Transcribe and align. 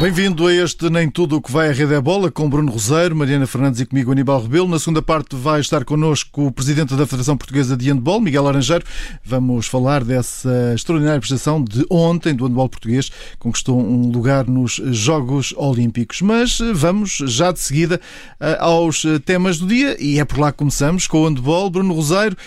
Bem-vindo 0.00 0.46
a 0.46 0.54
este 0.54 0.88
Nem 0.88 1.10
Tudo 1.10 1.36
o 1.36 1.42
que 1.42 1.52
vai 1.52 1.68
à 1.68 1.72
Rede 1.72 1.92
é 1.92 2.00
Bola 2.00 2.30
com 2.30 2.48
Bruno 2.48 2.72
Roseiro, 2.72 3.14
Mariana 3.14 3.46
Fernandes 3.46 3.82
e 3.82 3.84
comigo 3.84 4.10
Aníbal 4.10 4.40
Rebelo. 4.40 4.66
Na 4.66 4.78
segunda 4.78 5.02
parte 5.02 5.36
vai 5.36 5.60
estar 5.60 5.84
connosco 5.84 6.46
o 6.46 6.50
Presidente 6.50 6.96
da 6.96 7.04
Federação 7.04 7.36
Portuguesa 7.36 7.76
de 7.76 7.90
Handball, 7.90 8.18
Miguel 8.18 8.44
Laranjeiro. 8.44 8.82
Vamos 9.22 9.66
falar 9.66 10.02
dessa 10.02 10.72
extraordinária 10.74 11.20
prestação 11.20 11.62
de 11.62 11.84
ontem 11.90 12.34
do 12.34 12.46
handball 12.46 12.70
português, 12.70 13.12
conquistou 13.38 13.78
um 13.78 14.10
lugar 14.10 14.46
nos 14.46 14.80
Jogos 14.86 15.52
Olímpicos. 15.54 16.22
Mas 16.22 16.58
vamos 16.72 17.18
já 17.26 17.52
de 17.52 17.60
seguida 17.60 18.00
eh, 18.40 18.56
aos 18.58 19.02
temas 19.26 19.58
do 19.58 19.66
dia 19.66 20.02
e 20.02 20.18
é 20.18 20.24
por 20.24 20.38
lá 20.38 20.50
que 20.50 20.56
começamos 20.56 21.06
com 21.06 21.20
o 21.20 21.28
handball. 21.28 21.68
Bruno 21.68 21.92
Roseiro, 21.92 22.38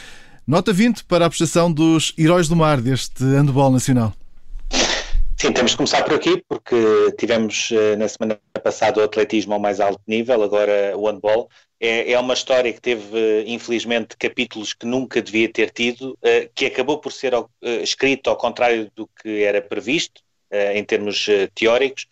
nota 0.47 0.73
20 0.73 1.03
para 1.03 1.27
a 1.27 1.29
prestação 1.29 1.71
dos 1.71 2.15
Heróis 2.17 2.47
do 2.47 2.55
Mar 2.55 2.81
deste 2.81 3.23
handball 3.23 3.71
nacional. 3.71 4.11
Sim, 5.43 5.51
temos 5.51 5.71
de 5.71 5.77
começar 5.77 6.05
por 6.05 6.13
aqui, 6.13 6.41
porque 6.47 7.11
tivemos 7.17 7.69
eh, 7.73 7.97
na 7.97 8.07
semana 8.07 8.39
passada 8.63 9.01
o 9.01 9.03
atletismo 9.03 9.53
ao 9.53 9.59
mais 9.59 9.81
alto 9.81 9.99
nível, 10.07 10.41
agora 10.41 10.97
o 10.97 11.05
handball. 11.05 11.49
É, 11.81 12.13
é 12.13 12.17
uma 12.17 12.33
história 12.33 12.71
que 12.71 12.79
teve, 12.79 13.43
infelizmente, 13.45 14.15
capítulos 14.15 14.71
que 14.71 14.85
nunca 14.85 15.21
devia 15.21 15.51
ter 15.51 15.69
tido, 15.69 16.17
eh, 16.21 16.49
que 16.55 16.67
acabou 16.67 16.97
por 17.01 17.11
ser 17.11 17.33
eh, 17.33 17.43
escrito 17.81 18.29
ao 18.29 18.37
contrário 18.37 18.89
do 18.95 19.05
que 19.21 19.43
era 19.43 19.61
previsto, 19.61 20.21
em 20.75 20.83
termos 20.85 21.27
teóricos, 21.55 22.05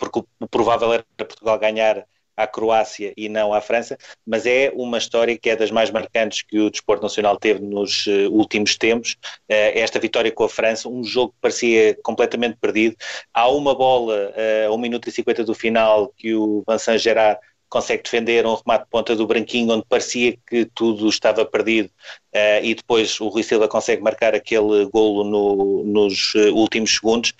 porque 0.00 0.18
o 0.40 0.48
provável 0.48 0.92
era 0.92 1.04
Portugal 1.16 1.56
ganhar 1.60 2.04
à 2.36 2.46
Croácia 2.46 3.12
e 3.16 3.28
não 3.28 3.52
à 3.52 3.60
França, 3.60 3.96
mas 4.26 4.46
é 4.46 4.72
uma 4.74 4.98
história 4.98 5.36
que 5.36 5.50
é 5.50 5.56
das 5.56 5.70
mais 5.70 5.90
marcantes 5.90 6.42
que 6.42 6.58
o 6.58 6.70
desporto 6.70 7.02
nacional 7.02 7.36
teve 7.36 7.60
nos 7.60 8.06
uh, 8.06 8.30
últimos 8.30 8.76
tempos. 8.76 9.12
Uh, 9.50 9.72
esta 9.74 9.98
vitória 9.98 10.32
com 10.32 10.44
a 10.44 10.48
França, 10.48 10.88
um 10.88 11.04
jogo 11.04 11.32
que 11.32 11.40
parecia 11.40 11.96
completamente 12.02 12.56
perdido. 12.60 12.96
Há 13.32 13.48
uma 13.48 13.74
bola 13.74 14.30
uh, 14.30 14.72
a 14.72 14.74
1 14.74 14.78
minuto 14.78 15.08
e 15.08 15.12
50 15.12 15.44
do 15.44 15.54
final 15.54 16.12
que 16.16 16.34
o 16.34 16.64
Vincent 16.68 16.98
Gerard 16.98 17.40
consegue 17.74 18.04
defender 18.04 18.46
um 18.46 18.54
remate 18.54 18.84
de 18.84 18.90
ponta 18.90 19.16
do 19.16 19.26
Branquinho, 19.26 19.74
onde 19.74 19.84
parecia 19.88 20.38
que 20.46 20.64
tudo 20.64 21.08
estava 21.08 21.44
perdido, 21.44 21.90
uh, 22.32 22.62
e 22.62 22.72
depois 22.72 23.20
o 23.20 23.26
Rui 23.26 23.42
Silva 23.42 23.66
consegue 23.66 24.00
marcar 24.00 24.32
aquele 24.32 24.84
golo 24.86 25.24
no, 25.24 25.82
nos 25.82 26.32
uh, 26.36 26.54
últimos 26.54 26.94
segundos. 26.94 27.32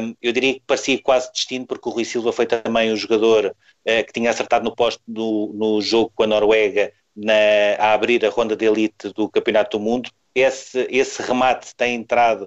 Um, 0.00 0.14
eu 0.22 0.32
diria 0.32 0.54
que 0.54 0.62
parecia 0.64 1.02
quase 1.02 1.32
destino, 1.32 1.66
porque 1.66 1.88
o 1.88 1.92
Rui 1.92 2.04
Silva 2.04 2.32
foi 2.32 2.46
também 2.46 2.92
o 2.92 2.96
jogador 2.96 3.46
uh, 3.46 4.06
que 4.06 4.12
tinha 4.12 4.30
acertado 4.30 4.64
no 4.64 4.74
posto 4.74 5.02
no, 5.04 5.52
no 5.52 5.82
jogo 5.82 6.12
com 6.14 6.22
a 6.22 6.28
Noruega 6.28 6.92
na, 7.16 7.32
a 7.80 7.92
abrir 7.92 8.24
a 8.24 8.30
ronda 8.30 8.54
de 8.54 8.66
elite 8.66 9.12
do 9.16 9.28
Campeonato 9.28 9.78
do 9.78 9.82
Mundo. 9.82 10.08
Esse, 10.32 10.86
esse 10.90 11.22
remate 11.22 11.74
tem 11.74 11.94
entrado, 11.94 12.46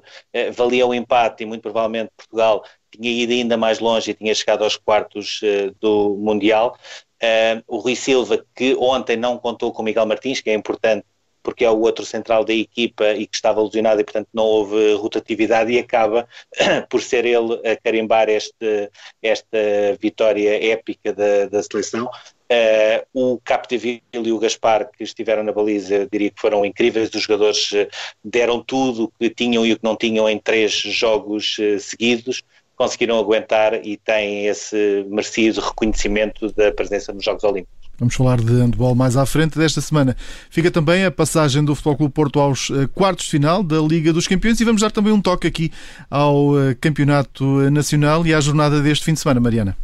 valia 0.54 0.86
o 0.86 0.94
empate 0.94 1.42
e 1.42 1.46
muito 1.48 1.64
provavelmente 1.64 2.12
Portugal 2.16 2.64
tinha 2.92 3.12
ido 3.12 3.34
ainda 3.34 3.58
mais 3.58 3.80
longe 3.80 4.12
e 4.12 4.14
tinha 4.14 4.34
chegado 4.34 4.64
aos 4.64 4.78
quartos 4.78 5.42
uh, 5.42 5.76
do 5.80 6.16
Mundial. 6.20 6.78
Uh, 7.22 7.64
o 7.68 7.78
Rui 7.78 7.96
Silva, 7.96 8.46
que 8.56 8.76
ontem 8.76 9.18
não 9.18 9.38
contou 9.38 9.72
com 9.72 9.82
o 9.82 9.86
Miguel 9.86 10.06
Martins, 10.06 10.40
que 10.42 10.50
é 10.50 10.54
importante 10.54 11.06
porque 11.42 11.66
é 11.66 11.70
o 11.70 11.80
outro 11.80 12.06
central 12.06 12.44
da 12.44 12.54
equipa 12.54 13.12
e 13.14 13.26
que 13.26 13.36
estava 13.36 13.62
lesionado 13.62 14.00
e 14.00 14.04
portanto 14.04 14.28
não 14.34 14.44
houve 14.44 14.94
rotatividade 14.94 15.72
e 15.72 15.80
acaba 15.80 16.28
por 16.90 17.02
ser 17.02 17.26
ele 17.26 17.60
a 17.68 17.76
carimbar 17.76 18.30
este, 18.30 18.90
esta 19.22 19.58
vitória 20.00 20.72
épica 20.72 21.14
da, 21.14 21.46
da 21.48 21.64
seleção. 21.64 22.10
Uh, 22.52 23.34
o 23.34 23.40
Capdeville 23.44 24.02
e 24.12 24.32
o 24.32 24.40
Gaspar 24.40 24.90
que 24.92 25.04
estiveram 25.04 25.44
na 25.44 25.52
baliza, 25.52 26.08
diria 26.12 26.32
que 26.32 26.42
foram 26.42 26.66
incríveis, 26.66 27.10
os 27.14 27.22
jogadores 27.22 27.72
deram 28.24 28.64
tudo 28.64 29.04
o 29.04 29.12
que 29.20 29.30
tinham 29.30 29.64
e 29.66 29.74
o 29.74 29.78
que 29.78 29.84
não 29.84 29.96
tinham 29.96 30.28
em 30.28 30.40
três 30.40 30.72
jogos 30.72 31.58
seguidos 31.80 32.44
conseguiram 32.80 33.20
aguentar 33.20 33.74
e 33.86 33.98
têm 33.98 34.48
esse 34.48 35.06
merecido 35.10 35.60
reconhecimento 35.60 36.50
da 36.54 36.72
presença 36.72 37.12
nos 37.12 37.26
Jogos 37.26 37.44
Olímpicos. 37.44 37.78
Vamos 38.00 38.16
falar 38.16 38.40
de 38.40 38.54
handball 38.54 38.96
mais 38.96 39.18
à 39.18 39.26
frente 39.26 39.60
desta 39.60 39.82
semana. 39.82 40.16
Fica 40.50 40.72
também 40.72 41.04
a 41.04 41.12
passagem 41.12 41.62
do 41.62 41.76
Futebol 41.76 41.98
Clube 41.98 42.14
Porto 42.14 42.40
aos 42.40 42.70
eh, 42.70 42.88
quartos 42.96 43.26
de 43.26 43.32
final 43.32 43.62
da 43.62 43.80
Liga 43.80 44.14
dos 44.14 44.26
Campeões 44.26 44.62
e 44.62 44.64
vamos 44.64 44.82
dar 44.82 44.92
também 44.92 45.12
um 45.12 45.20
toque 45.20 45.46
aqui 45.46 45.70
ao 46.10 46.58
eh, 46.58 46.74
Campeonato 46.80 47.44
Nacional 47.70 48.26
e 48.26 48.34
à 48.34 48.40
jornada 48.40 48.82
deste 48.82 49.04
fim 49.04 49.12
de 49.12 49.20
semana, 49.20 49.42
Mariana. 49.42 49.76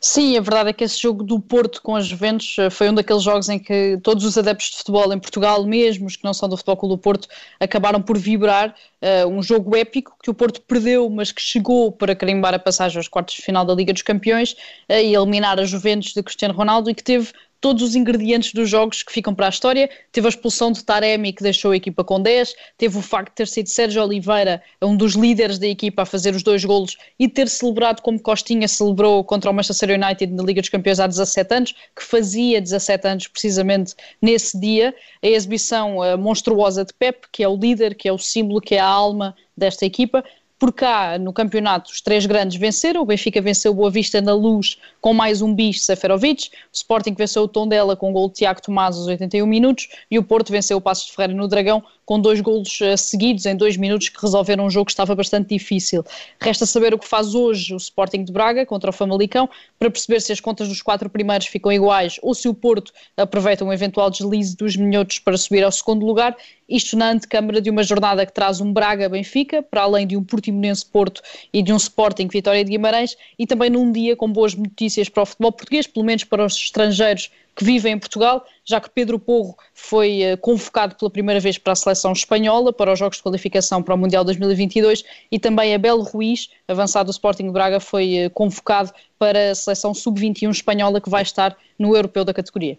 Sim, 0.00 0.36
a 0.38 0.40
verdade 0.40 0.70
é 0.70 0.72
que 0.72 0.84
esse 0.84 0.98
jogo 0.98 1.22
do 1.22 1.38
Porto 1.38 1.82
com 1.82 1.94
as 1.94 2.06
Juventus 2.06 2.56
eh, 2.58 2.70
foi 2.70 2.88
um 2.88 2.94
daqueles 2.94 3.22
jogos 3.22 3.48
em 3.48 3.58
que 3.58 3.98
todos 4.02 4.24
os 4.24 4.38
adeptos 4.38 4.70
de 4.70 4.76
futebol 4.78 5.12
em 5.12 5.18
Portugal, 5.18 5.64
mesmo 5.64 6.06
os 6.06 6.16
que 6.16 6.24
não 6.24 6.32
são 6.32 6.48
do 6.48 6.56
Futebol 6.56 6.76
Clube 6.76 6.94
do 6.94 6.98
Porto, 6.98 7.28
acabaram 7.58 8.00
por 8.00 8.16
vibrar. 8.16 8.74
Uh, 9.02 9.26
um 9.28 9.42
jogo 9.42 9.74
épico 9.74 10.14
que 10.22 10.28
o 10.28 10.34
Porto 10.34 10.60
perdeu, 10.60 11.08
mas 11.08 11.32
que 11.32 11.40
chegou 11.40 11.90
para 11.90 12.14
carimbar 12.14 12.52
a 12.52 12.58
passagem 12.58 12.98
aos 12.98 13.08
quartos 13.08 13.34
de 13.34 13.42
final 13.42 13.64
da 13.64 13.74
Liga 13.74 13.94
dos 13.94 14.02
Campeões 14.02 14.52
uh, 14.52 14.92
e 14.92 15.14
eliminar 15.14 15.58
a 15.58 15.64
Juventus 15.64 16.12
de 16.12 16.22
Cristiano 16.22 16.52
Ronaldo 16.52 16.90
e 16.90 16.94
que 16.94 17.02
teve 17.02 17.32
todos 17.60 17.82
os 17.82 17.94
ingredientes 17.94 18.52
dos 18.52 18.68
jogos 18.68 19.02
que 19.02 19.12
ficam 19.12 19.34
para 19.34 19.46
a 19.46 19.48
história. 19.48 19.90
Teve 20.10 20.26
a 20.26 20.30
expulsão 20.30 20.72
de 20.72 20.82
Taremi, 20.82 21.32
que 21.32 21.42
deixou 21.42 21.72
a 21.72 21.76
equipa 21.76 22.02
com 22.02 22.20
10, 22.20 22.54
teve 22.78 22.98
o 22.98 23.02
facto 23.02 23.28
de 23.30 23.34
ter 23.36 23.48
sido 23.48 23.68
Sérgio 23.68 24.02
Oliveira, 24.02 24.62
um 24.80 24.96
dos 24.96 25.14
líderes 25.14 25.58
da 25.58 25.66
equipa, 25.66 26.02
a 26.02 26.06
fazer 26.06 26.34
os 26.34 26.42
dois 26.42 26.64
golos 26.64 26.96
e 27.18 27.28
ter 27.28 27.48
celebrado 27.48 28.02
como 28.02 28.18
Costinha 28.20 28.66
celebrou 28.66 29.22
contra 29.22 29.50
o 29.50 29.54
Manchester 29.54 29.90
United 29.90 30.32
na 30.32 30.42
Liga 30.42 30.60
dos 30.60 30.70
Campeões 30.70 31.00
há 31.00 31.06
17 31.06 31.54
anos, 31.54 31.74
que 31.94 32.02
fazia 32.02 32.60
17 32.60 33.06
anos 33.06 33.26
precisamente 33.28 33.94
nesse 34.20 34.58
dia. 34.58 34.94
A 35.22 35.26
exibição 35.26 35.98
uh, 35.98 36.16
monstruosa 36.16 36.84
de 36.84 36.94
Pep, 36.94 37.26
que 37.30 37.42
é 37.42 37.48
o 37.48 37.56
líder, 37.56 37.94
que 37.94 38.08
é 38.08 38.12
o 38.12 38.18
símbolo, 38.18 38.60
que 38.60 38.74
é 38.74 38.78
a 38.78 38.86
alma 38.86 39.34
desta 39.56 39.84
equipa. 39.84 40.24
Por 40.60 40.74
cá, 40.74 41.18
no 41.18 41.32
campeonato, 41.32 41.90
os 41.90 42.02
três 42.02 42.26
grandes 42.26 42.58
venceram. 42.58 43.00
O 43.00 43.06
Benfica 43.06 43.40
venceu 43.40 43.72
o 43.72 43.74
Boa 43.74 43.90
Vista 43.90 44.20
na 44.20 44.34
luz 44.34 44.76
com 45.00 45.14
mais 45.14 45.42
um 45.42 45.54
bis 45.54 45.84
Seferovic. 45.84 46.48
O 46.48 46.74
Sporting 46.74 47.14
venceu 47.14 47.42
o 47.42 47.48
Tondela 47.48 47.96
com 47.96 48.10
o 48.10 48.12
gol 48.12 48.28
de 48.28 48.34
Tiago 48.34 48.60
Tomás 48.60 48.96
aos 48.96 49.06
81 49.06 49.46
minutos. 49.46 49.88
E 50.10 50.18
o 50.18 50.22
Porto 50.22 50.52
venceu 50.52 50.76
o 50.76 50.80
Passos 50.80 51.06
de 51.06 51.12
Ferreira 51.12 51.34
no 51.34 51.48
Dragão 51.48 51.82
com 52.10 52.18
dois 52.18 52.40
golos 52.40 52.80
uh, 52.80 52.96
seguidos 52.98 53.46
em 53.46 53.54
dois 53.54 53.76
minutos 53.76 54.08
que 54.08 54.20
resolveram 54.20 54.66
um 54.66 54.70
jogo 54.70 54.86
que 54.86 54.90
estava 54.90 55.14
bastante 55.14 55.50
difícil. 55.50 56.04
Resta 56.40 56.66
saber 56.66 56.92
o 56.92 56.98
que 56.98 57.06
faz 57.06 57.36
hoje 57.36 57.72
o 57.72 57.76
Sporting 57.76 58.24
de 58.24 58.32
Braga 58.32 58.66
contra 58.66 58.90
o 58.90 58.92
Famalicão 58.92 59.48
para 59.78 59.88
perceber 59.88 60.20
se 60.20 60.32
as 60.32 60.40
contas 60.40 60.66
dos 60.66 60.82
quatro 60.82 61.08
primeiros 61.08 61.46
ficam 61.46 61.70
iguais 61.70 62.18
ou 62.20 62.34
se 62.34 62.48
o 62.48 62.54
Porto 62.54 62.92
aproveita 63.16 63.64
um 63.64 63.72
eventual 63.72 64.10
deslize 64.10 64.56
dos 64.56 64.74
minhotos 64.74 65.20
para 65.20 65.36
subir 65.36 65.62
ao 65.62 65.70
segundo 65.70 66.04
lugar. 66.04 66.36
Isto 66.68 66.96
na 66.96 67.10
antecâmara 67.10 67.60
de 67.60 67.70
uma 67.70 67.82
jornada 67.82 68.26
que 68.26 68.32
traz 68.32 68.60
um 68.60 68.72
Braga-Benfica, 68.72 69.62
para 69.62 69.82
além 69.82 70.06
de 70.06 70.16
um 70.16 70.22
Portimonense-Porto 70.22 71.20
e 71.52 71.62
de 71.62 71.72
um 71.72 71.76
Sporting 71.76 72.28
Vitória 72.28 72.64
de 72.64 72.70
Guimarães, 72.70 73.16
e 73.36 73.46
também 73.46 73.70
num 73.70 73.90
dia 73.90 74.14
com 74.14 74.30
boas 74.32 74.54
notícias 74.54 74.89
para 75.08 75.22
o 75.22 75.26
futebol 75.26 75.52
português, 75.52 75.86
pelo 75.86 76.04
menos 76.04 76.24
para 76.24 76.44
os 76.44 76.54
estrangeiros 76.54 77.30
que 77.56 77.64
vivem 77.64 77.94
em 77.94 77.98
Portugal, 77.98 78.44
já 78.64 78.80
que 78.80 78.88
Pedro 78.88 79.18
Porro 79.18 79.56
foi 79.74 80.32
uh, 80.32 80.38
convocado 80.38 80.94
pela 80.94 81.10
primeira 81.10 81.40
vez 81.40 81.58
para 81.58 81.72
a 81.72 81.76
seleção 81.76 82.12
espanhola, 82.12 82.72
para 82.72 82.92
os 82.92 82.98
Jogos 82.98 83.18
de 83.18 83.22
Qualificação 83.22 83.82
para 83.82 83.94
o 83.94 83.98
Mundial 83.98 84.24
2022, 84.24 85.04
e 85.30 85.38
também 85.38 85.74
Abel 85.74 86.00
Ruiz, 86.00 86.48
avançado 86.66 87.06
do 87.06 87.12
Sporting 87.12 87.50
Braga, 87.50 87.80
foi 87.80 88.26
uh, 88.26 88.30
convocado 88.30 88.92
para 89.18 89.50
a 89.50 89.54
seleção 89.54 89.92
sub-21 89.92 90.50
espanhola 90.50 91.00
que 91.00 91.10
vai 91.10 91.22
estar 91.22 91.56
no 91.78 91.94
Europeu 91.94 92.24
da 92.24 92.32
categoria. 92.32 92.78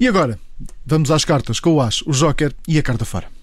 E 0.00 0.08
agora, 0.08 0.38
vamos 0.84 1.10
às 1.10 1.24
cartas 1.24 1.60
com 1.60 1.74
o 1.74 1.80
As, 1.80 2.02
o 2.02 2.10
Joker 2.10 2.52
e 2.66 2.78
a 2.78 2.82
carta 2.82 3.04
fora. 3.04 3.35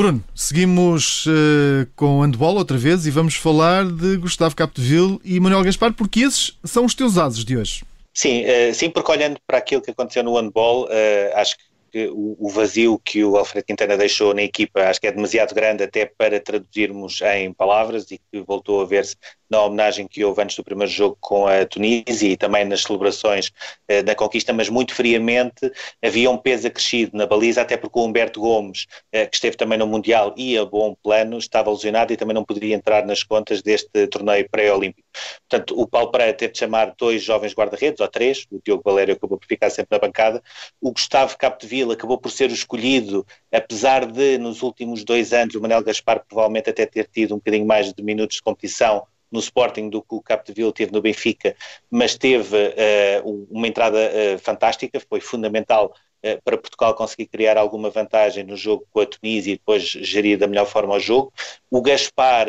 Bruno, 0.00 0.24
seguimos 0.34 1.26
uh, 1.26 1.86
com 1.94 2.22
handball 2.22 2.54
outra 2.54 2.78
vez 2.78 3.04
e 3.06 3.10
vamos 3.10 3.34
falar 3.34 3.84
de 3.84 4.16
Gustavo 4.16 4.56
Capdeville 4.56 5.20
e 5.22 5.38
Manuel 5.38 5.62
Gaspar, 5.62 5.92
porque 5.92 6.20
esses 6.20 6.58
são 6.64 6.86
os 6.86 6.94
teus 6.94 7.18
ases 7.18 7.44
de 7.44 7.54
hoje. 7.54 7.84
Sim, 8.14 8.44
uh, 8.46 8.74
sim, 8.74 8.88
porque 8.88 9.12
olhando 9.12 9.38
para 9.46 9.58
aquilo 9.58 9.82
que 9.82 9.90
aconteceu 9.90 10.24
no 10.24 10.36
handball, 10.36 10.84
uh, 10.84 10.88
acho 11.34 11.54
que 11.92 12.08
o, 12.14 12.48
vazio 12.48 12.98
que 13.04 13.22
o 13.22 13.36
Alfredo 13.36 13.66
Quintana 13.66 13.94
deixou 13.94 14.32
na 14.32 14.42
equipa 14.42 14.84
acho 14.84 14.98
que 14.98 15.06
é 15.06 15.12
demasiado 15.12 15.54
grande 15.54 15.82
até 15.82 16.06
para 16.06 16.40
traduzirmos 16.40 17.20
em 17.20 17.52
palavras 17.52 18.10
e 18.10 18.16
que 18.16 18.40
voltou 18.40 18.80
a 18.80 18.86
ver-se 18.86 19.16
na 19.50 19.62
homenagem 19.62 20.06
que 20.06 20.24
houve 20.24 20.42
antes 20.42 20.56
do 20.56 20.62
primeiro 20.62 20.90
jogo 20.90 21.18
com 21.20 21.46
a 21.46 21.66
Tunísia 21.66 22.28
e 22.28 22.36
também 22.36 22.64
nas 22.64 22.82
celebrações 22.82 23.50
eh, 23.88 24.02
da 24.02 24.14
conquista, 24.14 24.52
mas 24.52 24.68
muito 24.68 24.94
friamente 24.94 25.70
havia 26.02 26.30
um 26.30 26.38
peso 26.38 26.68
acrescido 26.68 27.16
na 27.16 27.26
baliza, 27.26 27.60
até 27.60 27.76
porque 27.76 27.98
o 27.98 28.04
Humberto 28.04 28.40
Gomes, 28.40 28.86
eh, 29.12 29.26
que 29.26 29.34
esteve 29.34 29.56
também 29.56 29.76
no 29.76 29.86
Mundial 29.86 30.32
e 30.36 30.56
a 30.56 30.64
bom 30.64 30.94
plano, 31.02 31.36
estava 31.38 31.70
lesionado 31.70 32.12
e 32.12 32.16
também 32.16 32.34
não 32.34 32.44
poderia 32.44 32.74
entrar 32.74 33.04
nas 33.04 33.24
contas 33.24 33.60
deste 33.60 34.06
torneio 34.06 34.48
pré-olímpico. 34.48 35.08
Portanto, 35.48 35.80
o 35.80 35.86
Paulo 35.86 36.10
Pereira 36.12 36.32
teve 36.32 36.52
de 36.52 36.58
chamar 36.60 36.94
dois 36.96 37.22
jovens 37.22 37.52
guarda-redes, 37.52 38.00
ou 38.00 38.08
três, 38.08 38.46
o 38.50 38.60
Diogo 38.64 38.82
Valério 38.84 39.14
acabou 39.14 39.36
por 39.36 39.46
ficar 39.46 39.70
sempre 39.70 39.96
na 39.96 39.98
bancada, 39.98 40.40
o 40.80 40.92
Gustavo 40.92 41.36
Capdeville 41.36 41.92
acabou 41.92 42.18
por 42.18 42.30
ser 42.30 42.50
o 42.50 42.54
escolhido, 42.54 43.26
apesar 43.52 44.06
de 44.06 44.38
nos 44.38 44.62
últimos 44.62 45.04
dois 45.04 45.32
anos 45.32 45.54
o 45.56 45.60
Manel 45.60 45.82
Gaspar 45.82 46.24
provavelmente 46.28 46.70
até 46.70 46.86
ter 46.86 47.08
tido 47.08 47.34
um 47.34 47.38
bocadinho 47.38 47.66
mais 47.66 47.92
de 47.92 48.02
minutos 48.02 48.36
de 48.36 48.42
competição 48.42 49.06
no 49.30 49.38
Sporting 49.38 49.88
do 49.88 50.02
que 50.02 50.14
o 50.14 50.20
Capdeville 50.20 50.72
teve 50.72 50.92
no 50.92 51.00
Benfica, 51.00 51.56
mas 51.90 52.16
teve 52.16 52.56
uh, 52.56 53.46
uma 53.50 53.68
entrada 53.68 53.98
uh, 53.98 54.38
fantástica, 54.38 55.00
foi 55.08 55.20
fundamental 55.20 55.94
uh, 56.24 56.42
para 56.44 56.58
Portugal 56.58 56.94
conseguir 56.94 57.26
criar 57.26 57.56
alguma 57.56 57.90
vantagem 57.90 58.44
no 58.44 58.56
jogo 58.56 58.86
com 58.90 59.00
a 59.00 59.06
Tunísia 59.06 59.52
e 59.52 59.56
depois 59.56 59.82
gerir 59.82 60.38
da 60.38 60.46
melhor 60.46 60.66
forma 60.66 60.94
o 60.94 61.00
jogo. 61.00 61.32
O 61.70 61.80
Gaspar 61.80 62.46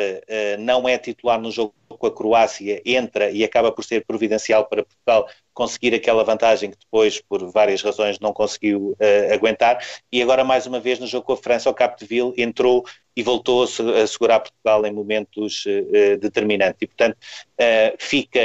não 0.58 0.88
é 0.88 0.98
titular 0.98 1.40
no 1.40 1.50
jogo 1.50 1.74
com 1.88 2.06
a 2.06 2.14
Croácia, 2.14 2.82
entra 2.84 3.30
e 3.30 3.44
acaba 3.44 3.70
por 3.70 3.84
ser 3.84 4.04
providencial 4.04 4.66
para 4.66 4.84
Portugal 4.84 5.28
conseguir 5.54 5.94
aquela 5.94 6.24
vantagem 6.24 6.70
que 6.70 6.78
depois, 6.78 7.20
por 7.20 7.44
várias 7.50 7.82
razões, 7.82 8.18
não 8.18 8.32
conseguiu 8.32 8.96
uh, 8.98 9.34
aguentar. 9.34 9.78
E 10.10 10.22
agora, 10.22 10.44
mais 10.44 10.66
uma 10.66 10.80
vez, 10.80 10.98
no 10.98 11.06
jogo 11.06 11.26
com 11.26 11.32
a 11.34 11.36
França, 11.36 11.70
o 11.70 11.74
Capdeville 11.74 12.32
entrou 12.36 12.84
e 13.14 13.22
voltou 13.22 13.64
a 13.64 14.06
segurar 14.06 14.40
Portugal 14.40 14.86
em 14.86 14.92
momentos 14.92 15.64
uh, 15.66 16.18
determinantes. 16.18 16.78
E, 16.80 16.86
portanto, 16.86 17.16
uh, 17.16 17.96
fica 17.98 18.40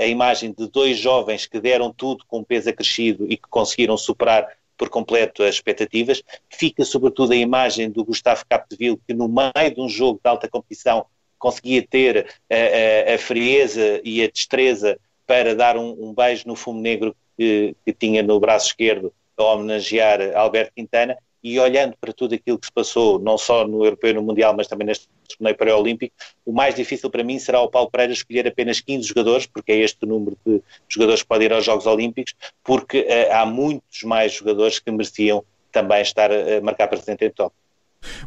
a 0.00 0.06
imagem 0.06 0.54
de 0.56 0.68
dois 0.68 0.96
jovens 0.98 1.46
que 1.46 1.60
deram 1.60 1.92
tudo 1.92 2.24
com 2.26 2.44
peso 2.44 2.70
acrescido 2.70 3.26
e 3.28 3.36
que 3.36 3.48
conseguiram 3.48 3.96
superar 3.96 4.48
por 4.76 4.88
completo 4.88 5.42
as 5.42 5.56
expectativas. 5.56 6.22
Fica, 6.48 6.84
sobretudo, 6.84 7.32
a 7.32 7.36
imagem 7.36 7.90
do 7.90 8.04
Gustavo 8.04 8.44
Capdeville, 8.48 9.00
que 9.06 9.14
no 9.14 9.28
meio 9.28 9.74
de 9.74 9.80
um 9.80 9.88
jogo 9.88 10.20
de 10.22 10.28
alta 10.28 10.48
competição 10.48 11.06
conseguia 11.38 11.84
ter 11.84 12.26
a, 12.48 13.18
frieza 13.18 14.00
e 14.04 14.22
a 14.22 14.28
destreza 14.28 14.96
para 15.26 15.54
dar 15.54 15.76
um, 15.76 15.96
um 15.98 16.14
beijo 16.14 16.44
no 16.46 16.56
fumo 16.56 16.80
negro 16.80 17.14
que, 17.36 17.74
que, 17.84 17.92
tinha 17.92 18.22
no 18.22 18.38
braço 18.38 18.68
esquerdo 18.68 19.12
a 19.36 19.44
homenagear 19.44 20.20
Alberto 20.36 20.72
Quintana 20.74 21.16
e 21.42 21.58
olhando 21.58 21.94
para 22.00 22.12
tudo 22.12 22.34
aquilo 22.34 22.58
que 22.58 22.66
se 22.66 22.72
passou, 22.72 23.18
não 23.18 23.36
só 23.36 23.66
no 23.66 23.84
Europeu 23.84 24.10
e 24.10 24.12
no 24.12 24.22
Mundial, 24.22 24.54
mas 24.56 24.68
também 24.68 24.86
neste 24.86 25.08
torneio 25.36 25.56
pré-olímpico, 25.56 26.14
o 26.46 26.52
mais 26.52 26.74
difícil 26.74 27.10
para 27.10 27.24
mim 27.24 27.38
será 27.38 27.60
o 27.60 27.68
Paulo 27.68 27.90
Pereira 27.90 28.12
escolher 28.12 28.46
apenas 28.46 28.80
15 28.80 29.08
jogadores, 29.08 29.46
porque 29.46 29.72
é 29.72 29.78
este 29.78 30.04
o 30.04 30.06
número 30.06 30.38
de 30.46 30.62
jogadores 30.88 31.22
que 31.22 31.28
podem 31.28 31.46
ir 31.46 31.52
aos 31.52 31.64
Jogos 31.64 31.86
Olímpicos, 31.86 32.34
porque 32.62 33.00
uh, 33.00 33.32
há 33.34 33.44
muitos 33.44 34.02
mais 34.04 34.32
jogadores 34.32 34.78
que 34.78 34.90
mereciam 34.90 35.44
também 35.72 36.02
estar 36.02 36.30
a 36.30 36.60
marcar 36.60 36.86
presente 36.86 37.24
em 37.24 37.30
top. 37.30 37.52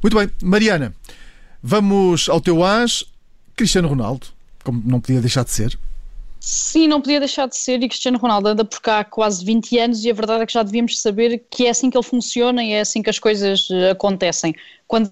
Muito 0.02 0.18
bem, 0.18 0.30
Mariana, 0.42 0.94
vamos 1.64 2.28
ao 2.28 2.42
teu 2.42 2.64
as, 2.64 3.06
Cristiano 3.56 3.88
Ronaldo, 3.88 4.28
como 4.64 4.82
não 4.86 5.00
podia 5.00 5.22
deixar 5.22 5.46
de 5.46 5.52
ser. 5.52 5.78
Sim, 6.48 6.88
não 6.88 7.02
podia 7.02 7.20
deixar 7.20 7.48
de 7.48 7.58
ser, 7.58 7.82
e 7.82 7.90
Cristiano 7.90 8.20
Ronaldo 8.20 8.50
anda 8.50 8.64
por 8.64 8.80
cá 8.80 9.00
há 9.00 9.04
quase 9.04 9.44
20 9.44 9.80
anos 9.80 10.06
e 10.06 10.12
a 10.12 10.14
verdade 10.14 10.44
é 10.44 10.46
que 10.46 10.54
já 10.54 10.62
devíamos 10.62 11.02
saber 11.02 11.44
que 11.50 11.66
é 11.66 11.72
assim 11.72 11.90
que 11.90 11.98
ele 11.98 12.06
funciona 12.06 12.64
e 12.64 12.72
é 12.72 12.82
assim 12.82 13.02
que 13.02 13.10
as 13.10 13.18
coisas 13.18 13.68
eh, 13.72 13.90
acontecem. 13.90 14.54
Quando 14.88 15.12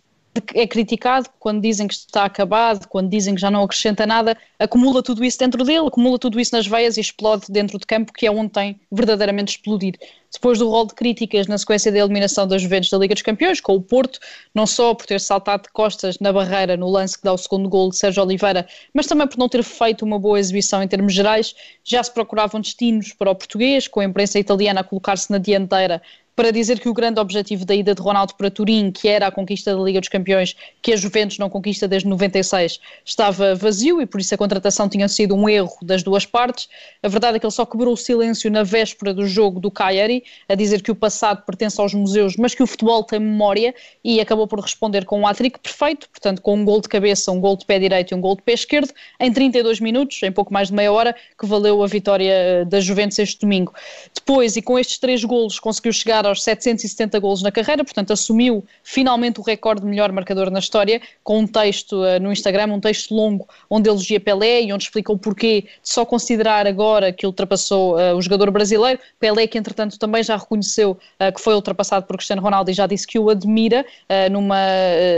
é 0.54 0.68
criticado, 0.68 1.28
quando 1.40 1.60
dizem 1.60 1.88
que 1.88 1.96
está 1.96 2.26
acabado, 2.26 2.88
quando 2.88 3.10
dizem 3.10 3.34
que 3.34 3.42
já 3.42 3.50
não 3.50 3.64
acrescenta 3.64 4.06
nada, 4.06 4.38
acumula 4.60 5.02
tudo 5.02 5.26
isso 5.26 5.40
dentro 5.40 5.64
dele, 5.64 5.88
acumula 5.88 6.20
tudo 6.20 6.40
isso 6.40 6.56
nas 6.56 6.68
veias 6.68 6.98
e 6.98 7.02
explode 7.02 7.46
dentro 7.50 7.80
de 7.80 7.86
campo, 7.88 8.14
que 8.14 8.28
é 8.28 8.32
onde 8.32 8.52
tem 8.52 8.80
verdadeiramente 8.92 9.54
explodir. 9.54 9.96
Depois 10.34 10.58
do 10.58 10.68
rol 10.68 10.88
de 10.88 10.96
críticas 10.96 11.46
na 11.46 11.58
sequência 11.60 11.92
da 11.92 12.00
eliminação 12.00 12.48
das 12.48 12.62
Juventus 12.62 12.90
da 12.90 12.98
Liga 12.98 13.14
dos 13.14 13.22
Campeões, 13.22 13.62
com 13.62 13.76
o 13.76 13.82
Porto, 13.82 14.20
não 14.54 14.66
só 14.66 14.94
por 14.96 15.06
ter 15.06 15.22
saltado 15.22 15.64
de 15.64 15.70
costas 15.70 16.18
na 16.20 16.34
barreira 16.34 16.76
no 16.76 16.90
lance 16.90 17.18
que 17.18 17.24
dá 17.24 17.32
o 17.32 17.38
segundo 17.38 17.70
gol 17.70 17.92
de 17.92 17.98
Sérgio 17.98 18.24
Oliveira, 18.24 18.68
mas 18.94 19.06
também 19.06 19.28
por 19.28 19.38
não 19.38 19.48
ter 19.48 19.64
feito 19.64 20.04
uma 20.04 20.18
boa 20.18 20.40
exibição 20.40 20.82
em 20.82 20.88
termos 20.88 21.14
gerais, 21.14 21.56
já 21.84 22.04
se 22.04 22.12
procuravam 22.12 22.60
destinos 22.60 23.14
para 23.14 23.30
o 23.30 23.36
português, 23.36 23.88
com 23.88 24.00
a 24.00 24.06
imprensa 24.06 24.40
italiana 24.40 24.82
a 24.82 24.84
colocar-se 24.84 25.32
na 25.32 25.38
dianteira 25.38 26.02
para 26.36 26.52
dizer 26.52 26.80
que 26.80 26.90
o 26.90 26.94
grande 26.94 27.20
objetivo 27.20 27.66
da 27.66 27.76
ida 27.76 27.94
de 27.94 28.02
Ronaldo 28.02 28.34
para 28.36 28.50
Turim, 28.50 28.92
que 28.92 29.08
era 29.08 29.28
a 29.28 29.32
conquista 29.32 29.76
da 29.76 29.82
Liga 29.82 30.00
dos 30.00 30.10
Campeões, 30.10 30.56
que 30.82 30.94
a 30.94 30.96
Juventus 30.96 31.38
não 31.38 31.50
conquista 31.50 31.88
desde 31.88 32.08
96, 32.08 32.80
estava 33.06 33.54
vazio 33.54 34.02
e 34.02 34.06
por 34.06 34.20
isso 34.20 34.34
a 34.34 34.38
contratação 34.38 34.90
tinha 34.90 35.08
sido 35.08 35.36
um 35.36 35.48
erro 35.48 35.78
das 35.82 36.02
duas 36.02 36.26
partes. 36.26 36.68
A 37.04 37.08
verdade 37.08 37.38
é 37.38 37.40
que 37.40 37.46
ele 37.46 37.54
só 37.54 37.66
quebrou 37.66 37.94
o 37.94 37.98
silêncio 37.98 38.50
na 38.50 38.64
véspera 38.64 39.14
do 39.14 39.28
jogo 39.28 39.60
do 39.60 39.70
Cagliari, 39.70 40.24
a 40.50 40.56
dizer 40.56 40.82
que 40.82 40.92
o 40.92 40.96
passado 40.96 41.44
pertence 41.46 41.80
aos 41.80 41.94
museus, 41.94 42.36
mas 42.36 42.56
que 42.56 42.64
o 42.64 42.68
futebol 42.68 43.04
tem 43.04 43.20
memória 43.20 43.74
e 44.04 44.20
acabou 44.20 44.48
por 44.48 44.60
responder 44.60 45.06
com 45.06 45.20
um 45.20 45.28
hat-trick 45.28 45.60
perfeito, 45.60 46.10
portanto 46.10 46.42
com 46.42 46.56
um 46.56 46.66
gol 46.66 46.82
de 46.82 46.90
cabeça, 46.90 47.32
um 47.32 47.40
gol 47.40 47.56
de 47.56 47.66
pé 47.66 47.78
direito 47.78 48.12
e 48.12 48.16
um 48.16 48.22
gol 48.22 48.36
de 48.36 48.42
pé 48.42 48.54
esquerdo, 48.54 48.92
em 49.20 49.32
32 49.32 49.80
minutos, 49.80 50.22
em 50.24 50.32
pouco 50.32 50.52
mais 50.52 50.70
de 50.70 50.74
meia 50.74 50.92
hora, 50.92 51.16
que 51.38 51.46
valeu 51.46 51.84
a 51.84 51.88
vitória 51.88 52.32
eh, 52.32 52.66
da 52.66 52.80
Juventus 52.80 53.20
este 53.20 53.40
domingo. 53.40 53.74
Depois, 54.16 54.56
e 54.56 54.62
com 54.62 54.80
estes 54.80 54.98
três 54.98 55.24
golos, 55.24 55.60
conseguiu 55.60 55.94
chegar 55.94 56.23
chegar 56.24 56.30
aos 56.30 56.44
770 56.44 57.20
golos 57.20 57.42
na 57.42 57.52
carreira, 57.52 57.84
portanto 57.84 58.14
assumiu 58.14 58.66
finalmente 58.84 59.40
o 59.40 59.44
recorde 59.44 59.82
de 59.82 59.88
melhor 59.88 60.12
marcador 60.12 60.50
na 60.50 60.60
história, 60.60 61.02
com 61.24 61.40
um 61.40 61.48
texto 61.48 61.94
uh, 61.94 62.20
no 62.22 62.32
Instagram, 62.32 62.74
um 62.74 62.80
texto 62.80 63.14
longo, 63.14 63.48
onde 63.70 63.90
elogia 63.90 64.20
Pelé 64.20 64.64
e 64.64 64.74
onde 64.74 64.86
explica 64.86 65.12
o 65.12 65.18
porquê 65.18 65.62
de 65.62 65.90
só 65.90 66.06
considerar 66.06 66.66
agora 66.66 67.12
que 67.12 67.26
ultrapassou 67.26 67.98
uh, 67.98 68.16
o 68.16 68.22
jogador 68.22 68.50
brasileiro. 68.52 69.00
Pelé, 69.20 69.48
que 69.48 69.58
entretanto 69.58 70.00
também 70.00 70.24
já 70.24 70.38
reconheceu 70.38 70.92
uh, 70.92 71.34
que 71.34 71.42
foi 71.42 71.54
ultrapassado 71.54 72.06
por 72.06 72.16
Cristiano 72.16 72.42
Ronaldo 72.42 72.72
e 72.72 72.74
já 72.74 72.88
disse 72.88 73.06
que 73.06 73.20
o 73.20 73.30
admira, 73.30 73.86
numa 74.32 74.58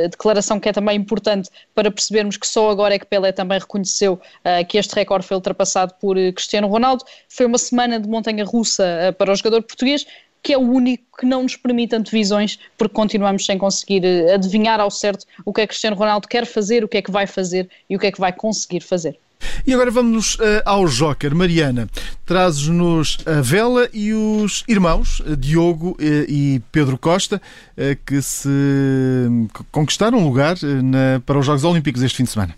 declaração 0.10 0.60
que 0.60 0.70
é 0.70 0.74
também 0.74 0.98
importante 0.98 1.50
para 1.74 1.92
percebermos 1.92 2.38
que 2.38 2.48
só 2.48 2.70
agora 2.70 2.96
é 2.96 3.00
que 3.00 3.06
Pelé 3.06 3.32
também 3.32 3.60
reconheceu 3.60 4.20
que 4.68 4.78
este 4.78 4.96
recorde 4.96 5.28
foi 5.28 5.36
ultrapassado 5.36 5.94
por 6.00 6.16
Cristiano 6.34 6.68
Ronaldo. 6.68 7.04
Foi 7.28 7.46
uma 7.46 7.58
semana 7.58 8.00
de 8.00 8.08
montanha 8.08 8.44
russa 8.46 9.16
para 9.18 9.32
o 9.32 9.36
jogador 9.36 9.62
português, 9.64 10.06
que 10.46 10.54
é 10.54 10.58
o 10.60 10.62
único 10.62 11.04
que 11.18 11.26
não 11.26 11.42
nos 11.42 11.56
permite 11.56 11.96
antevisões, 11.96 12.60
porque 12.78 12.94
continuamos 12.94 13.48
sem 13.48 13.58
conseguir 13.58 14.06
eh, 14.06 14.36
adivinhar 14.36 14.80
ao 14.80 14.92
certo 14.92 15.26
o 15.44 15.52
que 15.52 15.62
é 15.62 15.64
que 15.64 15.70
Cristiano 15.70 15.96
Ronaldo 15.96 16.28
quer 16.28 16.46
fazer, 16.46 16.84
o 16.84 16.88
que 16.88 16.98
é 16.98 17.02
que 17.02 17.10
vai 17.10 17.26
fazer 17.26 17.68
e 17.90 17.96
o 17.96 18.00
que 18.00 18.06
é 18.06 18.12
que 18.12 18.20
vai 18.20 18.32
conseguir 18.32 18.82
fazer. 18.82 19.18
E 19.66 19.74
agora 19.74 19.90
vamos 19.90 20.36
uh, 20.36 20.62
ao 20.64 20.86
Joker. 20.86 21.34
Mariana, 21.34 21.90
trazes-nos 22.28 23.18
a 23.26 23.42
vela 23.42 23.90
e 23.92 24.14
os 24.14 24.64
irmãos, 24.68 25.20
eh, 25.26 25.36
Diogo 25.36 25.98
e 26.00 26.62
Pedro 26.72 26.98
Costa, 26.98 27.42
que 28.06 28.22
se 28.22 28.48
conquistaram 29.72 30.20
um 30.20 30.26
lugar 30.26 30.56
na, 30.62 31.22
para 31.26 31.40
os 31.40 31.46
Jogos 31.46 31.64
Olímpicos 31.64 32.04
este 32.04 32.18
fim 32.18 32.24
de 32.24 32.30
semana. 32.30 32.56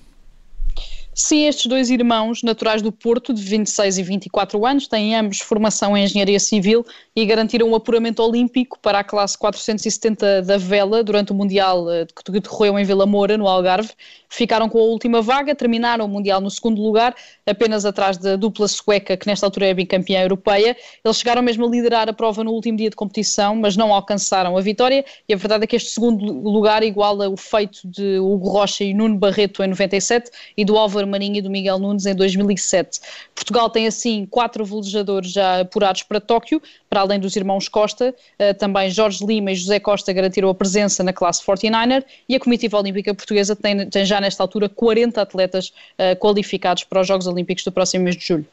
Sim, 1.20 1.48
estes 1.48 1.66
dois 1.66 1.90
irmãos 1.90 2.44
naturais 2.44 2.80
do 2.80 2.92
Porto, 2.92 3.34
de 3.34 3.42
26 3.42 3.98
e 3.98 4.04
24 4.04 4.64
anos, 4.64 4.88
têm 4.88 5.16
ambos 5.16 5.40
formação 5.40 5.98
em 5.98 6.04
engenharia 6.04 6.40
civil 6.40 6.86
e 7.16 7.26
garantiram 7.26 7.72
o 7.72 7.74
apuramento 7.74 8.22
olímpico 8.22 8.78
para 8.80 9.00
a 9.00 9.04
classe 9.04 9.36
470 9.36 10.44
da 10.44 10.60
vela 10.60 11.04
durante 11.04 11.32
o 11.32 11.36
Mundial 11.36 11.92
eh, 11.92 12.06
que 12.06 12.32
decorreu 12.32 12.78
em 12.78 12.86
Vila 12.86 13.08
Moura, 13.08 13.36
no 13.36 13.48
Algarve. 13.48 13.90
Ficaram 14.30 14.70
com 14.70 14.78
a 14.78 14.84
última 14.84 15.20
vaga, 15.20 15.56
terminaram 15.56 16.06
o 16.06 16.08
Mundial 16.08 16.40
no 16.40 16.52
segundo 16.52 16.80
lugar, 16.80 17.16
apenas 17.48 17.84
atrás 17.84 18.18
da 18.18 18.36
dupla 18.36 18.68
sueca, 18.68 19.18
que 19.18 19.26
nesta 19.26 19.48
altura 19.48 19.66
é 19.66 19.74
bicampeã 19.74 20.22
europeia. 20.22 20.78
Eles 21.04 21.18
chegaram 21.18 21.42
mesmo 21.42 21.66
a 21.66 21.70
liderar 21.70 22.08
a 22.08 22.14
prova 22.14 22.44
no 22.44 22.52
último 22.52 22.78
dia 22.78 22.92
de 22.92 22.96
competição, 22.96 23.56
mas 23.56 23.76
não 23.76 23.92
alcançaram 23.92 24.56
a 24.56 24.62
vitória. 24.62 25.04
E 25.28 25.34
a 25.34 25.38
verdade 25.38 25.64
é 25.64 25.68
que 25.68 25.78
este 25.78 25.90
segundo 25.90 26.24
lugar 26.48 26.84
iguala 26.84 27.28
o 27.28 27.36
feito 27.36 27.80
de 27.88 28.20
Hugo 28.20 28.50
Rocha 28.50 28.84
e 28.84 28.94
Nuno 28.94 29.18
Barreto 29.18 29.64
em 29.64 29.70
97 29.70 30.30
e 30.56 30.64
do 30.64 30.78
Álvaro 30.78 31.07
Marinho 31.08 31.38
e 31.38 31.42
do 31.42 31.50
Miguel 31.50 31.80
Nunes 31.80 32.06
em 32.06 32.16
2007. 32.16 33.00
Portugal 33.34 33.70
tem 33.70 33.88
assim 33.88 34.26
quatro 34.26 34.64
velejadores 34.66 35.32
já 35.32 35.62
apurados 35.62 36.04
para 36.04 36.20
Tóquio, 36.20 36.62
para 36.90 37.02
além 37.02 37.20
dos 37.20 37.36
irmãos 37.36 37.68
Costa, 37.68 38.14
eh, 38.40 38.54
também 38.54 38.90
Jorge 38.90 39.26
Lima 39.26 39.52
e 39.52 39.56
José 39.56 39.80
Costa 39.80 40.12
garantiram 40.14 40.50
a 40.50 40.56
presença 40.56 41.04
na 41.04 41.14
classe 41.14 41.44
49er 41.44 42.04
e 42.28 42.36
a 42.36 42.40
Comitiva 42.40 42.78
Olímpica 42.78 43.14
Portuguesa 43.14 43.56
tem, 43.56 43.90
tem 43.90 44.06
já 44.06 44.22
nesta 44.22 44.44
altura 44.44 44.70
40 44.70 45.22
atletas 45.22 45.70
uh, 45.70 46.16
qualificados 46.20 46.84
para 46.84 47.02
os 47.02 47.08
Jogos 47.08 47.28
Olímpicos 47.28 47.64
do 47.64 47.72
próximo 47.72 48.04
mês 48.04 48.16
de 48.16 48.26
julho. 48.26 48.46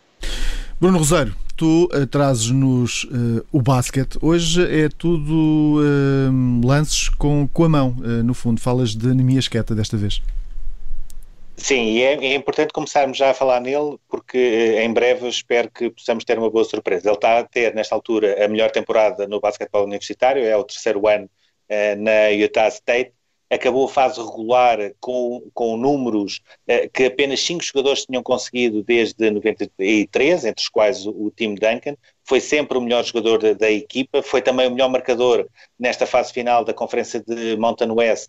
Bruno 0.80 0.98
Rosário, 0.98 1.34
tu 1.56 1.84
uh, 1.84 2.06
trazes-nos 2.06 3.04
uh, 3.04 3.44
o 3.52 3.62
basquete. 3.62 4.18
Hoje 4.20 4.62
é 4.62 4.88
tudo 4.88 5.80
lances 6.64 7.08
com, 7.08 7.48
com 7.52 7.64
a 7.64 7.68
mão, 7.68 7.96
no 8.24 8.34
fundo. 8.34 8.60
Falas 8.60 8.94
de 8.94 9.08
anemia 9.10 9.38
esqueta 9.38 9.74
desta 9.74 9.96
vez. 9.96 10.20
Sim, 11.56 11.84
e 11.92 12.02
é, 12.02 12.14
é, 12.14 12.34
importante 12.34 12.72
começarmos 12.72 13.16
já 13.16 13.30
a 13.30 13.34
falar 13.34 13.60
nele, 13.60 13.96
porque 14.08 14.36
eh, 14.36 14.84
em 14.84 14.92
breve 14.92 15.28
espero 15.28 15.70
que 15.70 15.88
possamos 15.90 16.24
ter 16.24 16.38
uma 16.38 16.50
boa 16.50 16.64
surpresa. 16.64 17.08
Ele 17.08 17.14
está 17.16 17.38
a 17.38 17.44
ter, 17.44 17.74
nesta 17.74 17.94
altura, 17.94 18.44
a 18.44 18.48
melhor 18.48 18.70
temporada 18.70 19.26
no 19.28 19.40
basquetebol 19.40 19.84
universitário, 19.84 20.44
é 20.44 20.56
o 20.56 20.64
terceiro 20.64 21.06
ano 21.08 21.24
uh, 21.70 22.02
na 22.02 22.28
Utah 22.28 22.68
State, 22.68 23.12
acabou 23.48 23.86
a 23.86 23.88
fase 23.88 24.20
regular 24.20 24.78
com, 25.00 25.48
com 25.54 25.76
números 25.76 26.42
uh, 26.68 26.90
que 26.92 27.04
apenas 27.04 27.40
cinco 27.40 27.62
jogadores 27.62 28.04
tinham 28.04 28.22
conseguido 28.22 28.82
desde 28.82 29.30
93, 29.30 30.44
entre 30.44 30.62
os 30.62 30.68
quais 30.68 31.06
o, 31.06 31.10
o 31.10 31.30
Tim 31.30 31.54
Duncan, 31.54 31.96
foi 32.24 32.40
sempre 32.40 32.76
o 32.76 32.80
melhor 32.80 33.04
jogador 33.04 33.38
da, 33.38 33.52
da, 33.52 33.70
equipa, 33.70 34.22
foi 34.22 34.42
também 34.42 34.66
o 34.66 34.70
melhor 34.70 34.88
marcador 34.90 35.48
nesta 35.78 36.04
fase 36.04 36.32
final 36.32 36.64
da 36.64 36.74
Conferência 36.74 37.20
de 37.20 37.56
Mountain 37.56 37.92
West, 37.92 38.28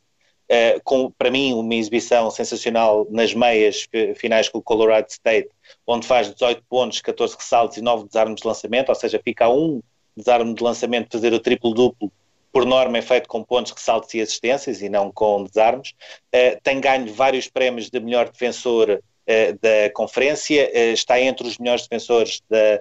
uh, 0.51 0.81
com, 0.83 1.11
para 1.11 1.31
mim, 1.31 1.53
uma 1.53 1.75
exibição 1.75 2.29
sensacional 2.29 3.07
nas 3.09 3.33
meias 3.33 3.87
finais 4.15 4.49
com 4.49 4.59
o 4.59 4.61
Colorado 4.61 5.07
State, 5.09 5.49
onde 5.85 6.07
faz 6.07 6.31
18 6.33 6.63
pontos, 6.69 7.01
14 7.01 7.35
ressaltos 7.35 7.77
e 7.77 7.81
9 7.81 8.07
desarmes 8.07 8.41
de 8.41 8.47
lançamento, 8.47 8.89
ou 8.89 8.95
seja, 8.95 9.19
fica 9.23 9.45
a 9.45 9.53
um 9.53 9.81
desarme 10.15 10.53
de 10.53 10.63
lançamento 10.63 11.11
fazer 11.11 11.33
o 11.33 11.39
triplo-duplo, 11.39 12.11
por 12.51 12.65
norma 12.65 12.97
é 12.97 13.01
feito 13.01 13.27
com 13.27 13.43
pontos, 13.43 13.73
ressaltos 13.73 14.13
e 14.13 14.21
assistências 14.21 14.81
e 14.81 14.87
não 14.87 15.11
com 15.11 15.43
desarmes. 15.43 15.89
Uh, 16.33 16.59
tem 16.63 16.79
ganho 16.79 17.13
vários 17.13 17.49
prémios 17.49 17.89
de 17.89 17.99
melhor 17.99 18.29
defensor 18.29 18.91
uh, 18.91 19.59
da 19.61 19.91
conferência, 19.93 20.93
está 20.93 21.19
entre 21.19 21.47
os 21.47 21.57
melhores 21.57 21.83
defensores 21.83 22.41
da, 22.49 22.79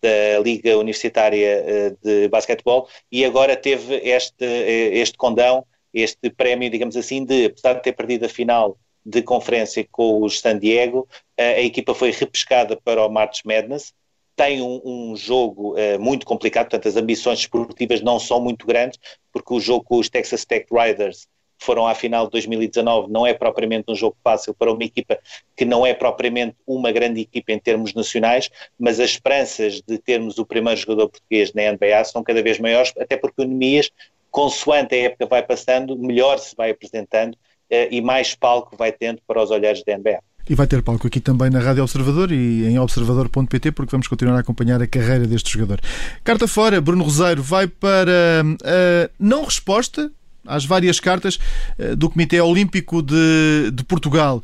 da 0.00 0.38
Liga 0.40 0.78
Universitária 0.78 1.96
de 2.02 2.28
Basquetebol 2.28 2.88
e 3.10 3.24
agora 3.24 3.56
teve 3.56 3.96
este, 3.96 4.44
este 4.44 5.16
condão, 5.16 5.64
este 5.96 6.30
prémio, 6.30 6.70
digamos 6.70 6.96
assim, 6.96 7.24
de, 7.24 7.46
apesar 7.46 7.74
de 7.74 7.82
ter 7.82 7.92
perdido 7.92 8.26
a 8.26 8.28
final 8.28 8.76
de 9.04 9.22
conferência 9.22 9.86
com 9.90 10.22
os 10.22 10.40
San 10.40 10.58
Diego, 10.58 11.08
a 11.38 11.60
equipa 11.60 11.94
foi 11.94 12.10
repescada 12.10 12.76
para 12.76 13.04
o 13.06 13.08
March 13.08 13.42
Madness, 13.44 13.94
tem 14.36 14.60
um, 14.60 14.82
um 14.84 15.16
jogo 15.16 15.74
uh, 15.74 15.98
muito 15.98 16.26
complicado, 16.26 16.66
portanto 16.66 16.88
as 16.88 16.96
ambições 16.96 17.38
esportivas 17.38 18.02
não 18.02 18.20
são 18.20 18.38
muito 18.38 18.66
grandes, 18.66 18.98
porque 19.32 19.54
o 19.54 19.58
jogo 19.58 19.84
com 19.84 19.98
os 19.98 20.10
Texas 20.10 20.44
Tech 20.44 20.66
Riders 20.70 21.26
foram 21.58 21.86
à 21.86 21.94
final 21.94 22.26
de 22.26 22.32
2019, 22.32 23.10
não 23.10 23.26
é 23.26 23.32
propriamente 23.32 23.90
um 23.90 23.94
jogo 23.94 24.14
fácil 24.22 24.52
para 24.52 24.70
uma 24.70 24.84
equipa 24.84 25.18
que 25.56 25.64
não 25.64 25.86
é 25.86 25.94
propriamente 25.94 26.54
uma 26.66 26.92
grande 26.92 27.22
equipa 27.22 27.52
em 27.52 27.58
termos 27.58 27.94
nacionais, 27.94 28.50
mas 28.78 29.00
as 29.00 29.10
esperanças 29.10 29.80
de 29.80 29.98
termos 29.98 30.36
o 30.36 30.44
primeiro 30.44 30.78
jogador 30.78 31.08
português 31.08 31.54
na 31.54 31.72
NBA 31.72 32.04
são 32.04 32.22
cada 32.22 32.42
vez 32.42 32.58
maiores, 32.58 32.92
até 32.98 33.16
porque 33.16 33.40
o 33.40 33.46
Nemias, 33.46 33.90
consoante 34.30 34.94
a 34.94 34.98
época 34.98 35.26
vai 35.26 35.42
passando, 35.42 35.98
melhor 35.98 36.38
se 36.38 36.54
vai 36.56 36.70
apresentando 36.70 37.34
uh, 37.34 37.88
e 37.90 38.00
mais 38.00 38.34
palco 38.34 38.76
vai 38.76 38.92
tendo 38.92 39.20
para 39.26 39.42
os 39.42 39.50
olhares 39.50 39.82
da 39.84 39.96
NBA. 39.96 40.20
E 40.48 40.54
vai 40.54 40.66
ter 40.66 40.80
palco 40.80 41.06
aqui 41.08 41.18
também 41.18 41.50
na 41.50 41.58
Rádio 41.58 41.82
Observador 41.82 42.30
e 42.30 42.66
em 42.66 42.78
observador.pt, 42.78 43.72
porque 43.72 43.90
vamos 43.90 44.06
continuar 44.06 44.36
a 44.36 44.40
acompanhar 44.40 44.80
a 44.80 44.86
carreira 44.86 45.26
deste 45.26 45.52
jogador. 45.52 45.80
Carta 46.22 46.46
fora, 46.46 46.80
Bruno 46.80 47.02
Roseiro 47.02 47.42
vai 47.42 47.66
para 47.66 48.42
a 48.42 49.10
não 49.18 49.44
resposta 49.44 50.08
às 50.46 50.64
várias 50.64 51.00
cartas 51.00 51.40
eh, 51.76 51.96
do 51.96 52.08
Comitê 52.08 52.40
Olímpico 52.40 53.02
de, 53.02 53.72
de 53.72 53.82
Portugal, 53.82 54.40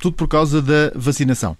tudo 0.00 0.16
por 0.16 0.26
causa 0.26 0.60
da 0.60 0.90
vacinação. 0.96 1.56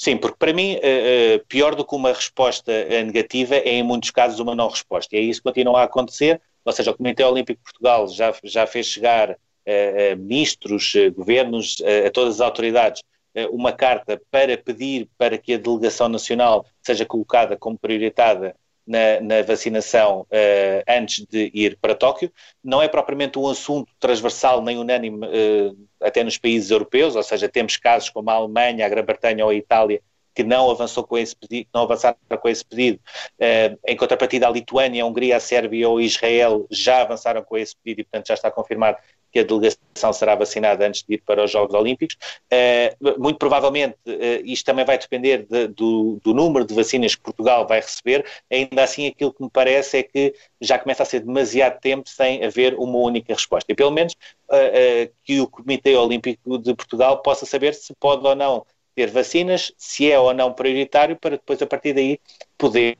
Sim, 0.00 0.16
porque 0.16 0.36
para 0.38 0.52
mim, 0.52 0.78
eh, 0.80 1.34
eh, 1.34 1.44
pior 1.48 1.74
do 1.74 1.84
que 1.84 1.94
uma 1.94 2.12
resposta 2.12 2.72
negativa 3.04 3.56
é, 3.56 3.70
em 3.70 3.82
muitos 3.82 4.10
casos, 4.12 4.38
uma 4.38 4.54
não 4.54 4.68
resposta. 4.68 5.14
E 5.16 5.18
é 5.18 5.22
isso 5.22 5.40
que 5.40 5.48
continua 5.48 5.80
a 5.80 5.84
acontecer. 5.84 6.40
Ou 6.64 6.72
seja, 6.72 6.92
o 6.92 6.96
Comitê 6.96 7.24
Olímpico 7.24 7.58
de 7.58 7.64
Portugal 7.64 8.06
já, 8.08 8.32
já 8.44 8.66
fez 8.66 8.86
chegar 8.86 9.32
a, 9.32 10.16
ministros, 10.16 10.92
governos, 11.14 11.76
a 12.06 12.10
todas 12.10 12.36
as 12.36 12.40
autoridades, 12.40 13.02
uma 13.50 13.72
carta 13.72 14.20
para 14.30 14.56
pedir 14.56 15.08
para 15.18 15.36
que 15.38 15.54
a 15.54 15.58
delegação 15.58 16.08
nacional 16.08 16.64
seja 16.82 17.04
colocada 17.04 17.56
como 17.56 17.78
prioritada 17.78 18.54
na, 18.88 19.20
na 19.20 19.42
vacinação 19.42 20.22
uh, 20.22 20.82
antes 20.88 21.24
de 21.26 21.50
ir 21.52 21.76
para 21.80 21.94
Tóquio. 21.94 22.32
Não 22.64 22.80
é 22.80 22.88
propriamente 22.88 23.38
um 23.38 23.46
assunto 23.46 23.92
transversal 24.00 24.62
nem 24.62 24.78
unânime 24.78 25.26
uh, 25.26 25.76
até 26.00 26.24
nos 26.24 26.38
países 26.38 26.70
europeus, 26.70 27.14
ou 27.14 27.22
seja, 27.22 27.48
temos 27.48 27.76
casos 27.76 28.08
como 28.08 28.30
a 28.30 28.34
Alemanha, 28.34 28.86
a 28.86 28.88
Grã-Bretanha 28.88 29.44
ou 29.44 29.50
a 29.50 29.54
Itália 29.54 30.00
que 30.34 30.44
não 30.44 30.70
avançou 30.70 31.02
com 31.02 31.18
esse 31.18 31.34
pedido, 31.34 31.68
não 31.74 31.82
avançaram 31.82 32.16
com 32.40 32.48
esse 32.48 32.64
pedido. 32.64 33.00
Uh, 33.40 33.76
em 33.84 33.96
contrapartida, 33.96 34.46
a 34.46 34.50
Lituânia, 34.50 35.02
a 35.02 35.06
Hungria, 35.06 35.36
a 35.36 35.40
Sérvia 35.40 35.88
ou 35.88 36.00
Israel 36.00 36.64
já 36.70 37.02
avançaram 37.02 37.42
com 37.42 37.58
esse 37.58 37.74
pedido 37.76 38.02
e, 38.02 38.04
portanto, 38.04 38.28
já 38.28 38.34
está 38.34 38.48
confirmado 38.48 38.98
que 39.32 39.40
a 39.40 39.42
delegação 39.42 40.12
será 40.12 40.34
vacinada 40.34 40.86
antes 40.86 41.02
de 41.02 41.14
ir 41.14 41.18
para 41.18 41.44
os 41.44 41.50
Jogos 41.50 41.74
Olímpicos. 41.74 42.16
Uh, 42.52 43.20
muito 43.20 43.38
provavelmente 43.38 43.96
uh, 44.06 44.42
isto 44.44 44.64
também 44.64 44.84
vai 44.84 44.98
depender 44.98 45.46
de, 45.48 45.68
do, 45.68 46.18
do, 46.22 46.34
número 46.34 46.64
de 46.64 46.74
vacinas 46.74 47.14
que 47.14 47.22
Portugal 47.22 47.66
vai 47.66 47.80
receber. 47.80 48.24
Ainda 48.50 48.82
assim, 48.82 49.06
aquilo 49.06 49.32
que 49.32 49.42
me 49.42 49.50
parece 49.50 49.98
é 49.98 50.02
que 50.02 50.34
já 50.60 50.78
começa 50.78 51.02
a 51.02 51.06
ser 51.06 51.20
demasiado 51.20 51.78
tempo 51.80 52.08
sem 52.08 52.44
haver 52.44 52.74
uma 52.74 52.98
única 52.98 53.34
resposta. 53.34 53.70
E 53.70 53.74
pelo 53.74 53.90
menos 53.90 54.14
uh, 54.50 55.12
que 55.24 55.40
o 55.40 55.46
Comitê 55.46 55.96
Olímpico 55.96 56.58
de 56.58 56.74
Portugal 56.74 57.22
possa 57.22 57.46
saber 57.46 57.74
se 57.74 57.94
pode 57.94 58.26
ou 58.26 58.34
não 58.34 58.64
ter 58.94 59.10
vacinas, 59.10 59.72
se 59.76 60.10
é 60.10 60.18
ou 60.18 60.34
não 60.34 60.52
prioritário, 60.52 61.16
para 61.16 61.36
depois, 61.36 61.62
a 61.62 61.66
partir 61.66 61.92
daí, 61.92 62.18
poder 62.56 62.98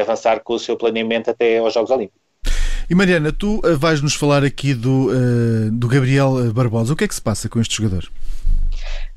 avançar 0.00 0.38
com 0.40 0.54
o 0.54 0.58
seu 0.60 0.76
planeamento 0.76 1.28
até 1.28 1.58
aos 1.58 1.74
Jogos 1.74 1.90
Olímpicos. 1.90 2.23
E 2.88 2.94
Mariana, 2.94 3.32
tu 3.32 3.60
eh, 3.64 3.74
vais 3.74 4.02
nos 4.02 4.14
falar 4.14 4.44
aqui 4.44 4.74
do, 4.74 5.08
uh, 5.08 5.70
do 5.70 5.88
Gabriel 5.88 6.52
Barbosa. 6.52 6.92
O 6.92 6.96
que 6.96 7.04
é 7.04 7.08
que 7.08 7.14
se 7.14 7.22
passa 7.22 7.48
com 7.48 7.58
este 7.58 7.76
jogador? 7.76 8.10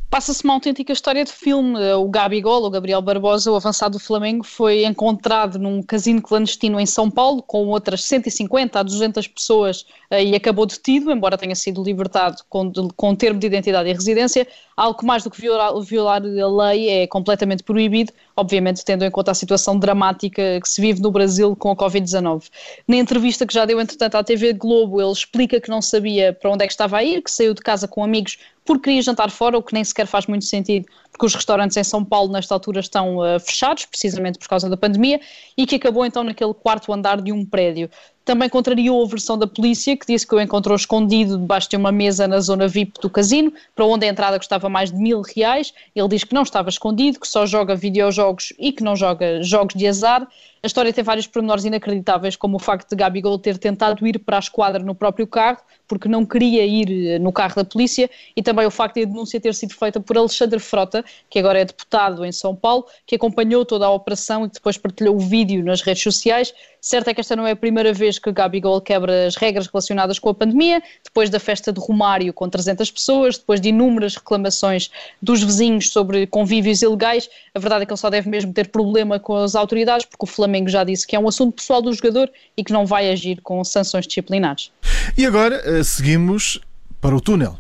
Passa-se 0.10 0.42
uma 0.46 0.54
autêntica 0.54 0.94
história 0.94 1.26
de 1.26 1.34
filme. 1.34 1.78
O 1.94 2.08
Gabigol, 2.08 2.64
o 2.64 2.70
Gabriel 2.70 3.02
Barbosa, 3.02 3.52
o 3.52 3.58
avançado 3.58 3.98
do 3.98 4.04
Flamengo, 4.04 4.42
foi 4.46 4.86
encontrado 4.86 5.60
num 5.60 5.84
casino 5.84 6.22
clandestino 6.22 6.80
em 6.80 6.86
São 6.86 7.12
Paulo 7.12 7.44
com 7.44 7.68
outras 7.68 8.06
150 8.06 8.80
a 8.80 8.84
200 8.84 9.28
pessoas 9.28 9.86
eh, 10.10 10.24
e 10.24 10.36
acabou 10.36 10.66
detido, 10.66 11.12
embora 11.12 11.38
tenha 11.38 11.56
sido 11.56 11.84
libertado 11.84 12.42
com, 12.48 12.72
com 12.96 13.16
termo 13.16 13.38
de 13.38 13.48
identidade 13.48 13.90
e 13.90 13.94
residência. 13.94 14.48
Algo 14.78 15.06
mais 15.06 15.26
do 15.26 15.30
que 15.30 15.42
violar, 15.42 15.78
violar 15.82 16.22
a 16.22 16.70
lei 16.70 16.90
é 16.90 17.08
completamente 17.08 17.62
proibido, 17.62 18.14
obviamente 18.38 18.86
tendo 18.86 19.04
em 19.04 19.12
conta 19.12 19.32
a 19.32 19.34
situação 19.34 19.78
dramática 19.78 20.62
que 20.62 20.70
se 20.70 20.80
vive 20.80 21.02
no 21.02 21.12
Brasil 21.12 21.56
com 21.56 21.72
a 21.72 21.76
Covid-19. 21.76 22.44
Na 22.88 22.96
entrevista 22.96 23.46
que 23.46 23.54
já 23.54 23.66
deu, 23.66 23.82
entretanto, 23.82 24.16
à 24.16 24.24
TV 24.24 24.54
Globo, 24.54 25.02
ele 25.02 25.12
explica 25.12 25.60
que 25.60 25.70
não 25.70 25.82
sabia 25.82 26.32
para 26.32 26.52
onde 26.52 26.64
é 26.64 26.68
que 26.68 26.74
estava 26.74 26.98
a 26.98 27.04
ir, 27.04 27.22
que 27.24 27.32
saiu 27.32 27.54
de 27.54 27.62
casa 27.62 27.88
com 27.88 28.04
amigos 28.04 28.38
porque 28.68 28.84
queria 28.84 29.02
jantar 29.02 29.32
fora, 29.32 29.58
o 29.58 29.64
que 29.64 29.74
nem 29.74 29.84
sequer 29.84 30.06
faz 30.06 30.28
muito 30.28 30.44
sentido, 30.44 30.86
porque 31.18 31.26
os 31.26 31.34
restaurantes 31.34 31.76
em 31.76 31.84
São 31.84 32.06
Paulo 32.06 32.32
nesta 32.32 32.54
altura 32.54 32.80
estão 32.80 33.18
uh, 33.18 33.40
fechados, 33.40 33.86
precisamente 33.86 34.38
por 34.38 34.48
causa 34.48 34.70
da 34.70 34.78
pandemia, 34.78 35.20
e 35.58 35.66
que 35.66 35.76
acabou 35.76 36.06
então 36.06 36.24
naquele 36.24 36.54
quarto 36.54 36.94
andar 36.94 37.20
de 37.20 37.32
um 37.32 37.44
prédio. 37.44 37.90
Também 38.24 38.48
contrariou 38.48 39.04
a 39.04 39.08
versão 39.08 39.38
da 39.38 39.48
polícia, 39.48 39.98
que 39.98 40.06
disse 40.06 40.28
que 40.28 40.36
o 40.36 40.40
encontrou 40.40 40.76
escondido 40.76 41.38
debaixo 41.38 41.70
de 41.70 41.76
uma 41.76 41.92
mesa 41.92 42.28
na 42.28 42.40
zona 42.40 42.68
VIP 42.68 43.00
do 43.02 43.10
casino, 43.10 43.52
para 43.74 43.86
onde 43.86 44.06
a 44.06 44.10
entrada 44.10 44.38
custava 44.38 44.70
mais 44.70 44.92
de 44.92 44.98
mil 44.98 45.22
reais. 45.22 45.74
Ele 45.96 46.08
diz 46.10 46.24
que 46.24 46.36
não 46.36 46.44
estava 46.44 46.70
escondido, 46.70 47.20
que 47.20 47.28
só 47.28 47.46
joga 47.46 47.76
videojogos 47.76 48.54
e 48.60 48.72
que 48.72 48.84
não 48.84 48.96
joga 48.96 49.42
jogos 49.42 49.74
de 49.76 49.88
azar. 49.88 50.28
A 50.68 50.74
história 50.78 50.92
tem 50.92 51.02
vários 51.02 51.26
pormenores 51.26 51.64
inacreditáveis, 51.64 52.36
como 52.36 52.58
o 52.58 52.60
facto 52.60 52.90
de 52.90 52.96
Gabigol 52.98 53.40
ter 53.40 53.58
tentado 53.58 54.06
ir 54.06 54.20
para 54.20 54.36
a 54.36 54.40
esquadra 54.40 54.84
no 54.84 54.94
próprio 54.94 55.26
carro, 55.26 55.60
porque 55.88 56.10
não 56.10 56.26
queria 56.26 56.66
ir 56.66 57.08
eh, 57.08 57.20
no 57.20 57.32
carro 57.32 57.56
da 57.56 57.64
polícia, 57.64 58.10
e 58.36 58.44
também 58.44 58.66
o 58.66 58.70
facto 58.70 58.96
de 58.96 59.04
a 59.04 59.06
denúncia 59.06 59.40
ter 59.40 59.56
sido 59.56 59.74
feita 59.74 60.02
por 60.02 60.18
Alexandre 60.18 60.60
Frota, 60.60 61.06
que 61.30 61.40
agora 61.40 61.62
é 61.62 61.64
deputado 61.64 62.26
em 62.26 62.34
São 62.34 62.54
Paulo, 62.54 62.86
que 63.06 63.16
acompanhou 63.16 63.64
toda 63.64 63.86
a 63.86 63.90
operação 63.90 64.44
e 64.44 64.50
depois 64.50 64.78
partilhou 64.78 65.16
o 65.16 65.20
vídeo 65.20 65.64
nas 65.64 65.82
redes 65.82 66.04
sociais. 66.04 66.54
Certo 66.82 67.10
é 67.10 67.14
que 67.14 67.22
esta 67.22 67.36
não 67.36 67.46
é 67.46 67.52
a 67.52 67.56
primeira 67.56 67.94
vez 67.94 68.20
que 68.20 68.32
Gabigol 68.32 68.80
quebra 68.82 69.28
as 69.28 69.36
regras 69.36 69.68
relacionadas 69.68 70.20
com 70.20 70.30
a 70.30 70.34
pandemia, 70.34 70.82
depois 71.04 71.30
da 71.30 71.40
festa 71.40 71.72
de 71.72 71.80
Romário 71.80 72.34
com 72.34 72.48
300 72.50 72.92
pessoas, 72.92 73.38
depois 73.38 73.60
de 73.60 73.70
inúmeras 73.70 74.16
reclamações 74.16 74.90
dos 75.22 75.44
vizinhos 75.44 75.92
sobre 75.92 76.28
convívios 76.28 76.82
ilegais. 76.82 77.30
A 77.54 77.60
verdade 77.60 77.84
é 77.84 77.86
que 77.86 77.92
ele 77.92 78.00
só 78.00 78.10
deve 78.10 78.30
mesmo 78.30 78.54
ter 78.54 78.70
problema 78.70 79.20
com 79.20 79.36
as 79.36 79.56
autoridades, 79.56 80.06
porque 80.06 80.24
o 80.24 80.28
Flamengo 80.28 80.70
já 80.70 80.84
disse 80.84 81.06
que 81.06 81.16
é 81.16 81.20
um 81.20 81.28
assunto 81.28 81.56
pessoal 81.56 81.82
do 81.82 81.92
jogador 81.94 82.30
e 82.56 82.64
que 82.64 82.72
não 82.72 82.86
vai 82.86 83.10
agir 83.10 83.42
com 83.42 83.64
sanções 83.64 84.08
disciplinares. 84.08 84.72
E 85.18 85.26
agora 85.26 85.62
eh, 85.66 85.84
seguimos 85.84 86.60
para 87.02 87.16
o 87.16 87.22
túnel. 87.22 87.58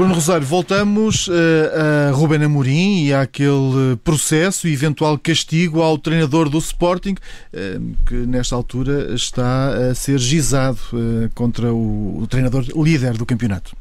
Bruno 0.00 0.14
Rosário, 0.14 0.46
voltamos 0.46 1.28
uh, 1.28 1.32
a 2.08 2.10
Ruben 2.12 2.42
Amorim 2.42 3.04
e 3.04 3.12
àquele 3.12 3.98
processo 4.02 4.66
e 4.66 4.72
eventual 4.72 5.18
castigo 5.18 5.82
ao 5.82 5.98
treinador 5.98 6.48
do 6.48 6.56
Sporting, 6.56 7.12
uh, 7.12 8.06
que 8.06 8.14
nesta 8.14 8.56
altura 8.56 9.14
está 9.14 9.90
a 9.90 9.94
ser 9.94 10.18
gizado 10.18 10.78
uh, 10.94 11.28
contra 11.34 11.70
o, 11.74 12.22
o, 12.22 12.26
treinador 12.26 12.64
líder 12.82 13.12
do 13.18 13.26
campeonato. 13.26 13.76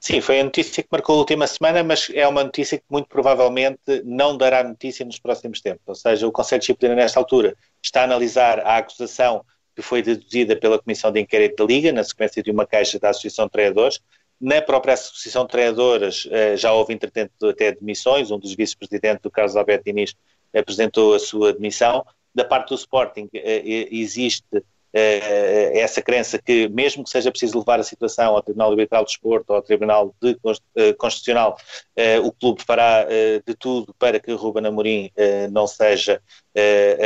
Sim, 0.00 0.20
foi 0.20 0.40
a 0.40 0.42
notícia 0.42 0.82
que 0.82 0.88
marcou 0.90 1.14
a 1.14 1.18
última 1.18 1.46
semana, 1.46 1.84
mas 1.84 2.10
é 2.12 2.26
uma 2.26 2.42
notícia 2.42 2.78
que 2.78 2.84
muito 2.90 3.06
provavelmente 3.06 4.02
não 4.04 4.36
dará 4.36 4.64
notícia 4.64 5.06
nos 5.06 5.20
próximos 5.20 5.60
tempos. 5.60 5.82
Ou 5.86 5.94
seja, 5.94 6.26
o 6.26 6.32
Conselho 6.32 6.58
de 6.58 6.66
Disciplina, 6.66 6.96
nesta 6.96 7.20
altura, 7.20 7.54
está 7.80 8.00
a 8.00 8.04
analisar 8.04 8.58
a 8.58 8.78
acusação 8.78 9.44
que 9.76 9.82
foi 9.82 10.02
deduzida 10.02 10.56
pela 10.56 10.80
Comissão 10.80 11.12
de 11.12 11.20
Inquérito 11.20 11.64
da 11.64 11.72
Liga, 11.72 11.92
na 11.92 12.02
sequência 12.02 12.42
de 12.42 12.50
uma 12.50 12.66
queixa 12.66 12.98
da 12.98 13.10
Associação 13.10 13.44
de 13.44 13.52
Treinadores, 13.52 14.00
Na 14.40 14.62
própria 14.62 14.94
Associação 14.94 15.44
de 15.44 15.50
Treinadoras 15.50 16.28
já 16.56 16.72
houve, 16.72 16.94
entretanto, 16.94 17.48
até 17.48 17.72
demissões. 17.72 18.30
Um 18.30 18.38
dos 18.38 18.54
vice-presidentes, 18.54 19.22
do 19.22 19.30
Carlos 19.30 19.56
Alberto 19.56 19.84
Diniz, 19.84 20.14
apresentou 20.54 21.14
a 21.14 21.18
sua 21.18 21.52
demissão. 21.52 22.04
Da 22.34 22.44
parte 22.44 22.68
do 22.68 22.76
Sporting, 22.76 23.28
existe 23.32 24.62
é, 24.92 25.80
essa 25.80 26.00
crença 26.00 26.38
que, 26.38 26.68
mesmo 26.68 27.02
que 27.02 27.10
seja 27.10 27.30
preciso 27.30 27.58
levar 27.58 27.80
a 27.80 27.82
situação 27.82 28.36
ao 28.36 28.42
Tribunal 28.42 28.70
Arbitral 28.70 29.04
de 29.04 29.10
Desporto 29.10 29.50
ou 29.50 29.56
ao 29.56 29.62
Tribunal 29.62 30.14
de, 30.22 30.36
Constitucional, 30.94 31.56
o 32.22 32.30
clube 32.30 32.62
fará 32.62 33.04
de 33.44 33.54
tudo 33.58 33.92
para 33.98 34.20
que 34.20 34.32
Ruben 34.32 34.66
Amorim 34.66 35.10
não 35.50 35.66
seja 35.66 36.22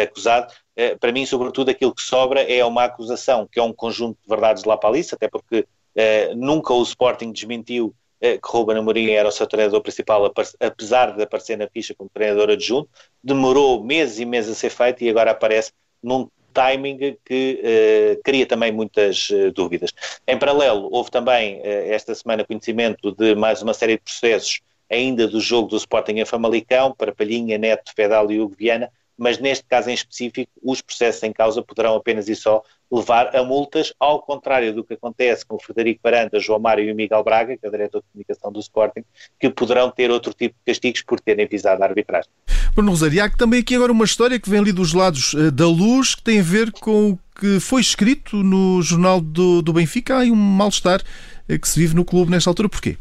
acusado. 0.02 0.52
para 1.00 1.12
mim, 1.12 1.24
sobretudo, 1.24 1.70
aquilo 1.70 1.94
que 1.94 2.02
sobra 2.02 2.42
é 2.42 2.62
uma 2.64 2.84
acusação 2.84 3.48
que 3.50 3.58
é 3.58 3.62
um 3.62 3.72
conjunto 3.72 4.18
de 4.22 4.28
verdades 4.28 4.62
de 4.62 4.68
para 4.68 5.14
até 5.14 5.28
porque 5.28 5.66
nunca 6.36 6.72
o 6.72 6.82
Sporting 6.82 7.32
desmentiu 7.32 7.94
que 8.20 8.38
Ruben 8.44 8.78
Amorim 8.78 9.10
era 9.10 9.28
o 9.28 9.32
seu 9.32 9.46
treinador 9.46 9.80
principal, 9.80 10.32
apesar 10.60 11.16
de 11.16 11.22
aparecer 11.22 11.56
na 11.58 11.68
ficha 11.68 11.94
como 11.94 12.08
treinador 12.08 12.50
adjunto. 12.50 12.88
Demorou 13.22 13.82
meses 13.82 14.18
e 14.18 14.24
meses 14.24 14.52
a 14.52 14.54
ser 14.54 14.70
feito 14.70 15.02
e 15.02 15.10
agora 15.10 15.32
aparece 15.32 15.72
num 16.02 16.28
timing 16.54 17.16
que 17.24 17.60
uh, 17.62 18.22
cria 18.22 18.46
também 18.46 18.70
muitas 18.70 19.28
dúvidas. 19.54 19.90
Em 20.26 20.38
paralelo, 20.38 20.88
houve 20.92 21.10
também 21.10 21.60
esta 21.64 22.14
semana 22.14 22.44
conhecimento 22.44 23.10
de 23.12 23.34
mais 23.34 23.62
uma 23.62 23.74
série 23.74 23.94
de 23.94 24.02
processos 24.02 24.60
ainda 24.92 25.26
do 25.26 25.40
jogo 25.40 25.68
do 25.68 25.76
Sporting 25.76 26.18
em 26.18 26.24
Famalicão, 26.24 26.94
para 26.94 27.14
Palhinha, 27.14 27.56
Neto, 27.56 27.92
Fedal 27.96 28.30
e 28.30 28.38
Hugo 28.38 28.54
Viana, 28.56 28.90
mas 29.22 29.38
neste 29.38 29.64
caso 29.66 29.88
em 29.88 29.94
específico, 29.94 30.50
os 30.60 30.80
processos 30.80 31.22
em 31.22 31.32
causa 31.32 31.62
poderão 31.62 31.94
apenas 31.94 32.28
e 32.28 32.34
só 32.34 32.60
levar 32.90 33.34
a 33.36 33.44
multas, 33.44 33.94
ao 34.00 34.20
contrário 34.20 34.74
do 34.74 34.82
que 34.82 34.94
acontece 34.94 35.46
com 35.46 35.54
o 35.54 35.60
Frederico 35.60 36.00
Baranda, 36.02 36.40
João 36.40 36.58
Mário 36.58 36.84
e 36.84 36.90
o 36.90 36.94
Miguel 36.94 37.22
Braga, 37.22 37.56
que 37.56 37.64
é 37.64 37.68
o 37.68 37.70
diretor 37.70 38.00
de 38.00 38.06
comunicação 38.12 38.50
do 38.50 38.58
Sporting, 38.58 39.04
que 39.38 39.48
poderão 39.48 39.92
ter 39.92 40.10
outro 40.10 40.34
tipo 40.34 40.56
de 40.58 40.72
castigos 40.72 41.02
por 41.02 41.20
terem 41.20 41.46
visado 41.46 41.84
a 41.84 41.86
arbitragem. 41.86 42.28
Bruno 42.74 42.90
Rosário, 42.90 43.22
há 43.22 43.30
também 43.30 43.60
aqui 43.60 43.76
agora 43.76 43.92
uma 43.92 44.04
história 44.04 44.40
que 44.40 44.50
vem 44.50 44.58
ali 44.58 44.72
dos 44.72 44.92
lados 44.92 45.34
uh, 45.34 45.52
da 45.52 45.68
luz, 45.68 46.16
que 46.16 46.22
tem 46.24 46.40
a 46.40 46.42
ver 46.42 46.72
com 46.72 47.12
o 47.12 47.18
que 47.38 47.60
foi 47.60 47.80
escrito 47.80 48.42
no 48.42 48.82
jornal 48.82 49.20
do, 49.20 49.62
do 49.62 49.72
Benfica. 49.72 50.16
Há 50.16 50.24
um 50.24 50.34
mal-estar 50.34 51.00
uh, 51.00 51.58
que 51.60 51.68
se 51.68 51.78
vive 51.78 51.94
no 51.94 52.04
clube 52.04 52.32
nesta 52.32 52.50
altura. 52.50 52.68
Porquê? 52.68 52.98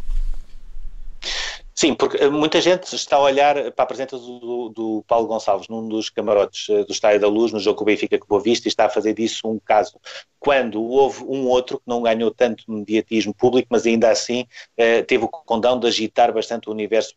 Sim, 1.81 1.95
porque 1.95 2.17
eh, 2.17 2.29
muita 2.29 2.61
gente 2.61 2.93
está 2.95 3.15
a 3.15 3.21
olhar 3.21 3.71
para 3.71 3.83
a 3.83 3.87
presença 3.87 4.15
do, 4.15 4.69
do 4.69 5.03
Paulo 5.07 5.25
Gonçalves 5.25 5.67
num 5.67 5.87
dos 5.89 6.11
camarotes 6.11 6.69
eh, 6.69 6.83
do 6.83 6.91
Estádio 6.91 7.21
da 7.21 7.27
Luz, 7.27 7.51
no 7.51 7.59
jogo 7.59 7.77
com 7.77 7.83
o 7.83 7.87
Benfica 7.87 8.19
que 8.19 8.27
Boa 8.27 8.39
Vista, 8.39 8.67
e 8.67 8.69
está 8.69 8.85
a 8.85 8.89
fazer 8.89 9.15
disso 9.15 9.49
um 9.49 9.57
caso. 9.57 9.99
Quando 10.39 10.79
houve 10.79 11.23
um 11.23 11.47
outro 11.47 11.79
que 11.79 11.83
não 11.87 12.03
ganhou 12.03 12.29
tanto 12.29 12.65
mediatismo 12.67 13.33
público, 13.33 13.67
mas 13.71 13.87
ainda 13.87 14.11
assim 14.11 14.45
eh, 14.77 15.01
teve 15.01 15.25
o 15.25 15.27
condão 15.27 15.79
de 15.79 15.87
agitar 15.87 16.31
bastante 16.31 16.69
o 16.69 16.71
universo 16.71 17.15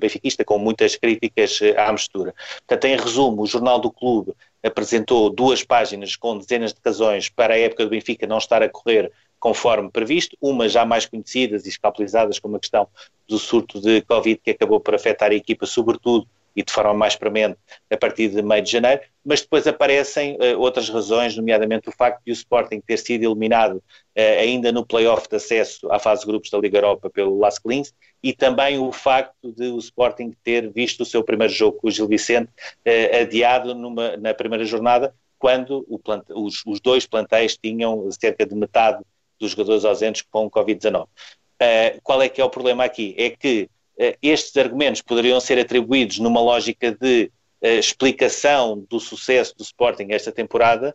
benfiquista, 0.00 0.44
com 0.44 0.56
muitas 0.56 0.94
críticas 0.94 1.58
à 1.76 1.90
mistura. 1.90 2.32
Portanto, 2.58 2.84
em 2.84 2.96
resumo, 2.96 3.42
o 3.42 3.46
Jornal 3.46 3.80
do 3.80 3.90
Clube 3.90 4.32
apresentou 4.62 5.28
duas 5.28 5.64
páginas 5.64 6.14
com 6.14 6.38
dezenas 6.38 6.72
de 6.72 6.78
razões 6.84 7.28
para 7.28 7.54
a 7.54 7.58
época 7.58 7.82
do 7.82 7.90
Benfica 7.90 8.24
não 8.24 8.38
estar 8.38 8.62
a 8.62 8.68
correr 8.68 9.10
conforme 9.44 9.90
previsto, 9.90 10.38
umas 10.40 10.72
já 10.72 10.86
mais 10.86 11.04
conhecidas 11.04 11.66
e 11.66 11.68
escapelizadas, 11.68 12.38
como 12.38 12.56
a 12.56 12.58
questão 12.58 12.88
do 13.28 13.38
surto 13.38 13.78
de 13.78 14.00
Covid 14.00 14.40
que 14.42 14.52
acabou 14.52 14.80
por 14.80 14.94
afetar 14.94 15.32
a 15.32 15.34
equipa, 15.34 15.66
sobretudo 15.66 16.26
e 16.56 16.62
de 16.62 16.72
forma 16.72 16.94
mais 16.94 17.14
premente 17.14 17.58
a 17.90 17.96
partir 17.98 18.28
de 18.28 18.40
meio 18.40 18.62
de 18.62 18.70
janeiro, 18.70 19.02
mas 19.22 19.42
depois 19.42 19.66
aparecem 19.66 20.36
uh, 20.36 20.58
outras 20.58 20.88
razões, 20.88 21.36
nomeadamente 21.36 21.90
o 21.90 21.92
facto 21.92 22.22
de 22.24 22.30
o 22.30 22.32
Sporting 22.32 22.80
ter 22.80 22.96
sido 22.96 23.24
eliminado 23.24 23.74
uh, 23.76 24.40
ainda 24.40 24.72
no 24.72 24.86
play-off 24.86 25.28
de 25.28 25.36
acesso 25.36 25.92
à 25.92 25.98
fase 25.98 26.22
de 26.22 26.26
grupos 26.26 26.48
da 26.48 26.56
Liga 26.56 26.78
Europa 26.78 27.10
pelo 27.10 27.38
Las 27.38 27.58
Clins 27.58 27.92
e 28.22 28.32
também 28.32 28.78
o 28.78 28.90
facto 28.92 29.52
de 29.52 29.66
o 29.66 29.78
Sporting 29.78 30.34
ter 30.42 30.72
visto 30.72 31.02
o 31.02 31.04
seu 31.04 31.22
primeiro 31.22 31.52
jogo 31.52 31.76
com 31.76 31.88
o 31.88 31.90
Gil 31.90 32.08
Vicente 32.08 32.48
uh, 32.48 33.20
adiado 33.20 33.74
numa, 33.74 34.16
na 34.16 34.32
primeira 34.32 34.64
jornada, 34.64 35.14
quando 35.38 35.84
os, 36.30 36.62
os 36.64 36.80
dois 36.80 37.04
plantéis 37.04 37.58
tinham 37.58 38.10
cerca 38.10 38.46
de 38.46 38.54
metade 38.54 39.04
dos 39.44 39.52
jogadores 39.52 39.84
ausentes 39.84 40.22
com 40.30 40.50
Covid-19. 40.50 41.04
Uh, 41.04 42.00
qual 42.02 42.20
é 42.22 42.28
que 42.28 42.40
é 42.40 42.44
o 42.44 42.50
problema 42.50 42.84
aqui? 42.84 43.14
É 43.16 43.30
que 43.30 43.68
uh, 43.98 44.16
estes 44.22 44.56
argumentos 44.56 45.02
poderiam 45.02 45.38
ser 45.38 45.58
atribuídos 45.58 46.18
numa 46.18 46.40
lógica 46.40 46.90
de 46.90 47.30
uh, 47.62 47.66
explicação 47.66 48.84
do 48.88 48.98
sucesso 48.98 49.56
do 49.56 49.62
Sporting 49.62 50.08
esta 50.10 50.32
temporada, 50.32 50.94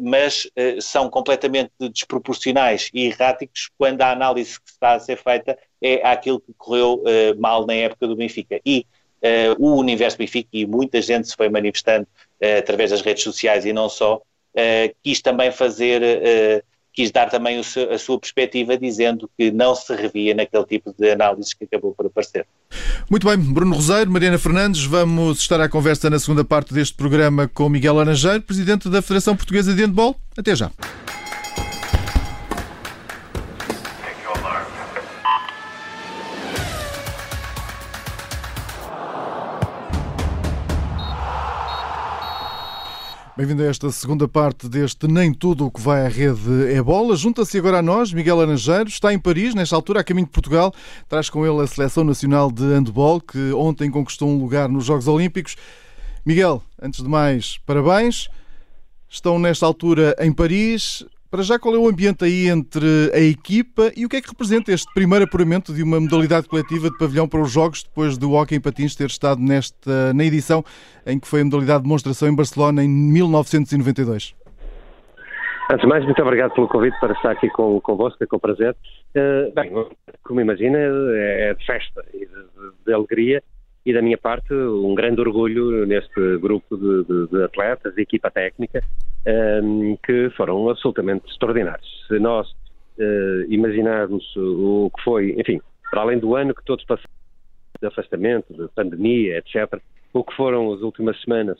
mas 0.00 0.50
são 0.80 1.10
completamente 1.10 1.70
desproporcionais 1.92 2.88
e 2.94 3.04
erráticos 3.04 3.68
quando 3.76 4.00
a 4.00 4.10
análise 4.10 4.58
que 4.58 4.70
está 4.70 4.94
a 4.94 4.98
ser 4.98 5.18
feita 5.18 5.58
é 5.82 5.96
aquilo 6.08 6.40
que 6.40 6.54
correu 6.56 7.04
mal 7.36 7.66
na 7.66 7.74
época 7.74 8.06
do 8.06 8.16
Benfica. 8.16 8.58
E 8.64 8.86
o 9.58 9.72
universo 9.74 10.16
Benfica, 10.16 10.48
e 10.54 10.64
muita 10.64 11.02
gente 11.02 11.28
se 11.28 11.36
foi 11.36 11.50
manifestando 11.50 12.08
através 12.58 12.92
das 12.92 13.02
redes 13.02 13.22
sociais 13.22 13.66
e 13.66 13.72
não 13.74 13.90
só, 13.90 14.22
quis 15.02 15.20
também 15.20 15.52
fazer 15.52 16.64
quis 16.98 17.12
dar 17.12 17.30
também 17.30 17.62
seu, 17.62 17.92
a 17.92 17.96
sua 17.96 18.18
perspectiva, 18.18 18.76
dizendo 18.76 19.30
que 19.38 19.52
não 19.52 19.72
se 19.72 19.94
revia 19.94 20.34
naquele 20.34 20.64
tipo 20.64 20.92
de 20.98 21.12
análises 21.12 21.54
que 21.54 21.62
acabou 21.62 21.94
por 21.94 22.06
aparecer. 22.06 22.44
Muito 23.08 23.24
bem, 23.24 23.38
Bruno 23.38 23.76
Roseiro, 23.76 24.10
Mariana 24.10 24.36
Fernandes, 24.36 24.84
vamos 24.84 25.38
estar 25.38 25.60
à 25.60 25.68
conversa 25.68 26.10
na 26.10 26.18
segunda 26.18 26.44
parte 26.44 26.74
deste 26.74 26.96
programa 26.96 27.46
com 27.46 27.68
Miguel 27.68 27.94
Laranjeiro, 27.94 28.42
Presidente 28.42 28.88
da 28.88 29.00
Federação 29.00 29.36
Portuguesa 29.36 29.72
de 29.72 29.80
Handball. 29.80 30.16
Até 30.36 30.56
já. 30.56 30.72
Bem-vindo 43.38 43.62
a 43.62 43.66
esta 43.66 43.88
segunda 43.92 44.26
parte 44.26 44.68
deste 44.68 45.06
Nem 45.06 45.32
Tudo 45.32 45.66
o 45.66 45.70
que 45.70 45.80
vai 45.80 46.04
à 46.04 46.08
rede 46.08 46.74
é 46.74 46.82
bola. 46.82 47.14
Junta-se 47.14 47.56
agora 47.56 47.78
a 47.78 47.82
nós, 47.82 48.12
Miguel 48.12 48.40
Aranjeiro, 48.40 48.88
está 48.88 49.14
em 49.14 49.18
Paris, 49.18 49.54
nesta 49.54 49.76
altura, 49.76 50.00
a 50.00 50.02
caminho 50.02 50.26
de 50.26 50.32
Portugal. 50.32 50.74
Traz 51.08 51.30
com 51.30 51.46
ele 51.46 51.62
a 51.62 51.66
Seleção 51.68 52.02
Nacional 52.02 52.50
de 52.50 52.64
Handball, 52.64 53.20
que 53.20 53.52
ontem 53.52 53.92
conquistou 53.92 54.28
um 54.28 54.40
lugar 54.40 54.68
nos 54.68 54.86
Jogos 54.86 55.06
Olímpicos. 55.06 55.54
Miguel, 56.26 56.60
antes 56.82 57.00
de 57.00 57.08
mais, 57.08 57.58
parabéns. 57.58 58.28
Estão 59.08 59.38
nesta 59.38 59.64
altura 59.64 60.16
em 60.18 60.32
Paris. 60.32 61.04
Para 61.30 61.42
já, 61.42 61.58
qual 61.58 61.74
é 61.74 61.78
o 61.78 61.86
ambiente 61.86 62.24
aí 62.24 62.48
entre 62.48 63.10
a 63.12 63.20
equipa 63.20 63.92
e 63.94 64.06
o 64.06 64.08
que 64.08 64.16
é 64.16 64.20
que 64.22 64.30
representa 64.30 64.72
este 64.72 64.90
primeiro 64.94 65.26
apuramento 65.26 65.74
de 65.74 65.82
uma 65.82 66.00
modalidade 66.00 66.48
coletiva 66.48 66.88
de 66.88 66.96
pavilhão 66.96 67.28
para 67.28 67.40
os 67.40 67.50
Jogos, 67.52 67.82
depois 67.82 68.16
do 68.16 68.32
Hockey 68.32 68.56
em 68.56 68.60
Patins 68.60 68.96
ter 68.96 69.08
estado 69.08 69.38
nesta, 69.38 70.14
na 70.14 70.24
edição 70.24 70.64
em 71.06 71.20
que 71.20 71.28
foi 71.28 71.42
a 71.42 71.44
modalidade 71.44 71.80
de 71.80 71.82
demonstração 71.82 72.28
em 72.28 72.34
Barcelona 72.34 72.82
em 72.82 72.88
1992? 72.88 74.34
Antes 75.70 75.82
de 75.82 75.86
mais, 75.86 76.02
muito 76.02 76.22
obrigado 76.22 76.54
pelo 76.54 76.66
convite 76.66 76.98
para 76.98 77.12
estar 77.12 77.32
aqui 77.32 77.50
com, 77.50 77.78
convosco, 77.82 78.24
é 78.24 78.26
com 78.26 78.38
prazer. 78.38 78.74
Uh, 79.14 79.52
bem, 79.54 79.70
como 80.22 80.40
imagina, 80.40 80.78
é, 80.78 81.52
de 81.52 81.66
festa 81.66 82.06
e 82.14 82.20
de, 82.20 82.24
de, 82.24 82.72
de 82.86 82.92
alegria 82.94 83.42
e 83.88 83.92
da 83.94 84.02
minha 84.02 84.18
parte 84.18 84.52
um 84.52 84.94
grande 84.94 85.18
orgulho 85.18 85.86
neste 85.86 86.36
grupo 86.36 86.76
de, 86.76 87.04
de, 87.04 87.26
de 87.28 87.42
atletas 87.42 87.96
e 87.96 88.02
equipa 88.02 88.30
técnica 88.30 88.84
um, 89.26 89.92
ehm, 89.92 89.96
que 90.04 90.28
foram 90.36 90.68
absolutamente 90.68 91.24
extraordinários. 91.30 91.88
Se 92.06 92.18
nós 92.18 92.46
uh, 92.50 93.44
imaginarmos 93.48 94.22
o 94.36 94.90
que 94.94 95.02
foi, 95.02 95.34
enfim, 95.38 95.58
para 95.90 96.02
além 96.02 96.18
do 96.18 96.36
ano 96.36 96.54
que 96.54 96.62
todos 96.66 96.84
passaram 96.84 97.08
de 97.80 97.86
afastamento, 97.86 98.52
de 98.52 98.68
pandemia, 98.74 99.38
etc., 99.38 99.80
o 100.12 100.22
que 100.22 100.36
foram 100.36 100.70
as 100.74 100.82
últimas 100.82 101.18
semanas 101.22 101.58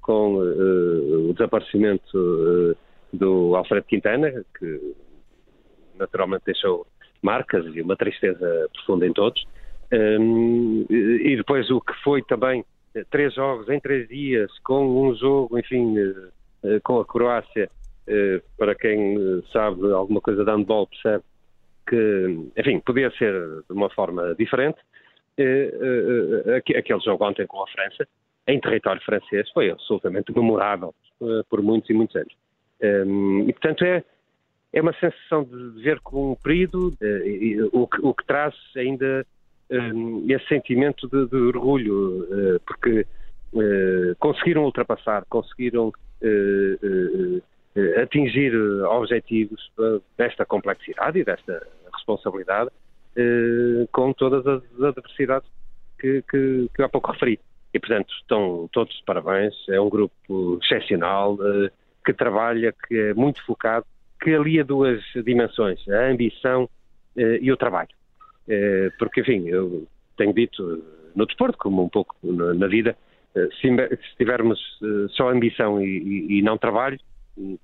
com 0.00 0.38
uh, 0.38 1.30
o 1.30 1.32
desaparecimento 1.34 2.18
uh, 2.18 2.76
do 3.12 3.54
Alfredo 3.54 3.86
Quintana, 3.86 4.44
que 4.58 4.94
naturalmente 5.96 6.46
deixou 6.46 6.84
marcas 7.22 7.64
e 7.76 7.80
uma 7.80 7.94
tristeza 7.94 8.68
profunda 8.72 9.06
em 9.06 9.12
todos. 9.12 9.40
Um, 9.92 10.86
e 10.88 11.36
depois 11.36 11.68
o 11.70 11.80
que 11.80 11.92
foi 12.04 12.22
também 12.22 12.64
eh, 12.94 13.04
três 13.10 13.34
jogos 13.34 13.68
em 13.68 13.80
três 13.80 14.08
dias, 14.08 14.50
com 14.60 15.08
um 15.08 15.14
jogo, 15.16 15.58
enfim, 15.58 15.98
uh, 15.98 16.80
com 16.84 17.00
a 17.00 17.04
Croácia, 17.04 17.68
para 18.58 18.74
quem 18.74 19.16
sabe 19.52 19.92
alguma 19.92 20.20
coisa 20.20 20.44
de 20.44 20.50
handball 20.50 20.88
percebe 20.88 21.22
que, 21.88 22.50
enfim, 22.56 22.80
podia 22.80 23.08
ser 23.12 23.32
de 23.68 23.72
uma 23.72 23.88
forma 23.90 24.34
diferente. 24.34 24.78
Aquele 26.76 27.00
jogo 27.04 27.24
ontem 27.24 27.46
com 27.46 27.62
a 27.62 27.66
França, 27.68 28.08
em 28.48 28.58
território 28.58 29.00
francês, 29.02 29.48
foi 29.52 29.70
absolutamente 29.70 30.32
memorável 30.34 30.92
por 31.48 31.62
muitos 31.62 31.88
e 31.88 31.92
muitos 31.92 32.16
anos. 32.16 32.34
E, 33.46 33.52
portanto, 33.52 33.84
é, 33.84 34.02
é 34.72 34.82
uma 34.82 34.94
sensação 34.94 35.44
de 35.44 35.80
ver 35.80 36.00
cumprido, 36.00 36.92
o, 37.72 37.86
que, 37.86 38.00
o 38.02 38.12
que 38.12 38.26
traz 38.26 38.56
ainda 38.76 39.24
esse 40.28 40.46
sentimento 40.48 41.08
de, 41.08 41.26
de 41.28 41.36
orgulho, 41.36 42.24
uh, 42.24 42.60
porque 42.66 43.06
uh, 43.52 44.16
conseguiram 44.18 44.64
ultrapassar, 44.64 45.24
conseguiram 45.28 45.88
uh, 45.88 47.42
atingir 48.02 48.52
objetivos 48.84 49.70
desta 50.18 50.44
complexidade 50.44 51.20
e 51.20 51.24
desta 51.24 51.64
responsabilidade 51.94 52.70
com 53.92 54.12
todas 54.12 54.44
as 54.44 54.62
adversidades 54.82 55.48
que, 55.98 56.22
que, 56.28 56.68
que 56.74 56.82
há 56.82 56.88
pouco 56.88 57.12
referi. 57.12 57.38
E, 57.72 57.78
portanto, 57.78 58.12
estão 58.20 58.68
todos 58.72 58.92
de 58.96 59.04
parabéns. 59.04 59.54
É 59.68 59.80
um 59.80 59.88
grupo 59.88 60.58
excepcional, 60.60 61.38
que 62.04 62.12
trabalha, 62.12 62.74
que 62.88 62.96
é 62.96 63.14
muito 63.14 63.40
focado, 63.46 63.86
que 64.20 64.34
alia 64.34 64.64
duas 64.64 65.00
dimensões, 65.24 65.78
a 65.88 66.08
ambição 66.08 66.68
e 67.16 67.52
o 67.52 67.56
trabalho. 67.56 67.99
Porque, 68.98 69.20
enfim, 69.20 69.48
eu 69.48 69.86
tenho 70.16 70.32
dito 70.32 70.82
no 71.14 71.26
desporto, 71.26 71.58
como 71.58 71.84
um 71.84 71.88
pouco 71.88 72.14
na 72.22 72.66
vida, 72.66 72.96
se, 73.60 73.68
tivermos 74.16 74.58
só 75.10 75.30
ambição 75.30 75.82
e, 75.82 76.40
não 76.42 76.58
trabalho, 76.58 76.98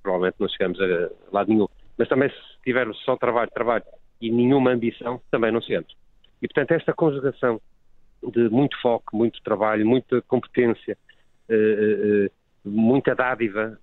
provavelmente 0.02 0.36
não 0.38 0.48
chegamos 0.48 0.80
a 0.80 1.10
lado 1.32 1.48
nenhum. 1.48 1.68
Mas 1.98 2.08
também 2.08 2.28
se 2.28 2.62
tivermos 2.64 2.98
só 3.04 3.16
trabalho, 3.16 3.50
trabalho 3.50 3.84
e 4.20 4.30
nenhuma 4.30 4.72
ambição, 4.72 5.20
também 5.30 5.52
não 5.52 5.60
chegamos. 5.60 5.94
E, 6.42 6.48
portanto, 6.48 6.72
esta 6.72 6.92
conjugação 6.92 7.60
de 8.22 8.48
muito 8.48 8.80
foco, 8.80 9.16
muito 9.16 9.40
trabalho, 9.42 9.86
muita 9.86 10.20
competência, 10.22 10.96
eh, 11.48 11.54
eh, 11.54 12.26
eh, 12.26 12.30
muita 12.64 13.14
dádiva 13.14 13.78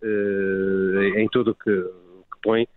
em 1.16 1.28
tudo 1.30 1.52
o 1.52 1.56
que 1.56 1.89
põe, 2.42 2.68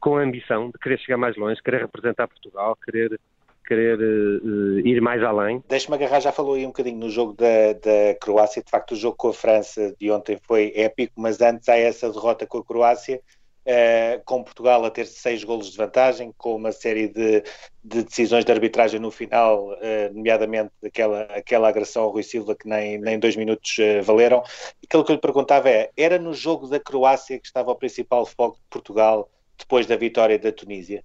com 0.00 0.16
a 0.16 0.22
ambição 0.22 0.70
de 0.70 0.78
querer 0.78 0.98
chegar 0.98 1.16
mais 1.16 1.36
longe, 1.36 1.62
querer 1.62 1.82
representar 1.82 2.26
Portugal, 2.26 2.76
querer 2.84 3.20
querer 3.68 3.98
uh, 3.98 4.80
ir 4.80 5.00
mais 5.02 5.22
além. 5.22 5.62
Deixe-me 5.68 5.94
agarrar, 5.94 6.20
já 6.20 6.32
falou 6.32 6.54
aí 6.54 6.64
um 6.64 6.68
bocadinho 6.68 6.96
no 6.96 7.10
jogo 7.10 7.34
da, 7.34 7.74
da 7.74 8.14
Croácia, 8.18 8.62
de 8.62 8.70
facto 8.70 8.92
o 8.92 8.96
jogo 8.96 9.16
com 9.16 9.28
a 9.28 9.34
França 9.34 9.94
de 10.00 10.10
ontem 10.10 10.38
foi 10.42 10.72
épico, 10.74 11.20
mas 11.20 11.40
antes 11.42 11.68
há 11.68 11.76
essa 11.76 12.10
derrota 12.10 12.46
com 12.46 12.58
a 12.58 12.64
Croácia, 12.64 13.20
uh, 13.66 14.24
com 14.24 14.42
Portugal 14.42 14.82
a 14.86 14.90
ter 14.90 15.04
seis 15.04 15.44
golos 15.44 15.70
de 15.70 15.76
vantagem, 15.76 16.32
com 16.38 16.56
uma 16.56 16.72
série 16.72 17.08
de, 17.08 17.42
de 17.84 18.04
decisões 18.04 18.46
de 18.46 18.52
arbitragem 18.52 18.98
no 18.98 19.10
final, 19.10 19.72
uh, 19.74 20.14
nomeadamente 20.14 20.72
aquela, 20.82 21.22
aquela 21.24 21.68
agressão 21.68 22.04
ao 22.04 22.10
Rui 22.10 22.22
Silva 22.22 22.56
que 22.56 22.66
nem, 22.66 22.96
nem 22.96 23.18
dois 23.18 23.36
minutos 23.36 23.76
valeram. 24.02 24.42
Aquilo 24.82 25.04
que 25.04 25.12
eu 25.12 25.16
lhe 25.16 25.20
perguntava 25.20 25.68
é, 25.68 25.90
era 25.94 26.18
no 26.18 26.32
jogo 26.32 26.66
da 26.68 26.80
Croácia 26.80 27.38
que 27.38 27.46
estava 27.46 27.70
o 27.70 27.76
principal 27.76 28.24
foco 28.24 28.56
de 28.56 28.66
Portugal 28.70 29.28
depois 29.58 29.84
da 29.84 29.96
vitória 29.96 30.38
da 30.38 30.50
Tunísia? 30.50 31.04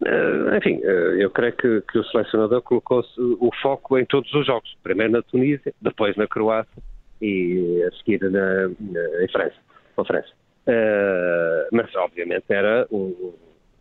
Uh, 0.00 0.54
enfim, 0.56 0.76
uh, 0.84 1.20
eu 1.20 1.28
creio 1.30 1.52
que, 1.54 1.80
que 1.82 1.98
o 1.98 2.04
selecionador 2.04 2.62
colocou 2.62 3.04
o 3.18 3.50
foco 3.60 3.98
em 3.98 4.04
todos 4.04 4.32
os 4.32 4.46
jogos. 4.46 4.76
Primeiro 4.82 5.12
na 5.12 5.22
Tunísia, 5.22 5.74
depois 5.80 6.16
na 6.16 6.26
Croácia 6.26 6.82
e 7.20 7.82
a 7.82 7.96
seguir 7.96 8.20
na, 8.30 8.68
na, 8.68 9.24
em 9.24 9.28
França, 9.28 9.56
com 9.96 10.04
França. 10.04 10.28
Uh, 10.68 11.68
mas, 11.72 11.92
obviamente, 11.96 12.44
era 12.48 12.86
um, 12.92 13.34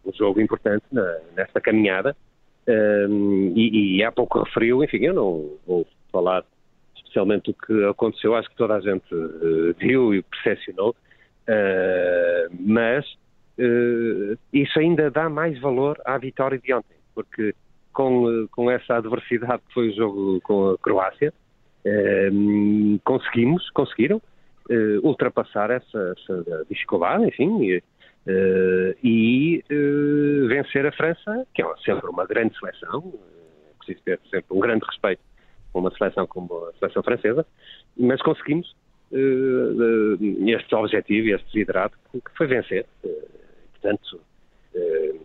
um 0.06 0.14
jogo 0.14 0.42
importante 0.42 0.86
na, 0.92 1.20
nesta 1.36 1.62
caminhada. 1.62 2.16
E, 3.56 3.98
e, 3.98 4.04
há 4.04 4.12
pouco 4.12 4.44
referiu, 4.44 4.84
enfim, 4.84 4.98
eu 5.06 5.14
não 5.14 5.52
vou 5.66 5.88
falar 6.12 6.44
especialmente 6.98 7.46
do 7.46 7.54
que 7.54 7.86
aconteceu, 7.86 8.36
acho 8.36 8.50
que 8.50 8.58
toda 8.58 8.76
a 8.76 8.82
gente 8.82 9.06
viu 9.80 10.14
e 10.14 10.22
percepcionou, 10.22 10.94
mas 12.60 13.06
uh, 13.06 13.27
isso 14.54 14.80
ainda 14.80 15.10
dá 15.10 15.30
mais 15.30 15.60
valor 15.60 16.00
à 16.06 16.18
vitória 16.18 16.60
de 16.60 16.74
ontem, 16.74 16.96
porque 17.16 17.54
com, 17.98 18.30
eh, 18.30 18.48
com 18.52 18.70
essa 18.70 18.98
adversidade 18.98 19.64
que 19.68 19.74
foi 19.74 19.90
o 19.90 19.96
jogo 19.96 20.42
com 20.42 20.70
a 20.70 20.78
Croácia, 20.78 21.34
uh, 21.86 23.00
conseguimos, 23.04 23.68
conseguiram 23.72 24.22
ultrapassar 25.02 25.72
essa, 25.72 26.14
essa, 26.18 26.66
dificuldade, 26.70 27.24
enfim, 27.24 27.82
e, 29.02 29.64
vencer 30.50 30.86
a 30.86 30.92
França, 30.92 31.48
que 31.56 31.62
é 31.62 31.66
sempre 31.86 32.10
uma 32.10 32.26
grande 32.26 32.54
seleção, 32.60 33.14
é 33.70 33.78
preciso 33.78 34.04
ter 34.04 34.20
sempre 34.30 34.54
um 34.54 34.60
grande 34.60 34.86
respeito 34.86 35.22
por 35.72 35.80
uma 35.80 35.90
seleção 35.92 36.28
como 36.28 36.66
a 36.66 36.74
seleção 36.80 37.02
francesa, 37.02 37.46
mas 37.98 38.22
conseguimos 38.22 38.76
este 40.46 40.76
objetivo, 40.76 41.30
este 41.30 41.46
desidrato, 41.54 41.98
que 42.12 42.38
foi 42.38 42.48
vencer 42.48 42.86
Portanto, 43.88 44.20
eh, 44.76 45.16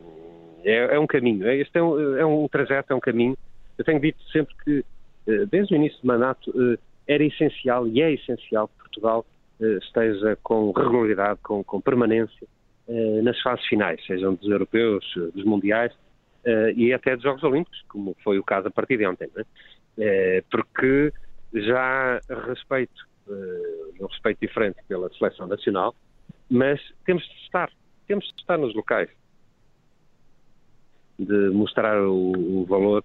é, 0.64 0.94
é 0.94 0.98
um 0.98 1.06
caminho. 1.06 1.46
É, 1.46 1.56
este 1.56 1.76
é 1.78 1.82
um, 1.82 2.16
é 2.16 2.24
um 2.24 2.46
trajeto, 2.48 2.92
é 2.92 2.96
um 2.96 3.00
caminho. 3.00 3.36
Eu 3.76 3.84
tenho 3.84 4.00
dito 4.00 4.22
sempre 4.30 4.54
que, 4.64 4.84
eh, 5.26 5.46
desde 5.46 5.74
o 5.74 5.76
início 5.76 6.00
do 6.00 6.06
mandato, 6.06 6.52
eh, 6.56 6.78
era 7.08 7.24
essencial 7.24 7.88
e 7.88 8.00
é 8.00 8.12
essencial 8.12 8.68
que 8.68 8.78
Portugal 8.78 9.26
esteja 9.80 10.36
com 10.42 10.72
regularidade, 10.72 11.38
com, 11.40 11.62
com 11.62 11.80
permanência 11.80 12.48
nas 13.22 13.40
fases 13.42 13.64
finais, 13.66 14.04
sejam 14.04 14.34
dos 14.34 14.50
europeus, 14.50 15.04
dos 15.32 15.44
mundiais 15.44 15.92
e 16.74 16.92
até 16.92 17.14
dos 17.14 17.22
Jogos 17.22 17.44
Olímpicos, 17.44 17.80
como 17.88 18.16
foi 18.24 18.40
o 18.40 18.42
caso 18.42 18.66
a 18.66 18.70
partir 18.72 18.96
de 18.96 19.06
ontem. 19.06 19.30
É? 19.98 20.42
Porque 20.50 21.12
já 21.54 22.20
respeito, 22.48 23.06
um 24.00 24.06
respeito 24.06 24.40
diferente 24.40 24.78
pela 24.88 25.08
seleção 25.10 25.46
nacional, 25.46 25.94
mas 26.50 26.80
temos 27.04 27.22
de 27.22 27.34
estar 27.44 27.70
temos 28.12 28.26
de 28.26 28.40
estar 28.42 28.58
nos 28.58 28.74
locais, 28.74 29.08
de 31.18 31.48
mostrar 31.48 31.98
o, 32.02 32.60
o 32.60 32.66
valor 32.66 33.02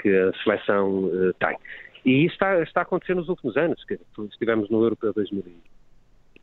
que 0.00 0.08
a 0.08 0.32
seleção 0.44 1.06
uh, 1.06 1.32
tem. 1.40 1.58
E 2.04 2.24
isso 2.24 2.34
está, 2.34 2.62
está 2.62 2.80
a 2.80 2.82
acontecer 2.84 3.16
nos 3.16 3.28
últimos 3.28 3.56
anos. 3.56 3.82
Que 3.84 3.98
estivemos 4.30 4.70
no 4.70 4.80
Europeu 4.84 5.12
2000, 5.12 5.42
uh, 5.42 5.52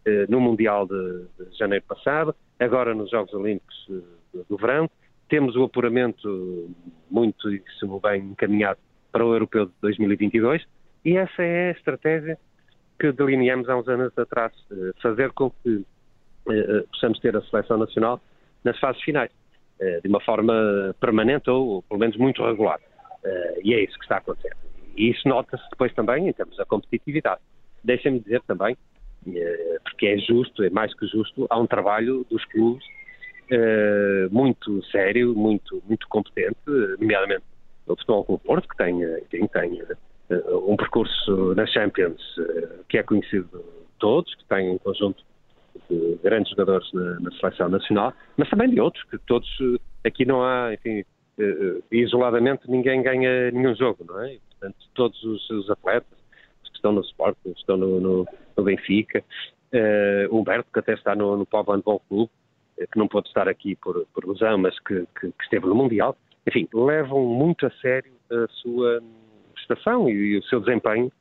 eh, 0.03 0.25
no 0.27 0.41
Mundial 0.41 0.85
de, 0.87 1.25
de, 1.39 1.57
janeiro 1.57 1.85
passado, 1.87 2.35
agora 2.59 2.93
nos 2.93 3.09
Jogos 3.09 3.33
Olímpicos 3.33 3.87
do, 3.87 4.43
do 4.49 4.57
verão. 4.57 4.89
Temos 5.29 5.55
o 5.55 5.63
apuramento 5.63 6.69
muito 7.09 7.47
bem 8.03 8.23
encaminhado 8.23 8.79
para 9.09 9.25
o 9.25 9.33
Europeu 9.33 9.67
de 9.67 9.71
2022 9.79 10.65
e 11.05 11.15
essa 11.15 11.41
é 11.41 11.69
a 11.69 11.71
estratégia 11.71 12.37
que 12.99 13.09
delineamos 13.13 13.69
há 13.69 13.77
uns 13.77 13.87
anos 13.87 14.17
atrás, 14.17 14.51
fazer 15.01 15.31
com 15.31 15.49
que 15.49 15.85
eh, 16.49 16.53
eh, 16.53 16.83
possamos 16.91 17.19
ter 17.19 17.35
a 17.35 17.41
seleção 17.41 17.77
nacional 17.77 18.19
nas 18.63 18.79
fases 18.79 19.01
finais, 19.03 19.31
eh, 19.79 19.99
de 20.01 20.09
uma 20.09 20.19
forma 20.21 20.95
permanente 20.99 21.49
ou 21.49 21.83
pelo 21.83 21.99
menos 21.99 22.17
muito 22.17 22.43
regular. 22.43 22.79
E 23.63 23.75
é 23.75 23.83
isso 23.83 23.93
que 23.99 24.03
está 24.03 24.15
a 24.15 24.17
acontecer. 24.17 24.55
E 24.97 25.11
isso 25.11 25.27
nota-se 25.27 25.63
depois 25.69 25.93
também 25.93 26.27
em 26.27 26.33
termos 26.33 26.57
da 26.57 26.65
competitividade. 26.65 27.39
Deixem-me 27.83 28.19
dizer 28.19 28.41
também, 28.47 28.75
porque 29.83 30.07
é 30.07 30.17
justo, 30.17 30.63
é 30.63 30.71
mais 30.71 30.91
que 30.95 31.05
justo, 31.05 31.45
há 31.47 31.59
um 31.59 31.67
trabalho 31.67 32.25
dos 32.31 32.43
clubes 32.45 32.83
muito 34.31 34.83
sério, 34.85 35.35
muito, 35.35 35.83
muito 35.87 36.07
competente, 36.07 36.57
nomeadamente 36.99 37.43
o 37.85 37.95
Futebol 37.95 38.25
Clube 38.25 38.43
Porto, 38.43 38.67
que 38.67 38.77
tem, 38.77 38.99
tem, 39.29 39.47
tem 39.47 39.83
um 40.65 40.75
percurso 40.75 41.53
na 41.53 41.67
Champions 41.67 42.19
que 42.89 42.97
é 42.97 43.03
conhecido 43.03 43.59
de 43.59 43.99
todos, 43.99 44.33
que 44.33 44.45
tem 44.45 44.71
um 44.71 44.79
conjunto 44.79 45.23
de 45.89 46.19
grandes 46.23 46.51
jogadores 46.51 46.91
na, 46.93 47.19
na, 47.19 47.31
seleção 47.31 47.69
nacional, 47.69 48.13
mas 48.37 48.49
também 48.49 48.69
de 48.69 48.79
outros, 48.79 49.03
que 49.05 49.17
todos, 49.19 49.47
eh, 49.61 50.07
aqui 50.07 50.25
não 50.25 50.43
há, 50.43 50.73
enfim, 50.73 51.01
uh, 51.01 51.83
isoladamente 51.91 52.69
ninguém 52.69 53.01
ganha 53.01 53.51
nenhum 53.51 53.75
jogo, 53.75 54.05
não 54.07 54.21
é? 54.21 54.35
E, 54.35 54.39
portanto, 54.39 54.77
todos 54.93 55.23
os, 55.23 55.49
os, 55.49 55.69
atletas, 55.69 56.17
que 56.63 56.75
estão 56.75 56.91
no 56.91 57.01
Sport, 57.01 57.37
que 57.43 57.49
estão 57.51 57.77
no, 57.77 57.99
no, 57.99 58.27
no 58.57 58.63
Benfica, 58.63 59.23
uh, 59.73 60.35
Humberto, 60.35 60.69
que 60.71 60.79
até 60.79 60.93
está 60.93 61.15
no, 61.15 61.37
no 61.37 61.45
Povo 61.45 61.71
Handball 61.71 62.01
Clube, 62.07 62.31
uh, 62.77 62.87
que 62.91 62.99
não 62.99 63.07
pode 63.07 63.27
estar 63.27 63.47
aqui 63.47 63.75
por, 63.75 64.05
por 64.13 64.27
lesão, 64.27 64.57
mas 64.57 64.77
que, 64.79 65.05
que, 65.19 65.31
que, 65.31 65.43
esteve 65.43 65.67
no 65.67 65.75
Mundial, 65.75 66.15
enfim, 66.47 66.67
levam 66.73 67.23
muito 67.25 67.65
a 67.65 67.71
sério 67.81 68.11
a 68.31 68.47
sua 68.47 69.01
prestação 69.53 70.09
e, 70.09 70.13
e 70.13 70.37
o 70.37 70.43
seu 70.43 70.59
desempenho 70.59 71.11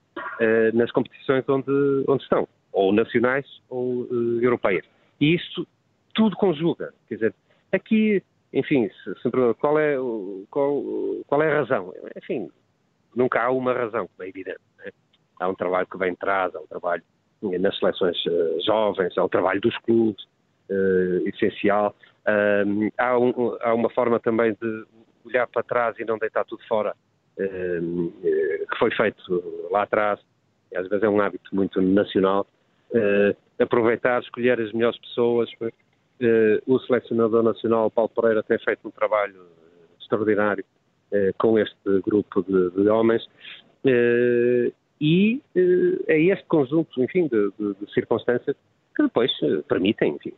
nas 0.75 0.91
competições 0.93 1.45
onde, 1.49 1.71
onde 2.09 2.23
estão 2.23 2.49
ou 2.73 2.93
nacionais 2.93 3.47
ou 3.69 4.03
uh, 4.03 4.43
europeias. 4.43 4.85
E 5.21 5.35
isso 5.35 5.67
tudo 6.15 6.37
conjuga. 6.37 6.93
Quer 7.09 7.15
dizer, 7.15 7.35
aqui, 7.73 8.23
enfim, 8.53 8.89
se, 8.89 9.15
se 9.23 9.31
qual, 9.59 9.79
é, 9.79 9.97
qual, 10.51 10.83
qual 11.27 11.43
é 11.43 11.51
a 11.51 11.59
razão? 11.61 11.93
Enfim, 12.17 12.51
nunca 13.15 13.43
há 13.43 13.51
uma 13.51 13.73
razão, 13.73 14.09
é 14.21 14.29
evidente. 14.29 14.61
Né? 14.79 14.91
Há 15.39 15.49
um 15.49 15.55
trabalho 15.55 15.87
que 15.87 15.99
vem 15.99 16.13
de 16.13 16.19
trás, 16.19 16.55
há 16.55 16.61
um 16.61 16.67
trabalho 16.67 17.03
nas 17.43 17.79
seleções 17.79 18.17
uh, 18.27 18.61
jovens, 18.65 19.17
há 19.17 19.25
o 19.25 19.29
trabalho 19.29 19.61
dos 19.61 19.77
clubes, 19.79 20.23
uh, 20.71 21.29
essencial. 21.29 21.95
há, 22.99 23.19
um, 23.19 23.57
há, 23.61 23.75
uma 23.75 23.91
forma 23.91 24.21
também 24.21 24.57
de 24.61 24.85
olhar 25.25 25.47
para 25.47 25.63
trás 25.63 25.99
e 25.99 26.05
não 26.05 26.19
deitar 26.19 26.45
tudo 26.45 26.63
fora, 26.67 26.95
que 27.37 28.79
foi 28.79 28.91
feito 28.91 29.69
lá 29.71 29.83
atrás. 29.83 30.21
Às 30.75 30.89
vezes 30.89 31.03
é 31.03 31.09
um 31.09 31.21
hábito 31.21 31.55
muito 31.55 31.81
nacional 31.81 32.43
uh, 32.43 32.60
aproveitar, 33.59 34.21
escolher 34.23 34.61
as 34.61 34.73
melhores 34.73 34.99
pessoas. 35.01 35.51
Uh, 35.61 36.61
o 36.67 36.79
selecionador 36.81 37.43
nacional, 37.43 37.91
Paulo 37.91 38.11
Pereira, 38.11 38.43
tem 38.43 38.59
feito 38.59 38.87
um 38.87 38.91
trabalho 38.91 39.47
extraordinário 39.99 40.65
uh, 41.13 41.35
com 41.39 41.59
este 41.59 42.01
grupo 42.05 42.43
de, 42.43 42.71
de 42.71 42.89
homens. 42.89 43.27
e 45.01 45.41
é 46.07 46.21
este 46.21 46.45
conjunto, 46.45 47.03
enfim, 47.03 47.27
de, 47.27 47.51
de, 47.59 47.75
de 47.75 47.93
circunstâncias 47.95 48.55
que 48.95 49.03
depois 49.03 49.33
permitem, 49.67 50.17
enfim, 50.17 50.35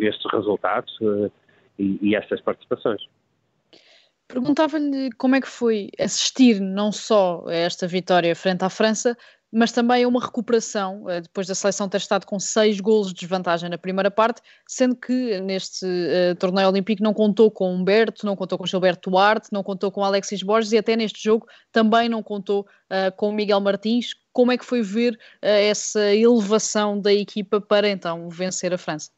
estes 0.00 0.30
resultados. 0.32 0.96
e, 1.80 1.98
e 2.02 2.14
estas 2.14 2.40
participações. 2.42 3.00
Perguntava-lhe 4.28 5.10
como 5.18 5.34
é 5.34 5.40
que 5.40 5.48
foi 5.48 5.90
assistir 5.98 6.60
não 6.60 6.92
só 6.92 7.44
a 7.48 7.54
esta 7.54 7.88
vitória 7.88 8.36
frente 8.36 8.64
à 8.64 8.70
França, 8.70 9.16
mas 9.52 9.72
também 9.72 10.04
a 10.04 10.08
uma 10.08 10.20
recuperação, 10.20 11.08
eh, 11.08 11.22
depois 11.22 11.46
da 11.46 11.54
seleção 11.54 11.88
ter 11.88 11.96
estado 11.96 12.24
com 12.24 12.38
seis 12.38 12.80
golos 12.80 13.08
de 13.08 13.14
desvantagem 13.14 13.68
na 13.68 13.78
primeira 13.78 14.10
parte, 14.10 14.40
sendo 14.66 14.94
que 14.94 15.40
neste 15.40 15.84
uh, 15.84 16.34
torneio 16.38 16.68
olímpico 16.68 17.02
não 17.02 17.12
contou 17.12 17.50
com 17.50 17.74
Humberto, 17.74 18.24
não 18.24 18.36
contou 18.36 18.56
com 18.56 18.66
Gilberto 18.66 19.10
Duarte, 19.10 19.48
não 19.52 19.62
contou 19.62 19.90
com 19.90 20.04
Alexis 20.04 20.42
Borges 20.42 20.72
e 20.72 20.78
até 20.78 20.94
neste 20.94 21.22
jogo 21.22 21.46
também 21.72 22.08
não 22.08 22.22
contou 22.22 22.60
uh, 22.60 23.14
com 23.16 23.32
Miguel 23.32 23.60
Martins. 23.60 24.14
Como 24.32 24.52
é 24.52 24.58
que 24.58 24.64
foi 24.64 24.82
ver 24.82 25.14
uh, 25.14 25.18
essa 25.42 26.14
elevação 26.14 27.00
da 27.00 27.12
equipa 27.12 27.60
para 27.60 27.88
então 27.88 28.28
vencer 28.28 28.72
a 28.72 28.78
França? 28.78 29.10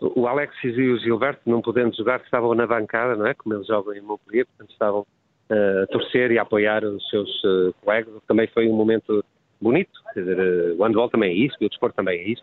o 0.00 0.26
Alexis 0.26 0.78
e 0.78 0.88
o 0.88 0.98
Gilberto, 0.98 1.42
não 1.44 1.60
podendo 1.60 1.94
jogar, 1.94 2.22
estavam 2.22 2.54
na 2.54 2.66
bancada, 2.66 3.14
não 3.16 3.26
é? 3.26 3.34
Como 3.34 3.54
eles 3.54 3.66
jogam 3.66 3.92
em 3.92 4.00
Montpellier, 4.00 4.46
portanto 4.46 4.72
estavam 4.72 5.06
uh, 5.50 5.86
torcer 5.88 6.30
e 6.30 6.38
apoiar 6.38 6.84
os 6.84 7.08
seus 7.10 7.28
uh, 7.44 7.74
colegas. 7.82 8.14
Também 8.26 8.46
foi 8.48 8.68
um 8.68 8.74
momento 8.74 9.24
bonito, 9.60 9.90
quer 10.14 10.20
dizer, 10.20 10.38
uh, 10.38 10.76
o 10.78 10.84
handball 10.84 11.10
também 11.10 11.30
é 11.30 11.34
isso, 11.34 11.56
o 11.60 11.68
desporto 11.68 11.96
também 11.96 12.18
é 12.18 12.28
isso, 12.28 12.42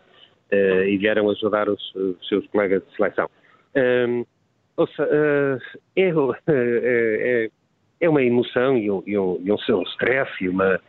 e 0.50 0.96
vieram 0.96 1.28
ajudar 1.28 1.68
os, 1.68 1.94
os, 1.94 2.26
seus 2.26 2.46
colegas 2.46 2.82
de 2.86 2.96
seleção. 2.96 3.28
Um, 3.76 4.24
ouça, 4.76 5.02
é, 5.94 6.10
é, 6.48 7.50
é, 8.00 8.08
uma 8.08 8.22
emoção 8.22 8.78
e 8.78 8.90
um, 8.90 9.02
e 9.06 9.18
um, 9.18 9.38
e 9.44 9.52
um 9.52 9.82
stress 9.82 10.30
e 10.40 10.48
uma, 10.48 10.80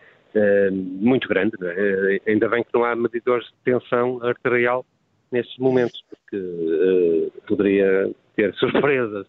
muito 0.72 1.28
grande, 1.28 1.58
é? 1.62 2.32
ainda 2.32 2.48
bem 2.48 2.64
que 2.64 2.70
não 2.74 2.86
há 2.86 2.96
medidores 2.96 3.46
de 3.48 3.54
tensão 3.66 4.24
arterial 4.24 4.86
nestes 5.32 5.58
momentos, 5.58 6.04
porque 6.10 6.38
uh, 6.38 7.32
poderia 7.48 8.12
ter 8.36 8.54
surpresas. 8.56 9.28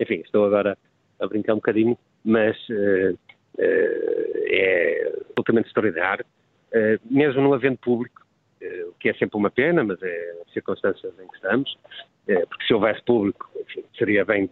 Enfim, 0.00 0.22
estou 0.24 0.44
agora 0.44 0.76
a 1.20 1.26
brincar 1.26 1.54
um 1.54 1.56
bocadinho, 1.56 1.98
mas 2.28 2.56
uh, 2.68 3.14
uh, 3.14 3.18
é 3.58 5.12
absolutamente 5.30 5.68
extraordinário. 5.68 6.26
mesmo 7.10 7.40
não 7.40 7.54
havendo 7.54 7.78
público, 7.78 8.22
o 8.88 8.92
que 9.00 9.08
é 9.08 9.14
sempre 9.14 9.38
uma 9.38 9.50
pena, 9.50 9.82
mas 9.82 10.02
é 10.02 10.42
as 10.44 10.52
circunstâncias 10.52 11.14
em 11.18 11.26
que 11.28 11.34
estamos, 11.36 11.78
porque 12.50 12.66
se 12.66 12.74
houvesse 12.74 13.02
público, 13.04 13.48
enfim, 13.60 13.84
seria 13.96 14.24
bem 14.24 14.50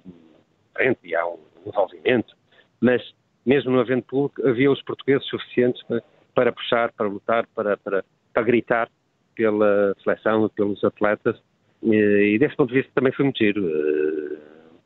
diferente 0.68 1.00
e 1.04 1.14
há 1.14 1.26
um 1.26 1.38
envolvimento, 1.66 2.34
mas 2.80 3.02
mesmo 3.44 3.72
não 3.72 3.80
havendo 3.80 4.04
público, 4.04 4.46
havia 4.46 4.70
os 4.70 4.80
portugueses 4.82 5.26
suficientes 5.26 5.82
para, 5.82 6.02
para 6.34 6.52
puxar, 6.52 6.92
para 6.92 7.08
lutar, 7.08 7.46
para, 7.48 7.76
para, 7.76 8.04
para 8.32 8.42
gritar 8.42 8.88
pela 9.34 9.94
seleção, 10.02 10.48
pelos 10.50 10.82
atletas, 10.84 11.36
e 11.82 12.38
desse 12.38 12.56
ponto 12.56 12.68
de 12.70 12.76
vista 12.76 12.92
também 12.94 13.12
foi 13.12 13.24
muito 13.24 13.38
giro 13.38 13.68
eh, 13.68 14.38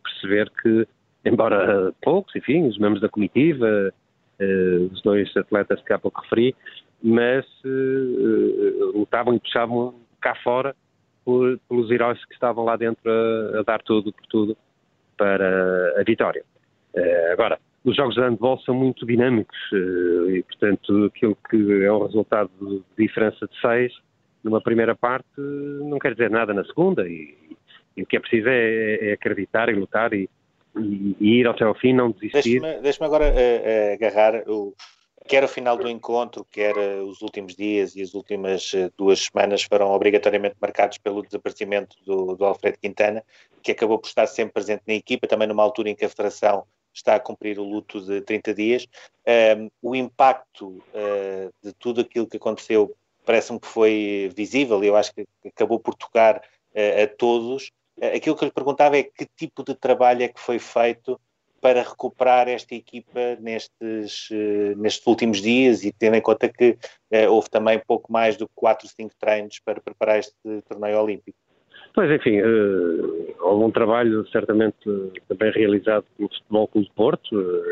perceber 0.03 0.51
que, 0.63 0.87
embora 1.25 1.93
poucos, 2.03 2.35
enfim, 2.35 2.67
os 2.67 2.79
membros 2.79 3.01
da 3.01 3.09
comitiva, 3.09 3.93
eh, 4.39 4.89
os 4.93 5.03
dois 5.03 5.35
atletas 5.37 5.83
que 5.83 5.93
há 5.93 5.99
pouco 5.99 6.21
referi, 6.23 6.55
mas 7.03 7.45
eh, 7.65 8.95
lutavam 8.95 9.35
e 9.35 9.41
puxavam 9.41 9.95
cá 10.21 10.35
fora 10.37 10.75
por, 11.25 11.59
pelos 11.69 11.91
heróis 11.91 12.25
que 12.25 12.35
estavam 12.35 12.65
lá 12.65 12.77
dentro 12.77 13.11
a, 13.11 13.61
a, 13.61 13.63
dar 13.63 13.83
tudo 13.83 14.13
por 14.13 14.27
tudo 14.27 14.57
para 15.17 16.01
a 16.01 16.03
vitória. 16.05 16.43
agora, 17.33 17.59
os 17.85 17.95
jogos 17.97 18.15
de 18.15 18.21
handball 18.21 18.59
são 18.61 18.75
muito 18.75 19.07
dinâmicos 19.07 19.59
e, 20.29 20.43
portanto, 20.43 21.05
aquilo 21.05 21.37
que 21.49 21.85
é 21.85 21.93
o 21.93 22.05
resultado 22.05 22.51
de 22.61 22.83
diferença 23.05 23.47
de 23.47 23.61
seis 23.61 23.93
numa 24.43 24.61
primeira 24.61 24.95
parte 24.95 25.29
não 25.37 25.99
quer 25.99 26.13
dizer 26.13 26.31
nada 26.31 26.53
na 26.55 26.65
segunda 26.65 27.07
e, 27.09 27.37
e 27.97 28.03
o 28.03 28.07
que 28.07 28.17
é 28.17 28.21
preciso 28.21 28.49
é, 28.49 29.11
é, 29.11 29.13
acreditar 29.13 29.69
e 29.69 29.75
lutar 29.75 30.13
e, 30.13 30.29
e, 30.77 31.17
e, 31.21 31.41
ir 31.41 31.49
até 31.49 31.65
ao 31.65 31.75
fim, 31.75 31.93
não 31.93 32.11
desistir. 32.11 32.61
Deixa-me 32.61 32.83
deixa 32.83 33.05
agora 33.05 33.33
uh, 33.33 33.95
agarrar 33.95 34.49
o, 34.49 34.75
quer 35.27 35.45
o 35.45 35.49
final 35.49 35.77
do 35.77 35.89
encontro, 35.89 36.47
quer 36.51 36.77
uh, 36.77 37.05
os 37.05 37.23
últimos 37.23 37.55
dias 37.55 37.97
e 37.97 38.03
as 38.03 38.15
últimas 38.15 38.73
uh, 38.73 38.93
duas 38.97 39.21
semanas 39.21 39.63
foram 39.63 39.91
obrigatoriamente 39.91 40.57
marcados 40.61 40.99
pelo 40.99 41.23
desaparecimento 41.23 41.97
do, 42.05 42.37
do, 42.37 42.45
Alfredo 42.45 42.79
Quintana, 42.79 43.25
que 43.63 43.73
acabou 43.73 43.99
por 43.99 44.09
estar 44.09 44.27
sempre 44.27 44.55
presente 44.55 44.83
na 44.87 44.95
equipa, 44.95 45.27
também 45.27 45.49
numa 45.49 45.63
altura 45.63 45.91
em 45.91 45.95
que 45.95 46.05
a 46.05 46.09
Federação 46.09 46.65
está 46.93 47.15
a 47.15 47.21
cumprir 47.21 47.59
o 47.59 47.65
luto 47.65 48.01
de 48.01 48.21
30 48.21 48.55
dias. 48.55 48.87
Um, 49.57 49.71
o 49.81 49.95
impacto 49.95 50.83
de 51.63 51.73
tudo 51.75 52.01
aquilo 52.01 52.27
que 52.27 52.37
aconteceu 52.37 52.93
parece-me 53.25 53.61
que 53.61 53.67
foi 53.69 54.31
visível 54.35 54.83
e 54.83 54.89
eu 54.89 54.97
acho 54.97 55.15
que 55.15 55.25
acabou 55.47 55.79
por 55.79 55.95
tocar 55.95 56.39
uh, 56.39 57.05
a 57.05 57.07
todos. 57.07 57.71
Aquilo 58.01 58.37
que 58.37 58.45
eu 58.45 58.47
lhe 58.47 58.55
perguntava 58.55 58.97
é 58.97 59.03
que 59.03 59.27
tipo 59.37 59.63
de 59.63 59.75
trabalho 59.75 60.23
é 60.23 60.29
que 60.29 60.41
foi 60.41 60.59
feito 60.59 61.21
para 61.61 61.83
recuperar 61.83 62.49
esta 62.49 62.75
equipa 62.75 63.37
nestes, 63.39 64.31
uh, 64.31 64.77
nestes 64.79 65.07
últimos 65.07 65.43
dias 65.43 65.85
e 65.85 65.93
tendo 65.93 66.17
em 66.17 66.23
conta 66.23 66.49
que 66.49 66.79
houve 67.29 67.51
também 67.51 67.79
pouco 67.87 68.11
mais 68.11 68.37
do 68.37 68.47
que 68.47 68.55
4, 68.55 68.89
5 68.89 69.15
treinos 69.21 69.61
para 69.63 69.81
preparar 69.81 70.19
este 70.19 70.33
torneio 70.67 71.03
olímpico. 71.03 71.37
Pois, 71.95 72.11
enfim, 72.11 72.41
uh, 72.41 73.35
houve 73.41 73.65
um 73.65 73.71
trabalho 73.71 74.27
certamente 74.29 74.89
também 75.29 75.53
realizado 75.53 76.07
pelo 76.17 76.31
Futebol 76.31 76.69
Clube 76.69 76.89
de 76.89 76.95
Porto, 76.95 77.63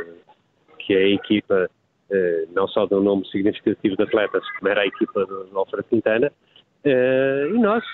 que 0.79 0.93
é 0.93 1.05
a 1.05 1.09
equipa 1.09 1.71
eh, 2.11 2.47
não 2.55 2.67
só 2.69 2.87
de 2.87 2.95
um 2.95 3.03
nome 3.03 3.27
significativo 3.29 3.95
de 3.97 4.03
atletas, 4.03 4.43
como 4.59 4.71
era 4.71 4.81
a 4.81 4.87
equipa 4.87 5.27
do, 5.27 5.59
Alfredo 5.59 5.85
Quintana, 5.85 6.33
eh, 6.85 7.51
e 7.51 7.59
nós, 7.59 7.85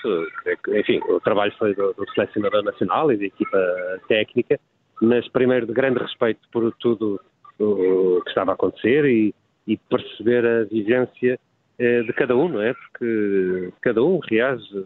eh, 0.45 0.79
enfim, 0.79 0.99
o 1.09 1.19
trabalho 1.19 1.53
foi 1.57 1.73
do, 1.73 1.93
do 1.93 2.09
selecionador 2.11 2.63
nacional 2.63 3.11
e 3.11 3.17
da 3.17 3.25
equipa 3.25 4.01
técnica, 4.07 4.59
mas 5.01 5.27
primeiro 5.29 5.65
de 5.65 5.73
grande 5.73 5.99
respeito 5.99 6.41
por 6.51 6.71
tudo 6.79 7.19
o 7.59 8.21
que 8.21 8.29
estava 8.29 8.51
a 8.51 8.53
acontecer 8.53 9.05
e, 9.05 9.33
e 9.67 9.77
perceber 9.77 10.45
a 10.45 10.63
vivência 10.65 11.39
de 11.77 12.13
cada 12.13 12.35
um, 12.35 12.47
não 12.47 12.61
é? 12.61 12.73
Porque 12.73 13.73
cada 13.81 14.01
um 14.01 14.19
reage 14.19 14.85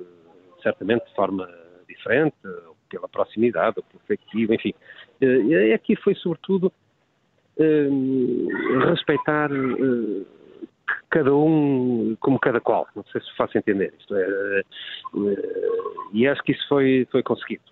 certamente 0.64 1.06
de 1.06 1.16
forma 1.16 1.48
diferente, 1.88 2.36
pela 2.90 3.08
proximidade, 3.08 3.76
ou 3.78 3.84
pelo 3.84 4.02
efetivo, 4.04 4.54
enfim. 4.54 4.74
E 5.22 5.74
aqui 5.74 5.96
foi 5.96 6.16
sobretudo 6.16 6.72
uh, 7.58 8.80
respeitar 8.90 9.52
uh, 9.52 10.26
cada 11.10 11.34
um 11.34 12.16
como 12.20 12.40
cada 12.40 12.60
qual. 12.60 12.88
Não 12.96 13.04
sei 13.12 13.22
se 13.22 13.36
faço 13.36 13.58
entender 13.58 13.94
isto. 13.98 14.16
É, 14.16 14.64
uh, 15.14 15.46
e 16.14 16.28
acho 16.28 16.42
que 16.44 16.52
isso 16.52 16.68
foi, 16.68 17.08
foi 17.12 17.24
conseguido. 17.24 17.64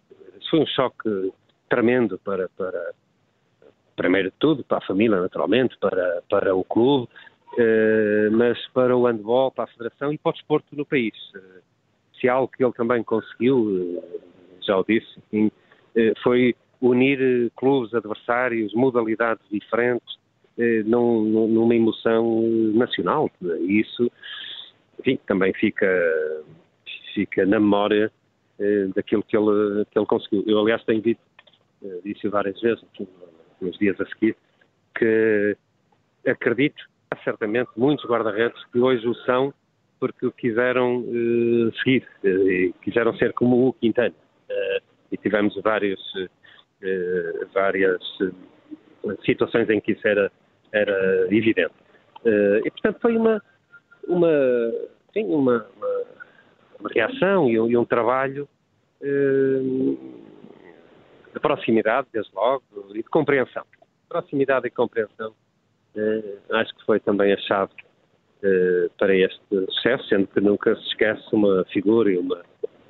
Foi 0.49 0.59
um 0.59 0.65
choque 0.65 1.31
tremendo 1.69 2.17
para, 2.19 2.49
para, 2.57 2.91
primeiro 3.95 4.29
de 4.29 4.37
tudo, 4.37 4.63
para 4.63 4.77
a 4.77 4.87
família, 4.87 5.19
naturalmente, 5.19 5.77
para, 5.79 6.21
para 6.29 6.55
o 6.55 6.63
clube, 6.63 7.09
mas 8.31 8.57
para 8.69 8.95
o 8.95 9.05
handball, 9.05 9.51
para 9.51 9.65
a 9.65 9.67
federação 9.67 10.13
e 10.13 10.17
para 10.17 10.29
o 10.29 10.33
desporto 10.33 10.75
no 10.75 10.85
país. 10.85 11.13
se 12.21 12.29
algo 12.29 12.47
que 12.47 12.63
ele 12.63 12.71
também 12.71 13.03
conseguiu, 13.03 14.01
já 14.61 14.77
o 14.77 14.85
disse, 14.85 15.07
enfim, 15.17 15.51
foi 16.23 16.55
unir 16.81 17.21
eh, 17.21 17.49
clubes 17.55 17.93
adversários, 17.93 18.73
modalidades 18.73 19.43
diferentes, 19.49 20.07
eh, 20.15 20.26
num, 20.85 21.47
numa 21.47 21.75
emoção 21.75 22.41
nacional. 22.73 23.29
E 23.41 23.81
isso, 23.81 24.11
enfim, 24.99 25.19
também 25.27 25.53
fica, 25.53 25.87
fica 27.13 27.45
na 27.45 27.59
memória 27.59 28.11
eh, 28.59 28.87
daquilo 28.95 29.23
que 29.23 29.37
ele, 29.37 29.85
que 29.91 29.97
ele 29.97 30.05
conseguiu. 30.05 30.43
Eu, 30.47 30.59
aliás, 30.59 30.83
tenho 30.85 31.01
dito, 31.01 31.21
disse 32.03 32.27
várias 32.27 32.59
vezes, 32.59 32.83
nos 33.61 33.77
dias 33.77 33.99
a 34.01 34.05
seguir, 34.07 34.35
que 34.95 35.55
acredito, 36.25 36.83
há 37.11 37.17
certamente 37.17 37.69
muitos 37.77 38.05
guarda-redes 38.05 38.63
que 38.71 38.79
hoje 38.79 39.07
o 39.07 39.15
são 39.25 39.53
porque 39.99 40.29
quiseram 40.31 40.99
uh, 40.99 41.75
seguir, 41.77 42.07
uh, 42.23 42.73
quiseram 42.81 43.15
ser 43.17 43.33
como 43.33 43.67
o 43.67 43.73
Quintana. 43.73 44.13
E 45.11 45.17
tivemos 45.17 45.55
vários 45.63 45.99
eh, 46.79 47.45
várias 47.55 47.99
eh, 48.21 49.15
situações 49.25 49.67
em 49.67 49.81
que 49.81 49.93
isso 49.93 50.07
era, 50.07 50.31
era 50.71 51.27
evidente. 51.33 51.73
Eh, 52.25 52.61
e, 52.65 52.71
portanto, 52.71 52.99
foi 53.01 53.15
uma, 53.15 53.41
uma, 54.07 54.73
sim, 55.13 55.25
uma, 55.25 55.65
uma, 55.75 56.03
uma 56.79 56.89
reação 56.93 57.49
e 57.49 57.59
um, 57.59 57.69
e 57.69 57.77
um 57.77 57.85
trabalho 57.85 58.47
de 58.99 59.97
proximidade, 61.39 62.07
desde 62.11 62.33
logo, 62.33 62.63
e 62.91 63.03
de 63.03 63.09
compreensão. 63.09 63.63
Proximidade 64.09 64.67
e 64.67 64.71
compreensão 64.71 65.33
acho 66.51 66.75
que 66.75 66.85
foi 66.85 66.99
também 66.99 67.33
a 67.33 67.37
chave 67.37 67.71
para 68.97 69.15
este 69.15 69.39
sucesso, 69.49 70.07
sendo 70.07 70.27
que 70.27 70.39
nunca 70.39 70.75
se 70.75 70.87
esquece 70.87 71.23
uma 71.33 71.65
figura 71.65 72.11
e, 72.11 72.17
uma, 72.17 72.43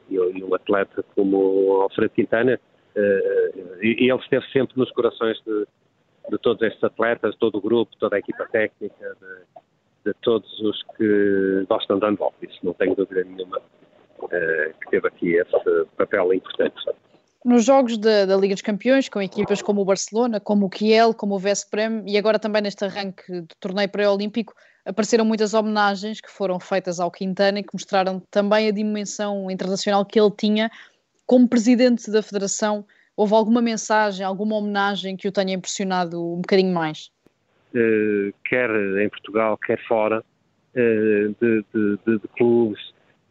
e 0.09 0.19
um 0.19 0.53
atleta 0.53 1.03
como 1.15 1.37
o 1.37 1.81
Alfredo 1.81 2.13
Quintana, 2.13 2.59
eh, 2.95 3.51
e 3.81 4.11
ele 4.11 4.19
esteve 4.19 4.45
sempre 4.51 4.77
nos 4.77 4.91
corações 4.91 5.37
de, 5.45 5.65
de 6.29 6.37
todos 6.39 6.61
estes 6.61 6.83
atletas, 6.83 7.35
todo 7.37 7.57
o 7.57 7.61
grupo, 7.61 7.95
toda 7.99 8.15
a 8.15 8.19
equipa 8.19 8.47
técnica, 8.51 9.15
de, 9.21 10.11
de 10.11 10.13
todos 10.21 10.59
os 10.61 10.83
que 10.95 11.65
gostam 11.69 11.99
de 11.99 12.05
handball. 12.05 12.33
Isso 12.41 12.59
não 12.63 12.73
tenho 12.73 12.95
dúvida 12.95 13.23
nenhuma 13.23 13.57
uh, 13.57 14.29
que 14.81 14.89
teve 14.89 15.07
aqui 15.07 15.35
esse 15.35 15.85
papel 15.97 16.33
importante. 16.33 16.75
nos 17.45 17.65
jogos 17.65 17.97
da, 17.97 18.25
da, 18.25 18.35
Liga 18.35 18.55
dos 18.55 18.61
Campeões, 18.61 19.09
com 19.09 19.21
equipas 19.21 19.61
como 19.61 19.81
o 19.81 19.85
Barcelona, 19.85 20.39
como 20.39 20.65
o 20.65 20.69
Kiel, 20.69 21.13
como 21.13 21.35
o 21.35 21.39
Vesprem, 21.39 22.03
e 22.05 22.17
agora 22.17 22.39
também 22.39 22.61
neste 22.61 22.83
arranque 22.83 23.41
do 23.41 23.55
torneio 23.59 23.89
pré-olímpico, 23.89 24.53
apareceram 24.85 25.25
muitas 25.25 25.53
homenagens 25.53 26.21
que 26.21 26.29
foram 26.29 26.59
feitas 26.59 26.99
ao 26.99 27.11
Quintana 27.11 27.59
e 27.59 27.63
que 27.63 27.73
mostraram 27.73 28.21
também 28.31 28.67
a 28.67 28.71
dimensão 28.71 29.51
internacional 29.51 30.05
que 30.05 30.19
ele 30.19 30.31
tinha 30.31 30.69
como 31.25 31.47
presidente 31.47 32.09
da 32.09 32.23
Federação. 32.23 32.85
Houve 33.17 33.33
alguma 33.33 33.63
mensagem, 33.63 34.23
alguma 34.23 34.55
homenagem 34.55 35.17
que 35.17 35.27
o 35.27 35.31
tenha 35.31 35.55
impressionado 35.55 36.23
um 36.23 36.35
bocadinho 36.41 36.71
mais? 36.71 37.09
Uh, 37.73 38.31
quer 38.45 38.69
em 39.01 39.09
Portugal, 39.09 39.57
quer 39.57 39.83
fora, 39.87 40.19
uh, 40.19 41.35
de, 41.41 41.65
de, 41.73 41.97
de, 42.05 42.19
de, 42.19 42.27
clubes, 42.37 42.79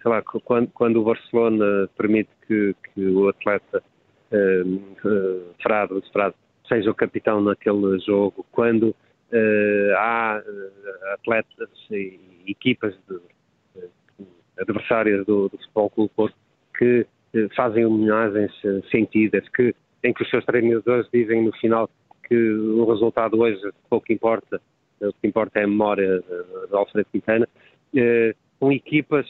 sei 0.02 0.10
lá, 0.10 0.20
quando, 0.22 0.68
quando 0.72 1.00
o 1.00 1.04
Barcelona 1.04 1.88
permite 1.96 2.30
que, 2.48 2.74
que 2.82 3.06
o 3.06 3.28
atleta 3.28 3.80
uh, 4.32 5.54
Frado, 5.62 6.02
Frado 6.12 6.34
seja 6.68 6.90
o 6.90 6.94
capitão 6.94 7.40
naquele 7.40 8.00
jogo, 8.00 8.44
quando 8.50 8.94
há 9.98 10.40
atletas 11.14 11.68
e 11.90 12.18
equipas 12.48 12.94
adversárias 14.58 15.24
do, 15.26 15.48
do 15.48 15.58
Futebol 15.58 15.90
Clube 15.90 16.10
Porto 16.16 16.36
que 16.76 17.06
fazem 17.54 17.84
homenagens 17.84 18.52
sentidas, 18.90 19.46
que, 19.50 19.74
em 20.02 20.12
que 20.12 20.22
os 20.22 20.30
seus 20.30 20.44
treinadores 20.44 21.08
dizem 21.12 21.44
no 21.44 21.52
final 21.52 21.88
que 22.26 22.36
o 22.36 22.84
resultado 22.90 23.38
hoje 23.38 23.60
pouco 23.88 24.12
importa, 24.12 24.60
o 25.00 25.12
que 25.12 25.28
importa 25.28 25.60
é 25.60 25.64
a 25.64 25.68
memória 25.68 26.20
de 26.68 26.74
Alfredo 26.74 27.08
Quintana, 27.12 27.48
com 28.58 28.72
equipas 28.72 29.26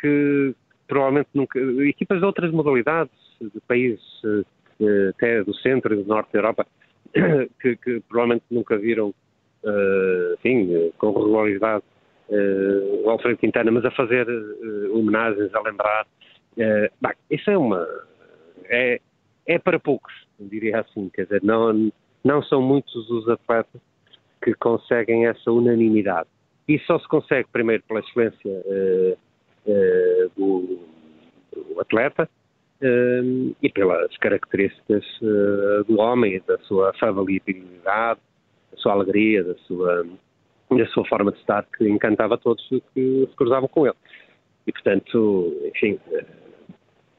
que 0.00 0.54
provavelmente 0.86 1.28
nunca, 1.34 1.58
equipas 1.58 2.18
de 2.18 2.24
outras 2.24 2.52
modalidades, 2.52 3.12
de 3.40 3.60
países 3.66 4.02
até 5.10 5.42
do 5.42 5.54
centro 5.54 5.94
e 5.94 6.02
do 6.02 6.08
norte 6.08 6.32
da 6.32 6.38
Europa, 6.38 6.66
que, 7.60 7.76
que 7.76 8.00
provavelmente 8.08 8.44
nunca 8.50 8.76
viram 8.76 9.12
enfim, 10.38 10.92
com 10.98 11.12
regularidade 11.12 11.84
o 13.04 13.10
Alfredo 13.10 13.38
Quintana, 13.38 13.70
mas 13.70 13.84
a 13.84 13.90
fazer 13.90 14.26
homenagens, 14.92 15.54
a 15.54 15.60
lembrar. 15.62 16.06
Uh, 16.58 16.90
bem, 17.00 17.12
isso 17.30 17.48
é 17.50 17.56
uma. 17.56 17.86
É, 18.64 19.00
é 19.46 19.58
para 19.58 19.78
poucos, 19.78 20.12
diria 20.40 20.80
assim, 20.80 21.08
quer 21.08 21.22
dizer, 21.22 21.42
não, 21.42 21.90
não 22.24 22.42
são 22.42 22.60
muitos 22.60 23.08
os 23.08 23.28
atletas 23.28 23.80
que 24.42 24.52
conseguem 24.54 25.26
essa 25.26 25.50
unanimidade. 25.52 26.28
E 26.66 26.78
só 26.80 26.98
se 26.98 27.08
consegue, 27.08 27.48
primeiro, 27.50 27.82
pela 27.84 28.00
excelência 28.00 28.62
do, 30.36 30.78
do, 31.54 31.80
atleta, 31.80 32.28
e 32.82 33.70
pelas 33.70 34.14
características 34.18 35.04
do 35.86 35.98
homem, 35.98 36.42
da 36.46 36.58
sua 36.58 36.90
afabilidade, 36.90 38.20
da 38.70 38.76
sua 38.76 38.92
alegria, 38.92 39.42
da 39.42 39.54
sua, 39.66 40.06
da 40.70 40.86
sua 40.88 41.06
forma 41.06 41.32
de 41.32 41.38
estar, 41.38 41.64
que 41.74 41.88
encantava 41.88 42.36
todos 42.36 42.62
que 42.68 42.80
se 42.94 43.34
cruzavam 43.34 43.68
com 43.68 43.86
ele. 43.86 43.96
E, 44.66 44.72
portanto, 44.72 45.70
enfim, 45.74 45.98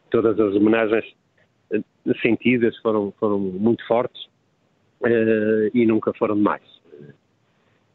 todas 0.09 0.39
as 0.39 0.55
homenagens 0.55 1.05
eh, 1.71 1.81
sentidas 2.21 2.75
foram, 2.77 3.13
foram 3.19 3.39
muito 3.39 3.85
fortes 3.87 4.25
uh, 5.01 5.69
e 5.73 5.85
nunca 5.85 6.13
foram 6.13 6.35
demais. 6.35 6.63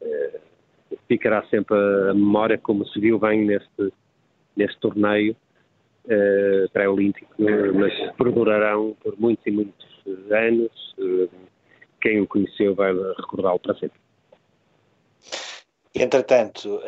Uh, 0.01 0.39
ficará 1.07 1.43
sempre 1.47 1.75
a 1.75 2.13
memória 2.13 2.57
como 2.57 2.85
se 2.87 2.99
viu 2.99 3.19
bem 3.19 3.45
neste, 3.45 3.93
neste 4.55 4.79
torneio 4.79 5.35
uh, 6.05 6.69
pré-olímpico, 6.71 7.33
mas 7.73 7.93
perdurarão 8.13 8.95
por 9.03 9.19
muitos 9.19 9.45
e 9.45 9.51
muitos 9.51 9.85
anos 10.31 10.95
quem 12.01 12.21
o 12.21 12.27
conheceu 12.27 12.75
vai 12.75 12.93
recordá-lo 13.17 13.59
para 13.59 13.73
sempre. 13.75 13.99
Entretanto, 15.95 16.81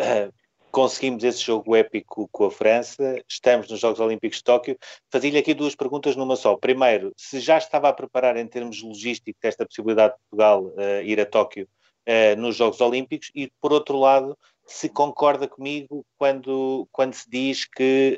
conseguimos 0.78 1.24
esse 1.24 1.44
jogo 1.44 1.76
épico 1.76 2.30
com 2.32 2.46
a 2.46 2.52
França, 2.52 3.20
estamos 3.28 3.68
nos 3.68 3.80
Jogos 3.80 4.00
Olímpicos 4.00 4.38
de 4.38 4.44
Tóquio. 4.44 4.78
Fazia-lhe 5.12 5.40
aqui 5.40 5.56
duas 5.56 5.74
perguntas 5.74 6.16
numa 6.16 6.36
só. 6.36 6.56
Primeiro, 6.56 7.12
se 7.18 7.40
já 7.40 7.58
estava 7.58 7.90
a 7.90 7.94
preparar 7.94 8.38
em 8.38 8.46
termos 8.46 8.84
logísticos 8.84 9.40
esta 9.42 9.66
possibilidade 9.66 10.14
de 10.14 10.20
Portugal 10.30 10.66
uh, 10.66 11.02
ir 11.04 11.20
a 11.20 11.26
Tóquio 11.26 11.68
uh, 12.08 12.40
nos 12.40 12.58
Jogos 12.58 12.80
Olímpicos, 12.80 13.32
e 13.34 13.52
por 13.60 13.74
outro 13.74 13.98
lado, 13.98 14.38
se 14.68 14.88
concorda 14.88 15.48
comigo 15.48 16.06
quando, 16.16 16.88
quando 16.92 17.16
se 17.16 17.28
diz 17.28 17.66
que 17.66 18.16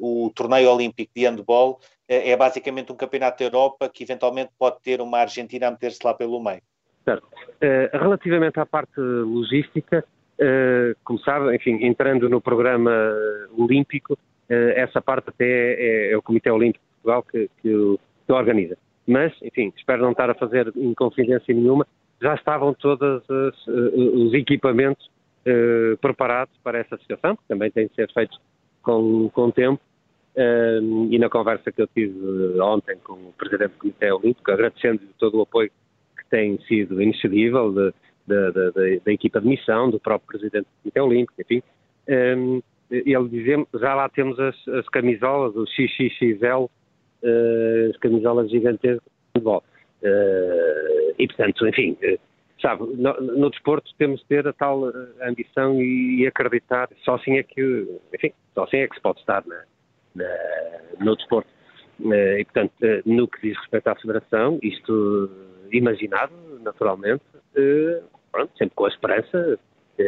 uh, 0.00 0.24
o 0.26 0.30
torneio 0.30 0.70
olímpico 0.70 1.12
de 1.14 1.26
handball 1.26 1.78
é, 2.08 2.34
basicamente 2.34 2.90
um 2.90 2.96
campeonato 2.96 3.40
da 3.40 3.44
Europa 3.44 3.90
que 3.90 4.02
eventualmente 4.02 4.50
pode 4.58 4.80
ter 4.80 5.02
uma 5.02 5.18
Argentina 5.18 5.68
a 5.68 5.70
meter-se 5.70 6.00
lá 6.02 6.14
pelo 6.14 6.42
meio. 6.42 6.62
Certo. 7.04 7.26
Relativamente 7.92 8.58
à 8.58 8.64
parte 8.66 8.98
logística, 8.98 10.04
como 11.04 11.18
sabe, 11.20 11.54
enfim, 11.54 11.78
entrando 11.84 12.28
no 12.28 12.40
programa 12.40 12.90
olímpico, 13.56 14.14
uh, 14.14 14.70
essa 14.74 15.00
parte 15.00 15.28
até 15.28 15.44
é, 15.44 16.12
é, 16.12 16.16
o 16.16 16.22
Comitê 16.22 16.50
Olímpico 16.50 16.84
de 16.84 17.02
Portugal 17.02 17.22
que, 17.22 17.50
que, 17.60 17.98
que 18.26 18.32
organiza. 18.32 18.76
Mas, 19.06 19.32
enfim, 19.42 19.72
espero 19.76 20.02
não 20.02 20.12
estar 20.12 20.30
a 20.30 20.34
fazer 20.34 20.72
inconfidência 20.76 21.54
nenhuma, 21.54 21.86
já 22.20 22.34
estavam 22.34 22.72
todos 22.72 23.24
os 23.66 24.32
equipamentos 24.32 25.10
preparados 26.00 26.56
para 26.62 26.78
essa 26.78 26.96
situação, 26.98 27.34
que 27.34 27.42
também 27.48 27.68
tem 27.68 27.88
de 27.88 27.94
ser 27.96 28.08
feito 28.12 28.38
com, 28.80 29.28
com 29.30 29.50
tempo, 29.50 29.80
e 31.10 31.18
na 31.18 31.28
conversa 31.28 31.72
que 31.72 31.82
eu 31.82 31.88
tive 31.88 32.60
ontem 32.60 32.96
com 33.02 33.14
o 33.14 33.34
Presidente 33.36 33.72
do 33.72 33.78
Comitê 33.78 34.12
Olímpico, 34.12 34.52
agradecendo 34.52 35.00
todo 35.18 35.38
o 35.38 35.42
apoio 35.42 35.68
que 36.16 36.30
tem 36.30 36.56
sido 36.68 37.02
inexcedível 37.02 37.92
da 38.26 39.12
equipa 39.12 39.40
de 39.40 39.48
missão, 39.48 39.90
do 39.90 39.98
próprio 39.98 40.38
Presidente 40.38 40.64
do 40.64 40.82
Comitê 40.82 41.00
Olímpico, 41.00 41.40
enfim, 41.40 41.62
um, 42.08 42.62
ele 42.90 43.28
dizia 43.28 43.66
já 43.74 43.94
lá 43.94 44.08
temos 44.08 44.38
as, 44.38 44.68
as 44.68 44.88
camisolas, 44.88 45.56
o 45.56 45.66
XXXL, 45.66 46.64
uh, 46.64 47.90
as 47.90 47.96
camisolas 47.98 48.50
gigantescas 48.50 49.02
de 49.02 49.32
futebol. 49.32 49.64
Uh, 50.02 51.14
e, 51.18 51.26
portanto, 51.26 51.66
enfim, 51.66 51.96
uh, 52.02 52.18
sabe, 52.60 52.84
no, 52.96 53.14
no, 53.20 53.50
desporto 53.50 53.90
temos 53.96 54.20
de 54.20 54.26
ter 54.26 54.46
a 54.46 54.52
tal 54.52 54.84
ambição 55.22 55.80
e, 55.80 56.20
e, 56.20 56.26
acreditar, 56.26 56.88
só 57.04 57.14
assim 57.14 57.38
é 57.38 57.42
que, 57.42 58.00
enfim, 58.14 58.32
só 58.54 58.64
assim 58.64 58.78
é 58.78 58.88
que 58.88 58.94
se 58.94 59.00
pode 59.00 59.20
estar, 59.20 59.42
não 59.46 59.56
é? 59.56 59.64
no 61.00 61.16
desporto. 61.16 61.48
Eh, 62.10 62.40
e, 62.40 62.44
portanto, 62.44 62.72
eh, 62.82 63.02
no 63.04 63.28
que 63.28 63.40
diz 63.48 63.58
respeito 63.58 63.88
à 63.88 63.94
Federação, 63.94 64.58
isto 64.62 65.30
imaginado, 65.70 66.32
naturalmente, 66.62 67.24
eh, 67.56 68.02
pronto, 68.30 68.56
sempre 68.56 68.74
com 68.74 68.84
a 68.84 68.88
esperança 68.88 69.58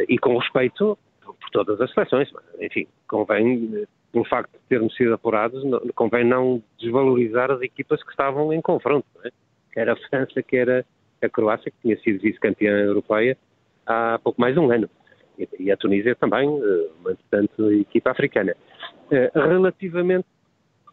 e 0.09 0.17
com 0.17 0.37
respeito 0.37 0.97
por 1.21 1.49
todas 1.51 1.79
as 1.79 1.93
seleções. 1.93 2.29
Enfim, 2.59 2.87
convém, 3.07 3.85
pelo 4.11 4.25
facto 4.25 4.51
de 4.51 4.59
termos 4.67 4.95
sido 4.95 5.13
apurados, 5.13 5.63
convém 5.93 6.25
não 6.25 6.61
desvalorizar 6.79 7.51
as 7.51 7.61
equipas 7.61 8.01
que 8.03 8.09
estavam 8.09 8.51
em 8.51 8.61
confronto, 8.61 9.05
é? 9.23 9.29
quer 9.71 9.89
a 9.89 9.95
França, 9.95 10.41
quer 10.41 10.85
a 11.21 11.29
Croácia, 11.29 11.71
que 11.71 11.77
tinha 11.81 11.97
sido 11.99 12.21
vice-campeã 12.21 12.71
europeia 12.71 13.37
há 13.85 14.19
pouco 14.23 14.41
mais 14.41 14.53
de 14.53 14.59
um 14.59 14.71
ano. 14.71 14.89
E 15.59 15.71
a 15.71 15.77
Tunísia 15.77 16.15
também, 16.15 16.47
uma 16.47 17.11
importante 17.11 17.81
equipa 17.81 18.11
africana. 18.11 18.55
Eh, 19.11 19.31
relativamente 19.35 20.25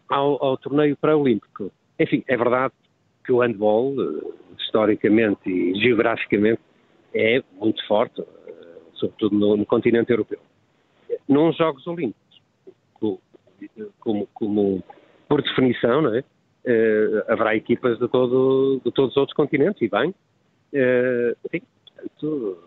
ao, 0.09 0.45
ao 0.45 0.57
torneio 0.57 0.97
pré-olímpico, 0.97 1.71
enfim, 1.99 2.25
é 2.27 2.37
verdade 2.37 2.75
que 3.25 3.33
o 3.33 3.41
handball, 3.41 3.95
eh, 3.99 4.55
historicamente 4.59 5.49
e 5.49 5.75
geograficamente, 5.81 6.61
é 7.15 7.43
muito 7.53 7.87
forte, 7.87 8.21
eh, 8.21 8.25
sobretudo 8.95 9.37
no, 9.37 9.57
no 9.57 9.67
continente 9.67 10.11
europeu. 10.11 10.39
Nos 11.29 11.57
Jogos 11.57 11.87
Olímpicos, 11.87 12.41
como, 14.01 14.27
como 14.35 14.83
por 15.29 15.43
definição, 15.43 16.03
não 16.03 16.15
é? 16.15 16.25
Uh, 16.65 17.25
haverá 17.27 17.57
equipas 17.57 17.99
de, 17.99 18.07
todo, 18.07 18.81
de 18.85 18.93
todos 18.93 19.11
os 19.11 19.17
outros 19.17 19.35
continentes, 19.35 19.83
e 19.83 19.89
bem, 19.89 20.11
uh, 20.11 21.37
portanto, 21.43 22.59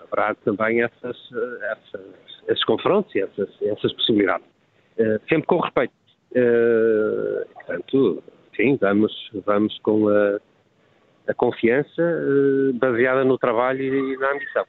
haverá 0.00 0.34
também 0.36 0.82
essas, 0.82 1.16
essas 1.72 2.26
esses 2.48 2.64
confrontos 2.64 3.14
e 3.14 3.20
essas, 3.20 3.48
essas 3.62 3.92
possibilidades. 3.92 4.46
Uh, 4.98 5.20
sempre 5.28 5.46
com 5.46 5.58
respeito. 5.58 5.92
Uh, 6.32 7.46
portanto, 7.54 8.22
sim, 8.56 8.76
vamos, 8.80 9.12
vamos 9.44 9.78
com 9.80 10.08
a, 10.08 10.40
a 11.28 11.34
confiança 11.34 12.02
uh, 12.02 12.72
baseada 12.74 13.24
no 13.24 13.38
trabalho 13.38 13.82
e 13.82 14.16
na 14.16 14.32
ambição. 14.32 14.64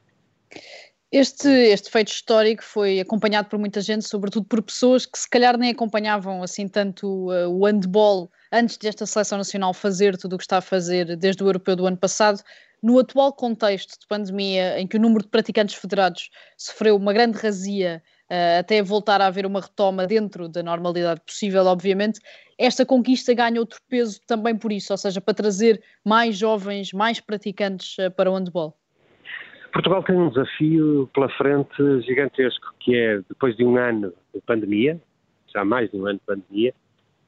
Este, 1.10 1.48
este 1.48 1.90
feito 1.90 2.08
histórico 2.08 2.62
foi 2.62 3.00
acompanhado 3.00 3.48
por 3.48 3.58
muita 3.58 3.80
gente, 3.80 4.06
sobretudo 4.06 4.44
por 4.46 4.62
pessoas 4.62 5.06
que 5.06 5.18
se 5.18 5.28
calhar 5.28 5.56
nem 5.56 5.70
acompanhavam 5.70 6.42
assim 6.42 6.68
tanto 6.68 7.30
uh, 7.30 7.48
o 7.48 7.64
handball 7.64 8.30
antes 8.52 8.76
desta 8.76 9.06
seleção 9.06 9.38
nacional 9.38 9.72
fazer 9.72 10.18
tudo 10.18 10.34
o 10.34 10.38
que 10.38 10.44
está 10.44 10.58
a 10.58 10.62
fazer 10.62 11.16
desde 11.16 11.42
o 11.42 11.48
europeu 11.48 11.74
do 11.74 11.86
ano 11.86 11.96
passado. 11.96 12.42
No 12.82 12.98
atual 12.98 13.32
contexto 13.32 13.98
de 13.98 14.06
pandemia, 14.06 14.78
em 14.78 14.86
que 14.86 14.98
o 14.98 15.00
número 15.00 15.24
de 15.24 15.30
praticantes 15.30 15.74
federados 15.76 16.30
sofreu 16.56 16.94
uma 16.94 17.12
grande 17.12 17.38
razia 17.38 18.02
uh, 18.30 18.60
até 18.60 18.82
voltar 18.82 19.22
a 19.22 19.26
haver 19.26 19.46
uma 19.46 19.62
retoma 19.62 20.06
dentro 20.06 20.46
da 20.46 20.62
normalidade 20.62 21.22
possível, 21.26 21.64
obviamente, 21.64 22.20
esta 22.58 22.84
conquista 22.84 23.32
ganha 23.34 23.60
outro 23.60 23.78
peso 23.88 24.20
também 24.26 24.56
por 24.56 24.72
isso, 24.72 24.92
ou 24.92 24.96
seja, 24.96 25.20
para 25.20 25.34
trazer 25.34 25.82
mais 26.04 26.36
jovens, 26.36 26.92
mais 26.92 27.20
praticantes 27.20 27.96
para 28.16 28.30
o 28.30 28.34
handball? 28.34 28.76
Portugal 29.72 30.02
tem 30.02 30.16
um 30.16 30.28
desafio 30.30 31.08
pela 31.14 31.28
frente 31.30 32.00
gigantesco, 32.02 32.74
que 32.80 32.96
é, 32.96 33.20
depois 33.28 33.56
de 33.56 33.64
um 33.64 33.76
ano 33.76 34.12
de 34.34 34.40
pandemia, 34.40 35.00
já 35.54 35.64
mais 35.64 35.90
de 35.90 35.96
um 35.96 36.06
ano 36.06 36.18
de 36.18 36.24
pandemia, 36.24 36.74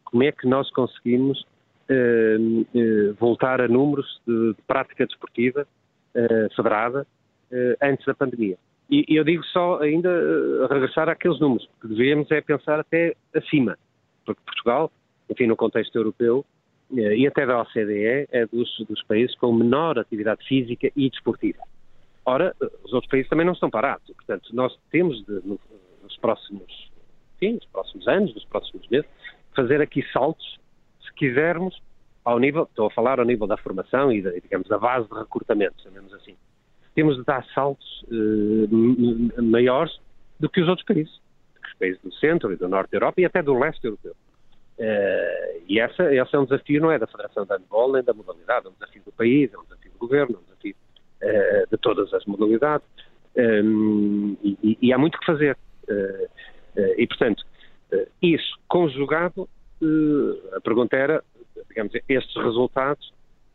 como 0.05 0.23
é 0.23 0.33
que 0.33 0.49
nós 0.49 0.71
conseguimos 0.73 1.45
eh, 1.89 2.37
eh, 2.75 3.13
voltar 3.19 3.61
a 3.61 3.69
números 3.69 4.21
de, 4.27 4.55
de 4.55 4.63
prática 4.67 5.07
desportiva 5.07 5.67
eh, 6.15 6.49
federada 6.57 7.07
eh, 7.53 7.77
antes 7.83 8.05
da 8.05 8.15
pandemia. 8.15 8.59
E, 8.91 9.05
e, 9.09 9.17
eu 9.17 9.23
digo 9.23 9.45
só 9.45 9.81
ainda 9.81 10.09
eh, 10.09 10.67
regressar 10.69 11.09
àqueles 11.09 11.39
números, 11.39 11.69
porque 11.79 11.95
devemos 11.95 12.29
é 12.33 12.41
pensar 12.41 12.81
até 12.81 13.15
acima, 13.35 13.79
porque 14.27 14.41
Portugal, 14.45 14.91
enfim, 15.31 15.47
no 15.47 15.57
contexto 15.57 15.97
europeu, 15.97 16.45
eh, 16.97 17.17
e 17.17 17.27
até 17.27 17.47
da 17.47 17.61
OCDE, 17.61 18.29
é 18.31 18.47
dos, 18.47 18.69
dos 18.89 19.03
países 19.05 19.37
com 19.37 19.53
menor 19.53 19.99
atividade 19.99 20.47
física 20.47 20.91
e 20.97 21.09
desportiva. 21.09 21.63
Ora, 22.25 22.55
os 22.85 22.93
outros 22.93 23.11
países 23.11 23.29
também 23.29 23.47
não 23.47 23.53
estão 23.53 23.71
parados. 23.71 24.07
Portanto, 24.15 24.55
nós 24.55 24.77
temos 24.91 25.25
de, 25.25 25.41
nos 26.03 26.17
próximos, 26.21 26.91
enfim, 27.37 27.55
nos 27.55 27.67
próximos 27.67 28.09
anos, 28.09 28.35
nos 28.35 28.45
próximos 28.45 28.87
meses, 28.89 29.09
fazer 29.55 29.81
aqui 29.81 30.05
saltos, 30.13 30.59
se 31.05 31.13
quisermos, 31.15 31.81
ao 32.25 32.39
nível, 32.39 32.65
estou 32.65 32.87
a 32.87 32.91
falar 32.91 33.19
ao 33.19 33.25
nível 33.25 33.47
da 33.47 33.57
formação 33.57 34.13
e, 34.13 34.23
digamos, 34.41 34.69
da 34.69 34.79
base 34.79 35.09
de 35.09 35.15
recrutamento, 35.15 35.83
chamemos 35.83 36.13
assim. 36.15 36.37
Temos 36.95 37.17
de 37.17 37.25
dar 37.25 37.45
saltos 37.55 38.05
eh, 38.11 39.41
maiores 39.41 39.99
do 40.39 40.49
que 40.49 40.61
os 40.61 40.69
outros 40.69 40.87
países, 40.87 41.13
os 41.65 41.75
países 41.79 42.01
do 42.03 42.13
centro 42.15 42.53
e 42.53 42.57
do 42.57 42.69
norte 42.69 42.91
da 42.91 42.97
Europa 42.97 43.21
e 43.21 43.25
até 43.25 43.43
do 43.43 43.59
leste 43.59 43.85
europeu. 43.85 44.15
Uh, 44.81 45.61
e 45.69 45.79
essa, 45.79 46.11
esse 46.15 46.35
é 46.35 46.39
um 46.39 46.45
desafio, 46.45 46.81
não 46.81 46.91
é 46.91 46.99
da 46.99 47.07
Federação 47.07 47.45
de 47.45 47.53
Handball 47.53 47.93
nem 47.93 48.03
da 48.03 48.15
modalidade, 48.15 48.67
é 48.67 48.71
um 48.71 48.73
desafio 48.73 49.03
do 49.05 49.13
país, 49.13 49.53
é 49.53 49.59
um 49.59 49.63
desafio 49.65 49.93
do 49.93 49.99
governo, 49.99 50.37
é 50.37 50.39
um 50.39 50.43
desafio 50.45 50.75
uh, 51.23 51.71
de 51.71 51.77
todas 51.77 52.15
as 52.15 52.25
modalidades, 52.25 52.87
um, 53.37 54.35
e, 54.43 54.79
e, 54.81 54.91
há 54.91 54.97
muito 54.97 55.19
que 55.19 55.27
fazer. 55.27 55.55
Uh, 55.87 56.29
e, 56.97 57.07
portanto, 57.07 57.45
isso 58.23 58.59
conjugado, 58.69 59.47
a 60.55 60.61
pergunta 60.61 60.97
era, 60.97 61.23
digamos, 61.69 61.93
estes 62.09 62.35
resultados 62.37 63.13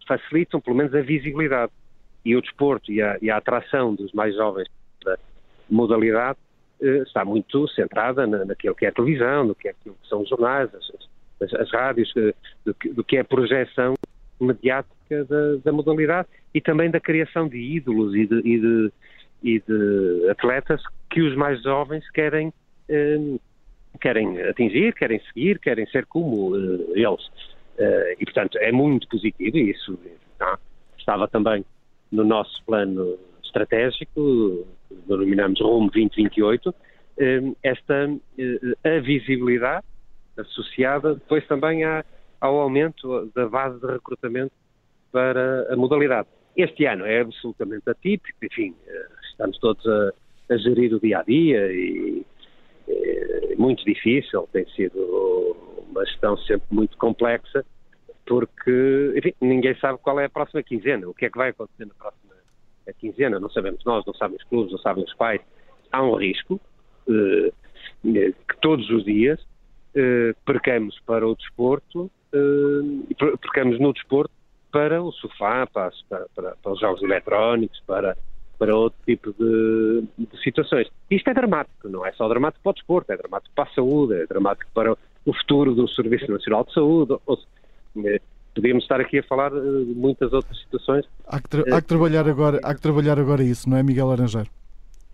facilitam 0.07 0.61
pelo 0.61 0.76
menos 0.76 0.93
a 0.93 1.01
visibilidade. 1.01 1.71
E 2.23 2.36
o 2.36 2.41
desporto 2.41 2.91
e 2.91 3.01
a, 3.01 3.17
e 3.21 3.32
a 3.32 3.38
atração 3.38 3.95
dos 3.95 4.11
mais 4.11 4.36
jovens 4.36 4.67
da 5.03 5.17
modalidade 5.69 6.38
está 6.82 7.23
muito 7.23 7.67
centrada 7.69 8.28
na, 8.28 8.45
naquilo 8.45 8.76
que 8.76 8.86
é 8.86 8.89
a 8.89 8.91
televisão, 8.91 9.45
no 9.45 9.55
que, 9.55 9.69
é, 9.69 9.73
que 9.73 9.91
são 10.09 10.21
os 10.21 10.30
jornais, 10.30 10.73
as, 10.76 10.91
as, 11.42 11.54
as 11.54 11.72
rádios, 11.72 12.14
do 12.66 12.74
que, 12.74 12.90
do 12.90 13.04
que 13.04 13.18
é 13.18 13.22
a 13.22 13.26
projeção 13.26 13.96
mediática 14.40 15.24
da, 15.26 15.56
da, 15.64 15.72
modalidade 15.72 16.28
e 16.54 16.62
também 16.62 16.90
da 16.90 17.00
criação 17.00 17.48
de 17.48 17.58
ídolos 17.58 18.16
e 18.16 18.26
de, 18.26 18.40
e 18.40 18.60
de, 18.60 18.92
e 19.44 19.60
de 19.60 20.30
atletas 20.30 20.82
que 21.10 21.22
os 21.22 21.36
mais 21.36 21.62
jovens 21.62 22.10
querem, 22.12 22.52
eh, 22.90 23.38
querem 24.02 24.42
atingir, 24.42 24.94
querem 24.94 25.22
seguir, 25.22 25.60
querem 25.60 25.86
ser 25.88 26.06
como 26.06 26.56
eh, 26.56 27.00
eles. 27.00 27.30
Eh, 27.78 28.18
e, 28.20 28.26
portanto, 28.26 28.58
é 28.58 28.72
muito 28.72 29.08
positivo 29.08 29.58
e 29.58 29.72
isso 29.72 29.98
tá, 30.38 30.58
estava 30.98 31.28
também 31.28 31.64
no 32.12 32.24
nosso 32.24 32.64
plano 32.66 33.18
estratégico, 33.44 34.66
denominamos 35.08 35.62
Rumo 35.62 35.90
2028, 35.92 36.76
eh, 37.18 37.42
esta 37.64 38.10
eh, 38.38 38.98
a 38.98 39.00
visibilidade 39.00 39.86
associada 40.38 41.16
depois 41.16 41.46
também 41.48 41.84
ao 42.42 42.60
aumento 42.60 43.32
da 43.36 43.48
base 43.48 43.80
de 43.80 43.88
recrutamento 43.88 44.54
para 45.12 45.74
a 45.74 45.76
modalidade. 45.76 46.28
Este 46.56 46.86
ano 46.86 47.06
é 47.06 47.22
absolutamente 47.22 47.90
atípico, 47.90 48.38
enfim, 48.44 48.76
eh, 48.88 49.08
estamos 49.30 49.58
todos 49.60 49.86
a, 49.88 50.12
a 50.50 50.58
gerir 50.58 50.94
o 50.94 51.00
dia 51.00 51.20
a 51.20 51.24
dia 51.24 51.72
e 51.72 52.26
é 52.88 53.56
muito 53.58 53.84
difícil, 53.84 54.48
tem 54.52 54.66
sido 54.70 55.00
uma 55.90 56.06
gestão 56.06 56.38
sempre 56.38 56.68
muito 56.72 56.98
complexa, 56.98 57.66
porque, 58.26 59.14
enfim, 59.18 59.34
ninguém 59.42 59.76
sabe 59.80 60.00
qual 60.00 60.20
é 60.20 60.26
a 60.26 60.30
próxima 60.30 60.64
quinzena, 60.64 61.08
o 61.08 61.14
que 61.14 61.26
é 61.26 61.30
que 61.30 61.38
vai 61.38 61.50
acontecer 61.50 61.86
na 61.86 61.94
próxima 61.94 62.34
quinzena, 63.00 63.40
não 63.40 63.50
sabemos 63.50 63.84
nós, 63.84 64.06
não 64.06 64.14
sabem 64.14 64.38
os 64.38 64.44
clubes, 64.44 64.72
não 64.72 64.80
sabem 64.80 65.04
os 65.04 65.14
pais. 65.16 65.42
Há 65.92 66.04
um 66.04 66.16
risco 66.16 66.60
eh, 67.10 67.52
que 68.04 68.62
todos 68.62 68.90
os 68.90 69.04
dias 69.04 69.40
percamos 70.46 71.00
para 71.06 71.28
o 71.28 71.36
desporto, 71.36 72.12
eh, 72.34 73.16
percamos 73.41 73.80
no 73.80 73.93
desporto 73.93 74.32
para 74.72 75.02
o 75.02 75.12
sofá, 75.14 75.66
para, 75.68 75.91
para, 76.10 76.56
para 76.62 76.72
os 76.72 76.80
jogos 76.80 77.02
eletrónicos, 77.02 77.82
para, 77.88 78.18
para 78.60 78.76
outro 78.76 79.00
tipo 79.06 79.34
de, 79.39 80.04
de, 80.18 80.43
situações. 80.43 80.89
Isto 81.10 81.30
é 81.30 81.34
dramático, 81.34 81.88
não 81.88 82.06
é 82.06 82.12
só 82.12 82.28
dramático 82.28 82.62
para 82.62 82.72
o 82.72 82.74
desporto, 82.74 83.12
é 83.14 83.18
dramático 83.18 83.56
para 83.56 83.70
a 83.70 83.74
saúde, 83.74 84.16
é 84.16 84.26
dramático 84.26 84.70
para 84.74 84.91
o 84.91 85.34
futuro 85.34 85.74
do 85.74 85.88
Serviço 85.88 86.30
Nacional 86.30 86.66
de 86.66 86.74
Saúde. 86.74 87.16
Ou, 87.26 87.39
eh, 88.06 88.20
podíamos 88.54 88.84
estar 88.84 89.00
aqui 89.00 89.20
a 89.20 89.24
falar 89.24 89.52
de 89.52 89.93
muitas 89.96 90.34
outras 90.34 90.60
situações. 90.60 91.06
Há 91.28 91.39
que, 91.39 91.74
há 91.74 91.82
que, 91.82 91.88
trabalhar, 91.88 92.28
agora, 92.28 92.60
há 92.64 92.76
que 92.76 92.82
trabalhar 92.82 93.18
agora 93.18 93.43
isso, 93.43 93.70
não 93.70 93.78
é, 93.78 93.84
Miguel 93.84 94.12
Aranjeiro? 94.12 94.50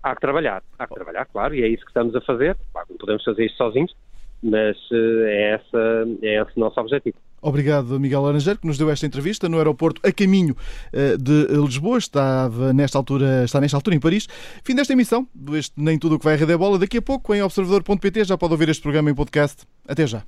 Há 0.02 0.16
que 0.16 0.22
trabalhar, 0.22 0.64
há 0.80 0.88
que 0.88 0.96
trabalhar, 0.96 1.26
claro, 1.26 1.54
e 1.54 1.62
é 1.62 1.68
isso 1.68 1.84
que 1.84 1.92
estamos 1.92 2.16
a 2.16 2.22
fazer. 2.22 2.58
Claro, 2.72 2.88
não 2.90 2.98
podemos 2.98 3.24
fazer 3.24 3.46
isto 3.46 3.58
sozinhos, 3.58 3.96
mas 4.42 4.78
é, 4.92 5.54
essa, 5.54 6.08
é 6.22 6.42
esse 6.42 6.52
o 6.56 6.60
nosso 6.60 6.80
objetivo. 6.80 7.18
Obrigado, 7.42 8.00
Miguel 8.00 8.22
Laranjeiro, 8.22 8.60
que 8.60 8.68
nos 8.68 8.78
deu 8.78 8.89
esta 8.89 9.06
entrevista 9.06 9.50
no 9.50 9.58
aeroporto 9.58 10.00
a 10.08 10.12
caminho 10.12 10.56
eh, 10.94 11.18
de 11.18 11.48
Lisboa. 11.48 11.98
Estava 11.98 12.72
nesta 12.72 13.00
altura, 13.00 13.44
está 13.44 13.60
nesta 13.60 13.78
altura 13.78 13.96
em 13.96 14.00
Paris. 14.00 14.28
Fim 14.64 14.76
desta 14.76 14.94
emissão, 14.94 15.28
este 15.54 15.74
Nem 15.76 15.98
Tudo 15.98 16.16
o 16.16 16.20
que 16.20 16.26
vai 16.26 16.36
a 16.36 16.38
Rede 16.38 16.54
é 16.54 16.58
Bola. 16.58 16.78
Daqui 16.78 16.98
a 16.98 17.02
pouco, 17.02 17.34
em 17.34 17.42
observador.pt, 17.42 18.26
já 18.26 18.38
pode 18.38 18.54
ouvir 18.54 18.70
este 18.70 18.84
programa 18.84 19.10
em 19.10 19.16
podcast. 19.16 19.66
Até 19.88 20.06
já. 20.06 20.24